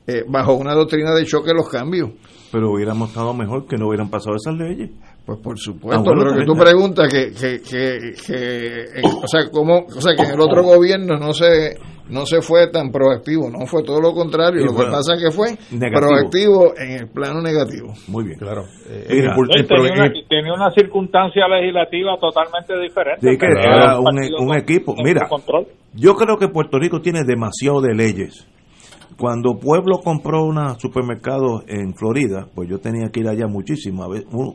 [0.08, 2.10] eh, bajo una doctrina de choque los cambios.
[2.52, 4.90] Pero hubiéramos estado mejor que no hubieran pasado esas leyes.
[5.26, 10.02] Pues por supuesto, ah, pero que tú preguntas que, que, que, o sea, como, o
[10.02, 11.78] sea, que en el otro gobierno no se
[12.10, 15.32] no se fue tan proactivo, no fue todo lo contrario, lo que pasa es que
[15.32, 15.56] fue
[15.92, 17.94] proactivo en el plano negativo.
[18.10, 18.64] Muy bien, claro.
[18.90, 23.22] Eh, tenía, una, tenía, una, circunstancia legislativa totalmente diferente.
[23.22, 24.94] Sí, que era un, un equipo.
[25.02, 25.28] Mira,
[25.94, 28.46] yo creo que Puerto Rico tiene demasiado de leyes
[29.24, 34.06] cuando Pueblo compró un supermercado en Florida, pues yo tenía que ir allá muchísimo,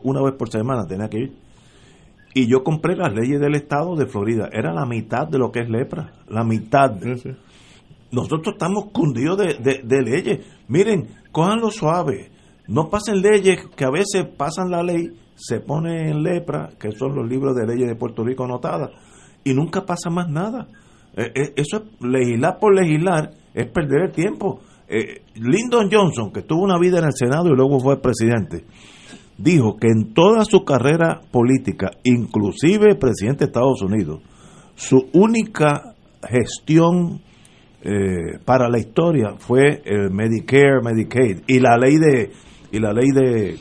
[0.03, 1.33] una vez por semana tenía que ir.
[2.35, 4.47] Y yo compré las leyes del estado de Florida.
[4.51, 6.91] Era la mitad de lo que es lepra, la mitad.
[8.11, 10.45] Nosotros estamos cundidos de, de, leyes.
[10.67, 12.29] Miren, cójanlo suave.
[12.67, 17.15] No pasen leyes que a veces pasan la ley, se pone en lepra, que son
[17.15, 18.91] los libros de leyes de Puerto Rico anotadas,
[19.43, 20.67] y nunca pasa más nada.
[21.17, 24.61] Eh, eh, eso es legislar por legislar es perder el tiempo.
[24.87, 28.65] Eh, Lyndon Johnson, que tuvo una vida en el Senado y luego fue presidente,
[29.37, 34.21] dijo que en toda su carrera política, inclusive presidente de Estados Unidos,
[34.75, 35.95] su única
[36.27, 37.21] gestión
[37.81, 42.31] eh, para la historia fue el Medicare, Medicaid y la ley de
[42.71, 43.57] y la ley de,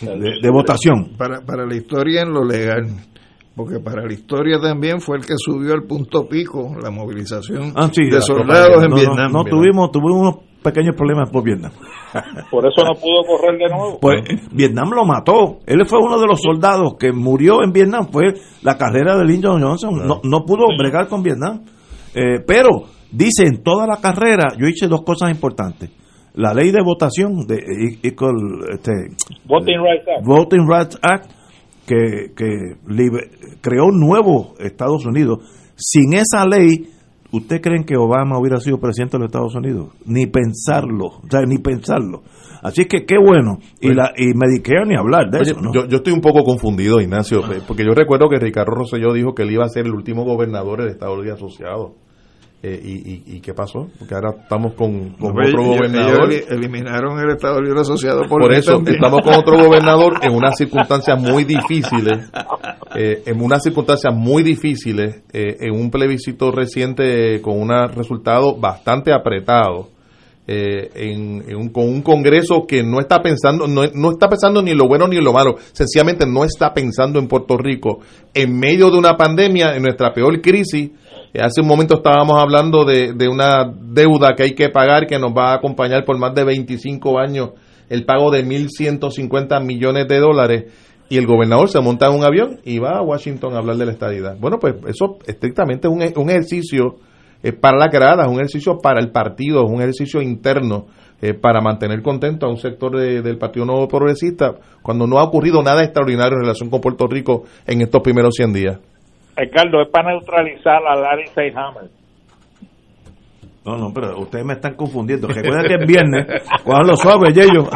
[0.00, 1.16] de, votación.
[1.18, 2.86] Para, para la historia en lo legal
[3.58, 7.88] porque para la historia también fue el que subió al punto pico la movilización ah,
[7.88, 9.32] de soldados en Vietnam.
[9.32, 11.72] No, tuvimos, tuvimos unos pequeños problemas por Vietnam.
[12.52, 13.98] Por eso no pudo correr de nuevo.
[14.00, 14.22] Pues
[14.52, 15.58] Vietnam lo mató.
[15.66, 18.06] Él fue uno de los soldados que murió en Vietnam.
[18.12, 18.26] Fue
[18.62, 20.06] la carrera de Lyndon Johnson.
[20.06, 21.64] No, no pudo bregar con Vietnam.
[22.14, 25.90] Eh, pero, dice, en toda la carrera yo hice dos cosas importantes.
[26.34, 27.56] La ley de votación, de
[28.02, 28.94] este,
[29.46, 30.24] Voting Rights Act.
[30.24, 31.37] Voting Rights Act
[31.88, 32.76] que,
[33.60, 35.40] creó un nuevo Estados Unidos.
[35.74, 36.90] Sin esa ley,
[37.32, 39.90] ¿usted creen que Obama hubiera sido presidente de los Estados Unidos?
[40.04, 42.22] Ni pensarlo, o sea, ni pensarlo.
[42.62, 43.58] Así que qué bueno.
[43.80, 45.54] Y, la, y Medicare ni hablar de eso.
[45.72, 49.42] Yo, yo estoy un poco confundido, Ignacio, porque yo recuerdo que Ricardo Rosselló dijo que
[49.42, 51.94] él iba a ser el último gobernador del Estado de Asociado.
[52.60, 53.88] Eh, y, y, qué pasó?
[54.00, 56.28] Porque ahora estamos con, otro gobernador.
[56.32, 58.82] eliminaron el Estado Libre Asociado por, por eso.
[58.84, 62.28] Estamos con otro gobernador en unas circunstancias muy difíciles,
[62.96, 69.12] eh, en unas circunstancias muy difíciles, eh, en un plebiscito reciente con un resultado bastante
[69.12, 69.90] apretado.
[70.50, 74.78] En, un, con un Congreso que no está pensando no, no está pensando ni en
[74.78, 77.98] lo bueno ni en lo malo, sencillamente no está pensando en Puerto Rico
[78.32, 82.84] en medio de una pandemia, en nuestra peor crisis, eh, hace un momento estábamos hablando
[82.84, 86.44] de, una deuda que hay que pagar que nos va a acompañar por más de
[86.44, 87.50] 25 años,
[87.88, 90.64] el pago de 1.150 millones de dólares,
[91.10, 93.86] y el gobernador se monta en un avión y va a Washington a hablar de
[93.86, 94.36] la estadidad.
[94.38, 96.96] Bueno, pues eso estrictamente es un, un ejercicio
[97.42, 100.86] eh, para la grada, es un ejercicio para el partido, es un ejercicio interno
[101.22, 105.62] eh, para mantener contento a un sector del Partido Nuevo Progresista cuando no ha ocurrido
[105.62, 108.78] nada extraordinario en relación con Puerto Rico en estos primeros 100 días.
[109.38, 111.84] Ricardo, es para neutralizar a Larry Seyhammer.
[113.64, 115.28] No, no, pero ustedes me están confundiendo.
[115.28, 116.26] Recuerda que es viernes,
[116.64, 117.68] cuando lo suave, ellos.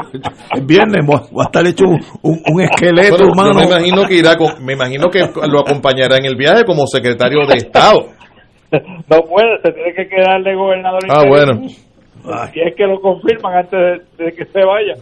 [0.55, 3.55] Es viernes, va a estar hecho un, esqueleto humano.
[3.55, 7.55] me imagino que irá, me imagino que lo acompañará en el viaje como secretario de
[7.57, 7.99] Estado.
[8.73, 11.01] No puede, se tiene que quedar de gobernador.
[11.11, 11.61] Ah, bueno.
[11.61, 14.95] Y es que lo confirman antes de que se vaya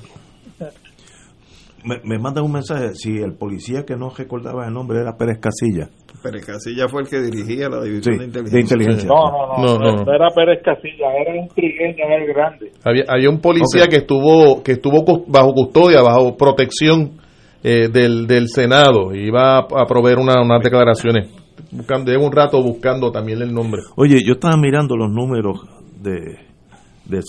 [1.85, 5.39] me, me mandan un mensaje, si el policía que no recordaba el nombre era Pérez
[5.39, 5.89] Casilla.
[6.23, 9.09] Pérez Casilla fue el que dirigía la división de, inteligencia.
[9.09, 12.70] No, no, no, no, era Pérez Casilla, era un trigueño, era el grande.
[12.85, 17.20] Había, había un policía que estuvo que estuvo bajo custodia, bajo protección
[17.62, 21.28] eh, del, del Senado, iba a, proveer una, unas declaraciones.
[21.70, 23.82] Buscando, llevo un rato buscando también el nombre.
[23.97, 25.61] Oye, yo estaba mirando los números
[26.01, 26.49] de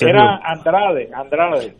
[0.01, 1.75] era Andrade, Andrade.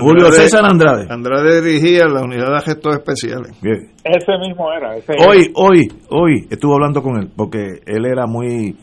[0.00, 1.06] Julio César Andrade.
[1.08, 3.58] Andrade dirigía la unidad de gestos especiales.
[4.04, 4.94] Ese mismo era.
[5.26, 8.76] hoy, hoy, hoy estuve hablando con él porque él era muy.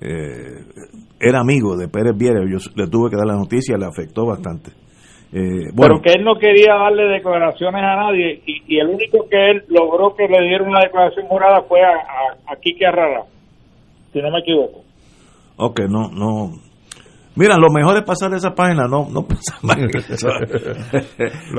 [0.00, 0.64] Eh,
[1.20, 2.40] era amigo de Pérez Vieira.
[2.40, 4.72] Yo le tuve que dar la noticia, le afectó bastante.
[5.32, 9.50] Eh, bueno, Pero que él no quería darle declaraciones a nadie y, el único que
[9.50, 13.24] él logró que le dieran una declaración jurada fue a, a, a Quique Arrara,
[14.12, 14.82] si no me equivoco.
[15.56, 16.50] Ok, no, no
[17.34, 19.58] Mira, lo mejor es pasar esa página, no, no pasar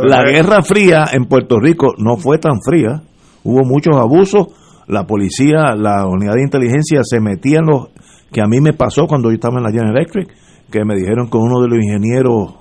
[0.04, 3.02] La Guerra Fría en Puerto Rico no fue tan fría,
[3.44, 4.48] hubo muchos abusos,
[4.88, 7.88] la policía, la unidad de inteligencia se metía en los
[8.32, 10.30] que a mí me pasó cuando yo estaba en la General Electric,
[10.70, 12.56] que me dijeron que uno de los ingenieros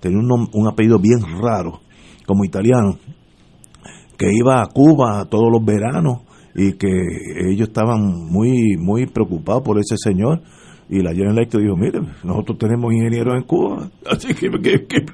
[0.00, 1.80] tenía un, un apellido bien raro,
[2.26, 2.98] como italiano,
[4.16, 6.22] que iba a Cuba todos los veranos
[6.54, 6.88] y que
[7.50, 10.42] ellos estaban muy muy preocupados por ese señor
[10.88, 14.48] y la General Electric dijo, mire, nosotros tenemos ingenieros en Cuba, así que,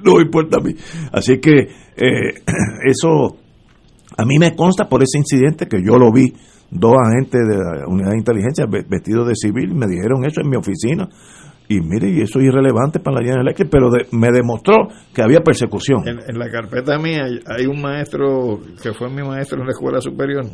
[0.03, 0.73] no importa a mí.
[1.11, 2.33] Así que eh,
[2.85, 3.37] eso
[4.17, 6.33] a mí me consta por ese incidente que yo lo vi,
[6.71, 10.55] dos agentes de la unidad de inteligencia vestidos de civil, me dijeron eso en mi
[10.55, 11.09] oficina.
[11.67, 15.39] Y mire, y eso es irrelevante para la General Electric, pero me demostró que había
[15.39, 16.07] persecución.
[16.07, 19.99] En, en, la carpeta mía hay un maestro que fue mi maestro en la escuela
[19.99, 20.45] superior,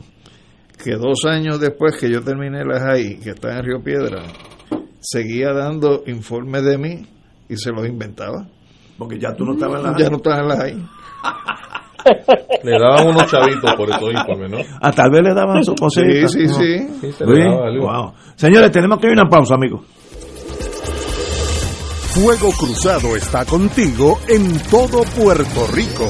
[0.81, 4.23] que dos años después que yo terminé la JAI, que está en Río Piedra,
[5.01, 7.05] seguía dando informes de mí
[7.49, 8.47] y se los inventaba.
[8.97, 10.87] Porque ya tú no estabas en la Ya no estabas en la ahí.
[12.63, 14.57] Le daban unos chavitos por esos informes, ¿no?
[14.81, 16.27] Ah, tal vez le daban su cosita.
[16.27, 16.87] Sí, sí, sí.
[16.99, 18.13] sí se wow.
[18.35, 19.81] Señores, tenemos que ir a una pausa, amigos.
[22.13, 26.09] Fuego Cruzado está contigo en todo Puerto Rico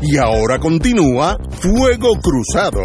[0.00, 2.82] Y ahora continúa Fuego Cruzado.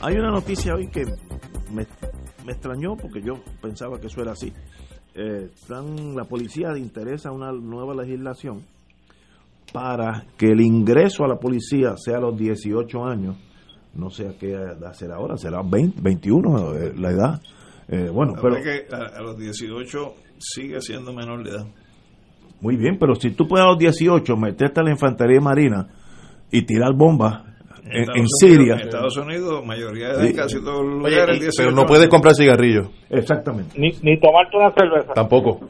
[0.00, 1.04] Hay una noticia hoy que
[1.72, 1.86] me,
[2.50, 4.50] extrañó porque yo pensaba que eso era así.
[5.14, 5.50] Eh,
[6.14, 8.62] la policía interesa una nueva legislación
[9.74, 13.36] para que el ingreso a la policía sea a los 18 años,
[13.94, 17.42] no sé a qué edad será ahora, será 20, 21 eh, la edad
[17.90, 21.66] eh, bueno, pero que a, los 18 sigue siendo menor de edad.
[22.60, 25.88] Muy bien, pero si tú puedes a los 18 meterte a la infantería marina
[26.52, 27.42] y tirar bombas
[27.84, 28.74] en, Siria.
[28.74, 31.54] En Estados Unidos, mayoría de casi todos los lugares.
[31.56, 32.88] pero no puedes comprar cigarrillos.
[33.08, 33.76] Exactamente.
[33.76, 35.12] Ni, ni tomarte una cerveza.
[35.14, 35.60] Tampoco.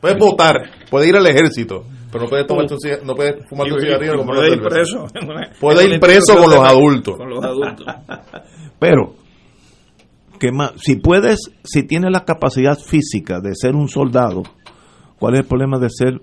[0.00, 0.56] Puedes votar,
[0.90, 4.24] puedes ir al ejército, pero no puedes, tomar tu, no puedes fumar tu cigarrillo.
[4.24, 5.06] Puedes ir preso.
[5.60, 7.16] Puedes ir preso con los adultos.
[7.16, 7.86] Con los adultos.
[8.78, 9.14] pero
[10.38, 14.42] que más, si puedes, si tienes la capacidad física de ser un soldado,
[15.18, 16.20] ¿cuál es el problema de ser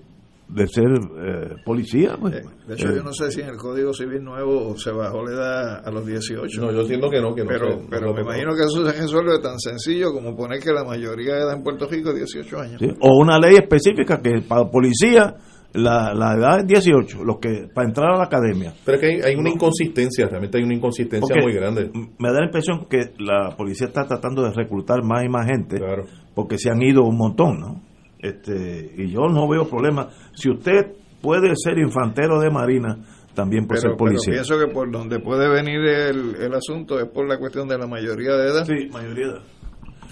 [0.48, 2.16] de ser eh, policía?
[2.20, 2.34] Pues?
[2.34, 5.32] Eh, de hecho, yo no sé si en el Código Civil nuevo se bajó la
[5.32, 6.60] edad a los 18.
[6.60, 9.38] No, yo entiendo que no, que no Pero, pero me imagino que eso se resuelve
[9.40, 12.82] tan sencillo como poner que la mayoría de edad en Puerto Rico es 18 años.
[13.00, 15.34] O una ley específica que para policía
[15.74, 18.72] la, la edad es 18, los que para entrar a la academia.
[18.84, 21.90] Pero es que hay, una inconsistencia, realmente hay una inconsistencia muy grande.
[22.18, 25.80] Me da la impresión que la policía está tratando de reclutar más y más gente,
[26.34, 27.82] porque se han ido un montón, ¿no?
[28.20, 30.08] Este, y yo no veo problema.
[30.34, 32.98] Si usted puede ser infantero de marina,
[33.34, 34.32] también por ser Pero policía.
[34.34, 37.86] pienso que por donde puede venir el, el asunto es por la cuestión de la
[37.86, 38.64] mayoría de edad.
[38.64, 39.42] Sí, mayoría de edad.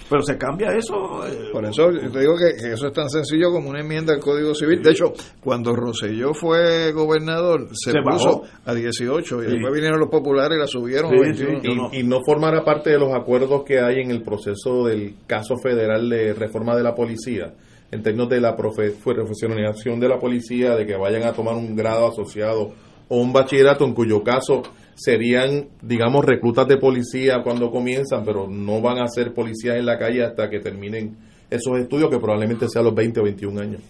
[0.09, 1.25] Pero se cambia eso.
[1.25, 4.13] eh, Por eso yo te digo que, que eso es tan sencillo como una enmienda
[4.13, 4.81] al Código Civil.
[4.83, 8.43] De hecho, cuando Rosselló fue gobernador, se, Se puso bajó.
[8.65, 9.51] a 18 y Sí.
[9.53, 11.89] después vinieron los populares y la subieron a 21.
[11.93, 15.55] y, y no formará parte de los acuerdos que hay en el proceso del caso
[15.63, 17.53] federal de reforma de la policía,
[17.91, 21.75] en términos de la profe- profesionalización de la policía, de que vayan a tomar un
[21.75, 22.71] grado asociado
[23.09, 24.63] o un bachillerato, en cuyo caso
[24.95, 29.97] serían, digamos, reclutas de policía cuando comienzan, pero no van a ser policías en la
[29.97, 31.17] calle hasta que terminen
[31.49, 33.81] esos estudios, que probablemente sea a los 20 o 21 años.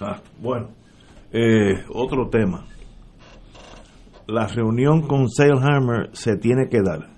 [0.00, 0.68] Ah, bueno,
[1.32, 2.64] eh, otro tema.
[4.26, 7.08] La reunión con Sailhammer se tiene que dar.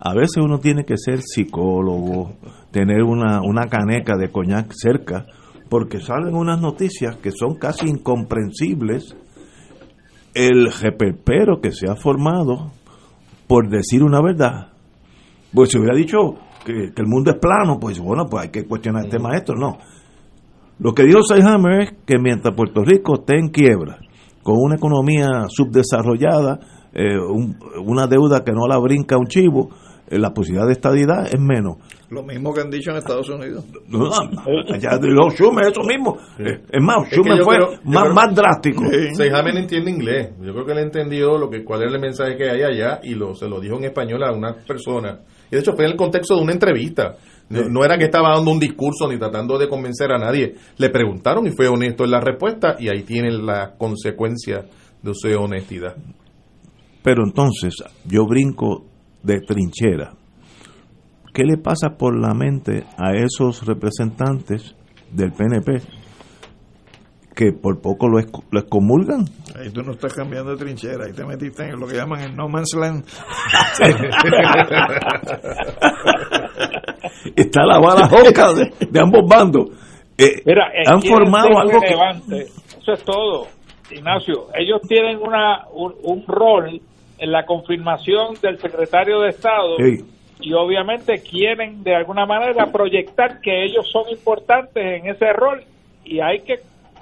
[0.00, 2.36] A veces uno tiene que ser psicólogo,
[2.70, 5.26] tener una, una caneca de coñac cerca,
[5.70, 9.16] porque salen unas noticias que son casi incomprensibles.
[10.34, 12.72] El repepero que se ha formado
[13.46, 14.68] por decir una verdad.
[15.52, 16.34] Pues si hubiera dicho
[16.64, 19.78] que, que el mundo es plano, pues bueno, pues hay que cuestionar este maestro, no.
[20.80, 23.98] Lo que dijo Seyhammer es que mientras Puerto Rico esté en quiebra,
[24.42, 26.58] con una economía subdesarrollada,
[26.92, 27.56] eh, un-
[27.86, 29.70] una deuda que no la brinca un chivo,
[30.10, 31.76] la posibilidad de estadidad es menos.
[32.10, 33.64] Lo mismo que han dicho en Estados Unidos.
[33.88, 36.18] No, de los Schumer, eso mismo.
[36.38, 38.84] Eh, Es más, Es que Schumer yo fue creo- más, creo- más drástico.
[39.14, 40.30] Seijamen entiende inglés.
[40.42, 43.14] Yo creo que él entendió lo que, cuál es el mensaje que hay allá y
[43.14, 45.20] lo, se lo dijo en español a una persona.
[45.50, 47.16] Y de hecho fue en el contexto de una entrevista.
[47.48, 50.54] No, no era que estaba dando un discurso ni tratando de convencer a nadie.
[50.78, 54.64] Le preguntaron y fue honesto en la respuesta y ahí tiene la consecuencia
[55.02, 55.94] de su honestidad.
[57.02, 57.74] Pero entonces,
[58.06, 58.84] yo brinco
[59.24, 60.12] de trinchera.
[61.32, 64.76] ¿Qué le pasa por la mente a esos representantes
[65.10, 65.82] del PNP
[67.34, 69.24] que por poco lo, excomulgan?
[69.58, 72.36] Ahí tú no estás cambiando de trinchera, ahí te metiste en lo que llaman el
[72.36, 73.04] no man's land.
[77.34, 79.70] Está la bala joca de, de ambos bandos.
[80.16, 81.94] Eh, Mira, eh, han formado algo que...
[82.80, 83.48] Eso es todo,
[83.90, 84.46] Ignacio.
[84.54, 86.80] Ellos tienen una un, un rol
[87.18, 90.04] en la confirmación del secretario de Estado Sí.
[90.40, 95.62] y obviamente quieren de alguna manera proyectar que ellos son importantes en ese rol
[96.04, 96.54] y hay que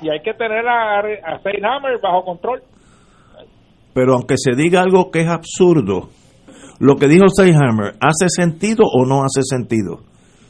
[0.03, 2.61] y hay que tener a, a Seyhammer bajo control.
[3.95, 6.09] Pero aunque se diga algo que es absurdo,
[6.81, 9.99] lo que dijo Seyhammer, ¿hace sentido o no hace sentido?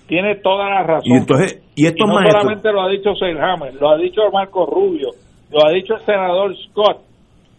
[0.07, 1.03] Tiene toda la razón.
[1.13, 4.65] Y entonces, y estos no maestros, solamente lo ha dicho Seyhammer, lo ha dicho Marco
[4.67, 5.09] Rubio,
[5.51, 7.03] lo ha dicho el senador Scott,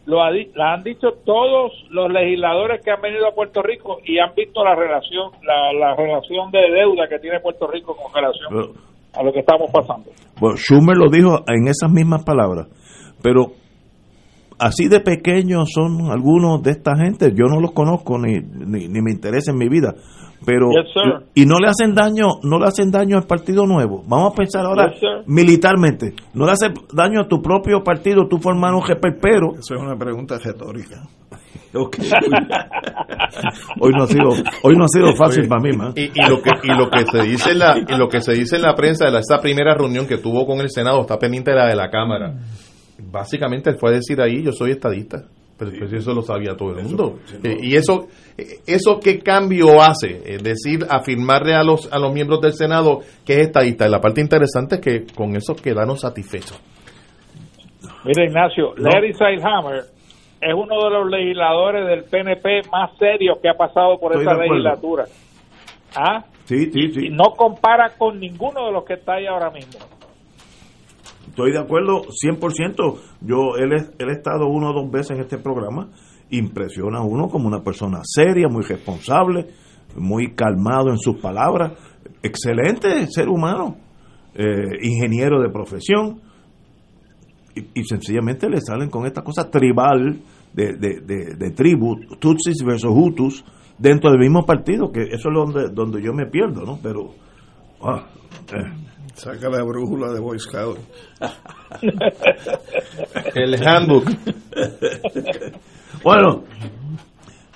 [0.05, 4.19] lo, ha lo han dicho todos los legisladores que han venido a Puerto Rico y
[4.19, 8.49] han visto la relación la, la relación de deuda que tiene Puerto Rico con relación
[8.49, 10.09] Pero- a lo que estamos pasando.
[10.39, 12.67] bueno, Schumer lo dijo en esas mismas palabras,
[13.21, 13.51] pero
[14.63, 19.01] así de pequeños son algunos de esta gente, yo no los conozco ni, ni, ni
[19.01, 19.93] me interesa en mi vida,
[20.45, 24.03] pero Yes, y no le hacen daño, no le hacen daño al Partido Nuevo.
[24.07, 28.37] Vamos a pensar ahora Yes, militarmente, no le hace daño a tu propio partido, tú
[28.37, 28.81] formar un
[29.21, 31.01] pero Eso es una pregunta retórica.
[31.75, 31.97] Ok.
[33.79, 34.29] hoy no ha sido
[34.61, 35.93] hoy no ha sido fácil Oye, para mí, man.
[35.95, 38.33] Y, y lo que y lo que se dice en la y lo que se
[38.33, 41.17] dice en la prensa de la, esa primera reunión que tuvo con el Senado está
[41.17, 42.35] pendiente de la de la Cámara.
[43.13, 45.23] Básicamente él fue a decir ahí yo soy estadista.
[45.55, 47.19] Pero pues eso lo sabía todo el mundo.
[47.43, 52.11] Eh, y eso eh, eso qué cambio hace, es decir, afirmarle a los a los
[52.11, 53.85] miembros del Senado que es estadista.
[53.85, 56.59] Y la parte interesante es que con eso quedaron satisfechos.
[58.03, 58.89] Mira, Ignacio, No.
[58.89, 59.83] Larry Seilhammer
[60.41, 64.43] es uno de los legisladores del PNP más serios que ha pasado por Estoy esta
[64.43, 65.05] legislatura.
[65.95, 66.25] ¿Ah?
[66.45, 67.05] Sí, sí, sí.
[67.05, 69.79] Y no compara con ninguno de los que está ahí ahora mismo.
[71.29, 72.99] Estoy de acuerdo 100%.
[73.21, 75.89] Yo, él, él ha estado uno o dos veces en este programa.
[76.29, 79.47] Impresiona a uno como una persona seria, muy responsable,
[79.95, 81.73] muy calmado en sus palabras.
[82.21, 83.77] Excelente ser humano,
[84.35, 86.21] eh, ingeniero de profesión.
[87.55, 90.21] Y, y sencillamente le salen con esta cosa tribal
[90.53, 93.43] de, de, de, de tribu, Tutsis versus Hutus,
[93.77, 96.79] dentro del mismo partido, que eso es donde, donde yo me pierdo, ¿no?
[96.81, 97.11] Pero.
[97.81, 98.07] ah,
[98.53, 98.92] eh.
[99.13, 100.79] Saca la brújula de Boy Scout.
[103.35, 104.05] El handbook.
[106.03, 106.43] bueno,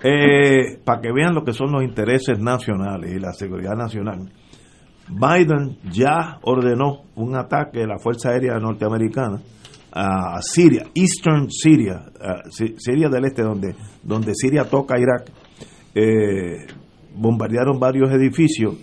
[0.03, 4.29] eh, para que vean lo que son los intereses nacionales y la seguridad nacional,
[5.09, 9.41] Biden ya ordenó un ataque de la Fuerza Aérea Norteamericana
[9.91, 13.73] a Siria, Eastern Syria, a Si- Siria del Este, donde,
[14.03, 15.31] donde Siria toca Irak.
[15.95, 16.67] Eh,
[17.15, 18.75] bombardearon varios edificios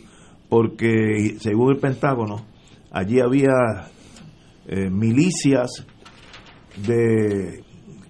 [0.49, 2.45] porque, según el Pentágono,
[2.95, 3.89] allí había
[4.67, 5.85] eh, milicias
[6.87, 7.63] de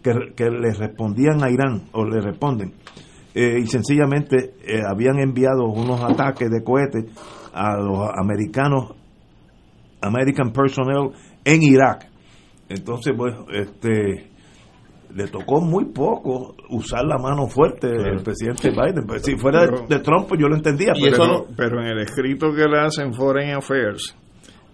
[0.03, 2.75] que, que le respondían a Irán o le responden.
[3.35, 7.05] Eh, y sencillamente eh, habían enviado unos ataques de cohetes
[7.53, 8.95] a los americanos,
[10.03, 11.11] American personnel
[11.45, 12.07] en Irak.
[12.69, 14.31] Entonces, pues, este
[15.15, 19.07] le tocó muy poco usar la mano fuerte del presidente Biden.
[19.07, 20.93] Pues, si fuera de, de Trump, pues yo lo entendía.
[21.01, 24.17] Pero, pero en el escrito que le hacen Foreign Affairs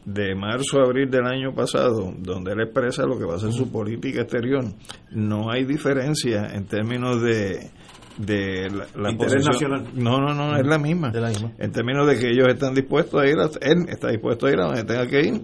[0.04, 3.52] de marzo a abril del año pasado, donde él expresa lo que va a ser
[3.52, 4.64] su política exterior,
[5.12, 7.70] no hay diferencia en términos de
[8.18, 9.84] de la, la Interés posición- nacional.
[9.94, 11.10] No, no, no, es la misma.
[11.58, 14.58] En términos de que ellos están dispuestos a ir, a- él está dispuesto a ir
[14.60, 15.40] a donde tenga que ir,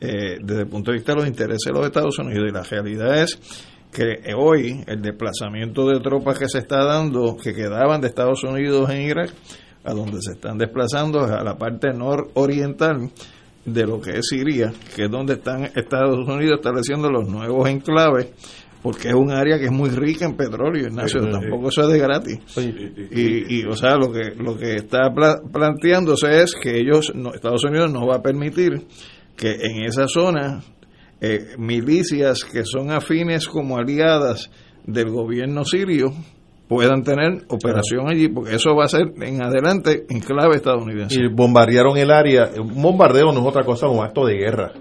[0.00, 2.46] eh, desde el punto de vista de los intereses de los Estados Unidos.
[2.48, 3.38] Y la realidad es
[3.92, 8.90] que hoy el desplazamiento de tropas que se está dando, que quedaban de Estados Unidos
[8.90, 9.30] en Irak,
[9.84, 13.08] a donde se están desplazando es a la parte nororiental
[13.66, 18.28] de lo que es Siria, que es donde están Estados Unidos estableciendo los nuevos enclaves,
[18.82, 21.82] porque es un área que es muy rica en petróleo, Ignacio, Sí, sí, tampoco eso
[21.82, 22.38] es de gratis.
[23.10, 27.34] Y, y, o sea, lo que lo que está pla- planteándose es que ellos, no,
[27.34, 28.86] Estados Unidos no va a permitir
[29.36, 30.62] que en esa zona
[31.20, 34.50] eh, milicias que son afines como aliadas
[34.86, 36.12] del gobierno sirio
[36.68, 41.20] puedan tener operación allí, porque eso va a ser en adelante en clave estadounidense.
[41.20, 42.50] Y bombardearon el área.
[42.58, 44.72] Un bombardeo no es otra cosa un acto de guerra.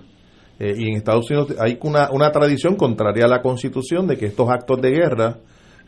[0.60, 4.28] Eh, y en Estados Unidos hay una, una tradición contraria a la Constitución de que
[4.28, 5.38] estos actos de guerra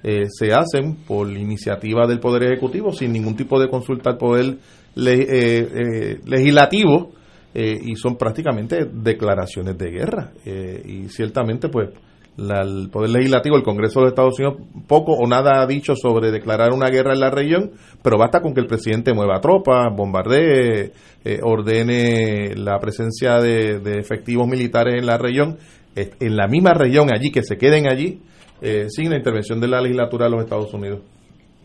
[0.03, 4.57] eh, se hacen por iniciativa del Poder Ejecutivo sin ningún tipo de consulta al Poder
[4.95, 7.11] le- eh, eh, Legislativo
[7.55, 10.31] y son prácticamente declaraciones de guerra.
[10.45, 11.89] Y ciertamente, pues,
[12.37, 14.57] la- el Poder Legislativo, el Congreso de los Estados Unidos,
[14.87, 17.71] poco o nada ha dicho sobre declarar una guerra en la región,
[18.03, 20.91] pero basta con que el presidente mueva tropas, bombardee,
[21.25, 25.57] eh, ordene la presencia de, de efectivos militares en la región,
[25.95, 28.21] eh, en la misma región allí, que se queden allí,
[28.61, 30.99] eh, sin la intervención de la legislatura de los Estados Unidos.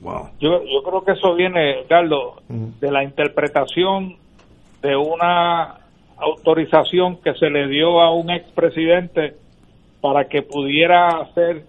[0.00, 0.30] Wow.
[0.40, 4.16] Yo, yo creo que eso viene, Carlos, de la interpretación
[4.82, 5.76] de una
[6.16, 9.36] autorización que se le dio a un expresidente
[10.02, 11.62] para que pudiera hacer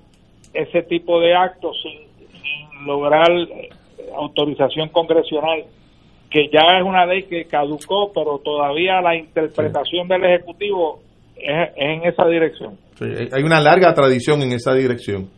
[0.54, 3.70] ese tipo de actos sin, lograr eh,
[4.18, 5.64] autorización congresional,
[6.30, 11.00] que ya es una ley que caducó, pero todavía la interpretación del Ejecutivo
[11.38, 12.78] es, es en esa dirección.
[12.96, 15.30] Sí, hay una larga tradición en esa dirección,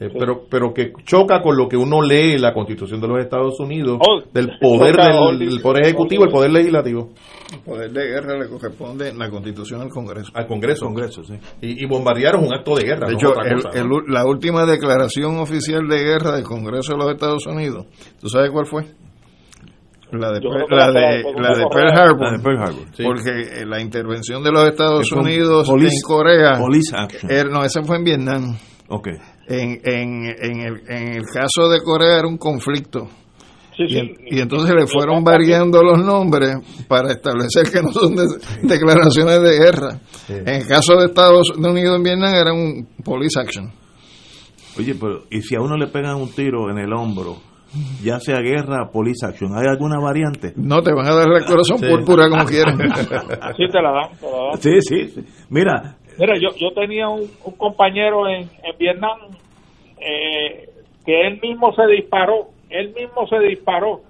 [0.00, 3.18] eh, pero, pero que choca con lo que uno lee en la Constitución de los
[3.20, 3.98] Estados Unidos,
[4.32, 7.10] del poder del, del poder ejecutivo, el poder legislativo.
[7.52, 10.30] El poder de guerra le corresponde en la constitución al Congreso.
[10.34, 10.86] Al Congreso.
[10.86, 11.34] Congreso, sí.
[11.60, 13.06] Y, y bombardear es un acto de guerra.
[13.08, 14.00] De no hecho, otra el- cosa, el- ¿no?
[14.08, 17.86] la última declaración oficial de guerra del Congreso de los Estados Unidos,
[18.20, 18.84] ¿tú sabes cuál fue?
[20.12, 20.40] La de,
[20.70, 22.20] la de, la- de Pearl Harbor.
[22.20, 23.02] la de Pearl Harbor, sí.
[23.04, 26.58] Porque eh, la intervención de los Estados Unidos police- en Corea.
[26.58, 27.30] police action.
[27.30, 28.56] era- no, ese fue en Vietnam.
[28.88, 29.06] Ok.
[29.50, 33.08] En, en, en, el, en el caso de Corea era un conflicto.
[33.76, 36.56] y, en- y entonces le fueron variando los nombres
[36.86, 38.26] para establecer que no son de-
[38.62, 39.98] declaraciones de guerra.
[40.28, 43.72] En el caso de Estados Unidos en Vietnam era un police action.
[44.78, 47.38] Oye, pero ¿y si a uno le pegan un tiro en el hombro,
[48.02, 50.52] ya sea guerra, police action, ¿hay alguna variante?
[50.56, 52.78] No, te van a dar el corazón púrpura como quieran.
[52.78, 54.60] Sí, te la dan, te la dan.
[54.60, 55.24] Sí, sí, sí.
[55.48, 59.16] Mira, Mira, yo, yo tenía un, un compañero en, en Vietnam
[60.00, 60.68] eh,
[61.04, 64.02] que él mismo se disparó, él mismo se disparó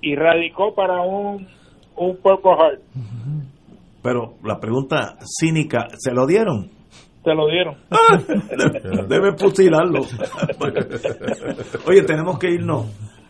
[0.00, 1.46] y radicó para un,
[1.96, 2.80] un Purple Heart.
[4.02, 6.70] pero la pregunta cínica, ¿se lo dieron?
[7.22, 7.76] Se lo dieron.
[9.08, 10.00] Debe fusilarlo.
[11.86, 12.86] Oye, tenemos que irnos.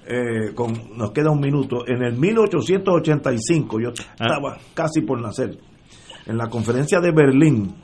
[0.07, 1.85] eh, con, nos queda un minuto.
[1.89, 5.57] En el 1885, yo estaba casi por nacer,
[6.27, 7.75] en la conferencia de Berlín,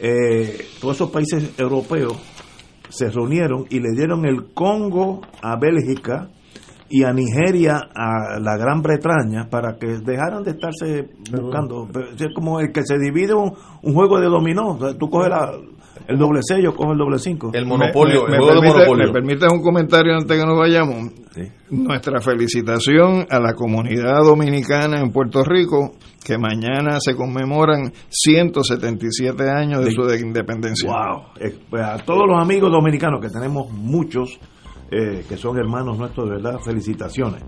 [0.00, 2.12] eh, todos esos países europeos
[2.90, 6.28] se reunieron y le dieron el Congo a Bélgica
[6.90, 11.08] y a Nigeria a la Gran Bretaña para que dejaran de estarse
[11.40, 11.88] buscando.
[12.18, 13.52] Es como el que se divide un,
[13.82, 14.70] un juego de dominó.
[14.72, 15.52] O sea, tú coges la-
[16.08, 17.50] el doble sello, coges el doble cinco.
[17.52, 17.76] El Me-
[18.28, 18.38] me- me
[18.72, 18.72] permite-
[19.06, 21.12] ¿Me permites un comentario antes que nos vayamos?
[21.70, 25.92] Nuestra felicitación a la comunidad dominicana en Puerto Rico,
[26.24, 30.90] que mañana se conmemoran 177 años de su de- independencia.
[30.90, 31.22] Wow.
[31.40, 34.38] Eh, pues a todos los amigos dominicanos, que tenemos muchos,
[34.90, 37.42] eh, que son hermanos nuestros, de verdad, felicitaciones.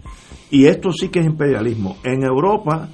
[0.51, 1.97] Y esto sí que es imperialismo.
[2.05, 2.89] En Europa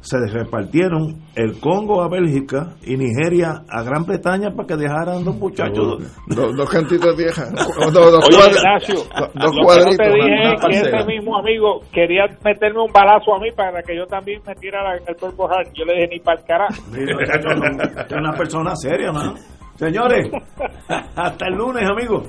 [0.00, 5.34] se repartieron el Congo a Bélgica y Nigeria a Gran Bretaña para que dejaran dos
[5.38, 5.96] muchachos.
[6.26, 7.50] Dos, dos cantitos viejas.
[7.54, 9.96] Dos, dos Oye, cuadra- Ignacio, dos lo que no cuadritos.
[9.96, 13.96] te dije es que ese mismo amigo quería meterme un balazo a mí para que
[13.96, 15.72] yo también me tirara el Purple Heart.
[15.74, 16.74] Yo le dije ni para el carajo.
[16.92, 19.34] Es una persona seria, ¿no?
[19.76, 20.30] Señores,
[21.16, 22.28] hasta el lunes, amigos.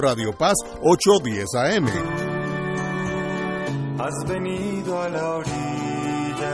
[0.00, 1.86] Radio Paz 810 AM.
[3.98, 5.69] Has venido a la orilla.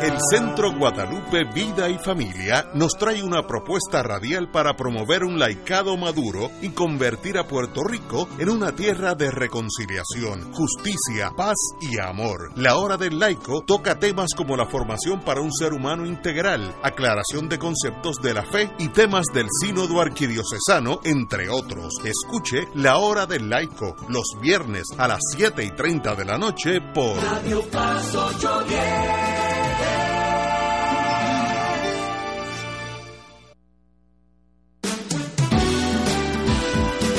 [0.02, 5.96] El Centro Guadalupe Vida y Familia nos trae una propuesta radial para promover un laicado
[5.96, 12.52] maduro y convertir a Puerto Rico en una tierra de reconciliación, justicia, paz y amor.
[12.56, 17.48] La Hora del Laico toca temas como la formación para un ser humano integral, aclaración
[17.48, 21.94] de conceptos de la fe y temas del sínodo arquidiocesano, entre otros.
[22.04, 26.80] Escuche La Hora del Laico los viernes a las 7 y 30 de la noche
[26.94, 29.45] por Radio Paz 810.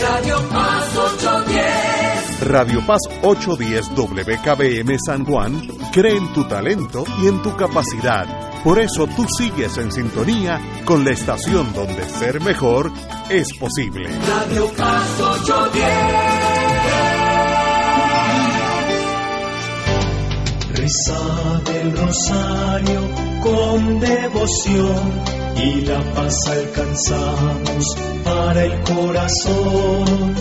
[0.09, 2.41] Radio Paz 810.
[2.47, 5.61] Radio Paz 810 WKBM San Juan
[5.91, 8.25] cree en tu talento y en tu capacidad.
[8.63, 12.89] Por eso tú sigues en sintonía con la estación donde ser mejor
[13.29, 14.09] es posible.
[14.27, 15.84] Radio Paz 810.
[20.73, 23.01] Reza del rosario
[23.43, 30.35] con devoción y la paz alcanzamos para el corazón.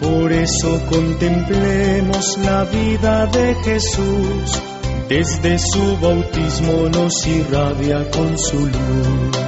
[0.00, 4.62] Por eso contemplemos la vida de Jesús,
[5.08, 9.44] desde su bautismo nos irradia con su luz.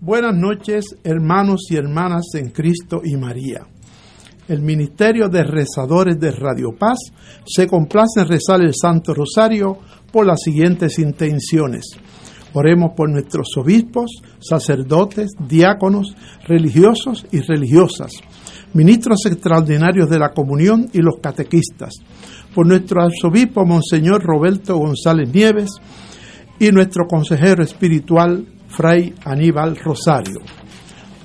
[0.00, 3.66] Buenas noches, hermanos y hermanas en Cristo y María.
[4.48, 6.96] El Ministerio de Rezadores de Radio Paz
[7.44, 9.76] se complace en rezar el Santo Rosario
[10.10, 11.84] por las siguientes intenciones.
[12.54, 14.10] Oremos por nuestros obispos,
[14.40, 16.16] sacerdotes, diáconos,
[16.46, 18.12] religiosos y religiosas,
[18.72, 21.92] ministros extraordinarios de la comunión y los catequistas,
[22.54, 25.72] por nuestro arzobispo Monseñor Roberto González Nieves
[26.58, 30.40] y nuestro consejero espiritual Fray Aníbal Rosario.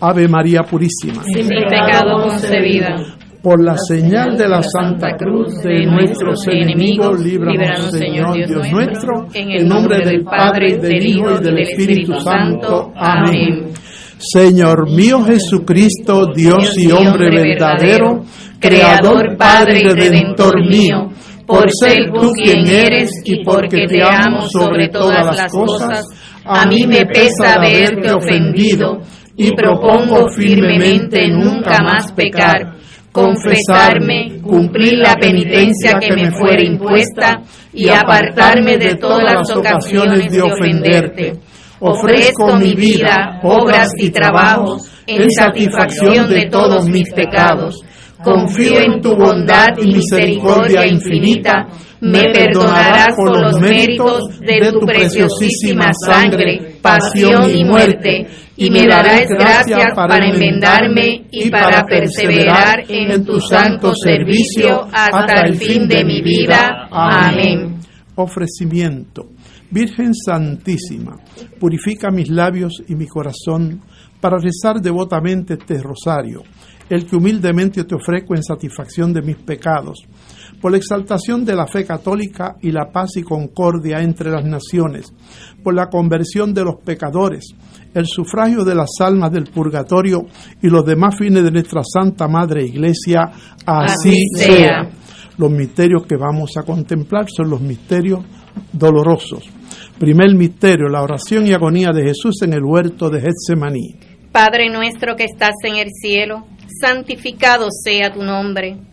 [0.06, 1.24] Ave María Purísima.
[1.24, 2.94] Sin pecado concebida.
[3.42, 9.52] Por la señal de la Santa Cruz de nuestros enemigos, líbranos, Señor Dios nuestro, en
[9.52, 12.92] el nombre del Padre, del Hijo y del Espíritu Santo.
[12.98, 13.70] Amén.
[14.18, 18.24] Señor mío Jesucristo, Dios y hombre verdadero,
[18.60, 21.10] Creador, Padre y Redentor mío,
[21.48, 26.06] por ser tú quien eres y porque te amo sobre todas las cosas,
[26.46, 29.00] a mí me pesa haberte ofendido
[29.36, 32.76] y propongo firmemente nunca más pecar,
[33.12, 37.42] confesarme, cumplir la penitencia que me fuera impuesta
[37.74, 41.34] y apartarme de todas las ocasiones de ofenderte.
[41.80, 47.84] Ofrezco mi vida, obras y trabajos en satisfacción de todos mis pecados.
[48.24, 51.68] Confío en tu bondad y misericordia infinita.
[52.00, 58.28] Me perdonarás por los méritos de tu preciosísima sangre, pasión y muerte
[58.58, 65.56] y me darás gracias para enmendarme y para perseverar en tu santo servicio hasta el
[65.56, 66.88] fin de mi vida.
[66.92, 67.80] Amén.
[68.16, 69.30] Ofrecimiento.
[69.72, 71.18] Virgen Santísima,
[71.60, 73.82] purifica mis labios y mi corazón
[74.22, 76.44] para rezar devotamente este rosario,
[76.90, 80.06] el que humildemente te ofrezco en satisfacción de mis pecados,
[80.64, 85.12] por la exaltación de la fe católica y la paz y concordia entre las naciones,
[85.62, 87.54] por la conversión de los pecadores,
[87.94, 90.22] el sufragio de las almas del purgatorio
[90.62, 93.30] y los demás fines de nuestra Santa Madre Iglesia,
[93.66, 94.90] así, sea.
[95.38, 98.22] Los misterios que vamos a contemplar son los misterios
[98.72, 99.44] dolorosos.
[100.00, 103.96] Primer misterio, la oración y agonía de Jesús en el huerto de Getsemaní.
[104.32, 106.46] Padre nuestro que estás en el cielo,
[106.80, 108.93] santificado sea tu nombre.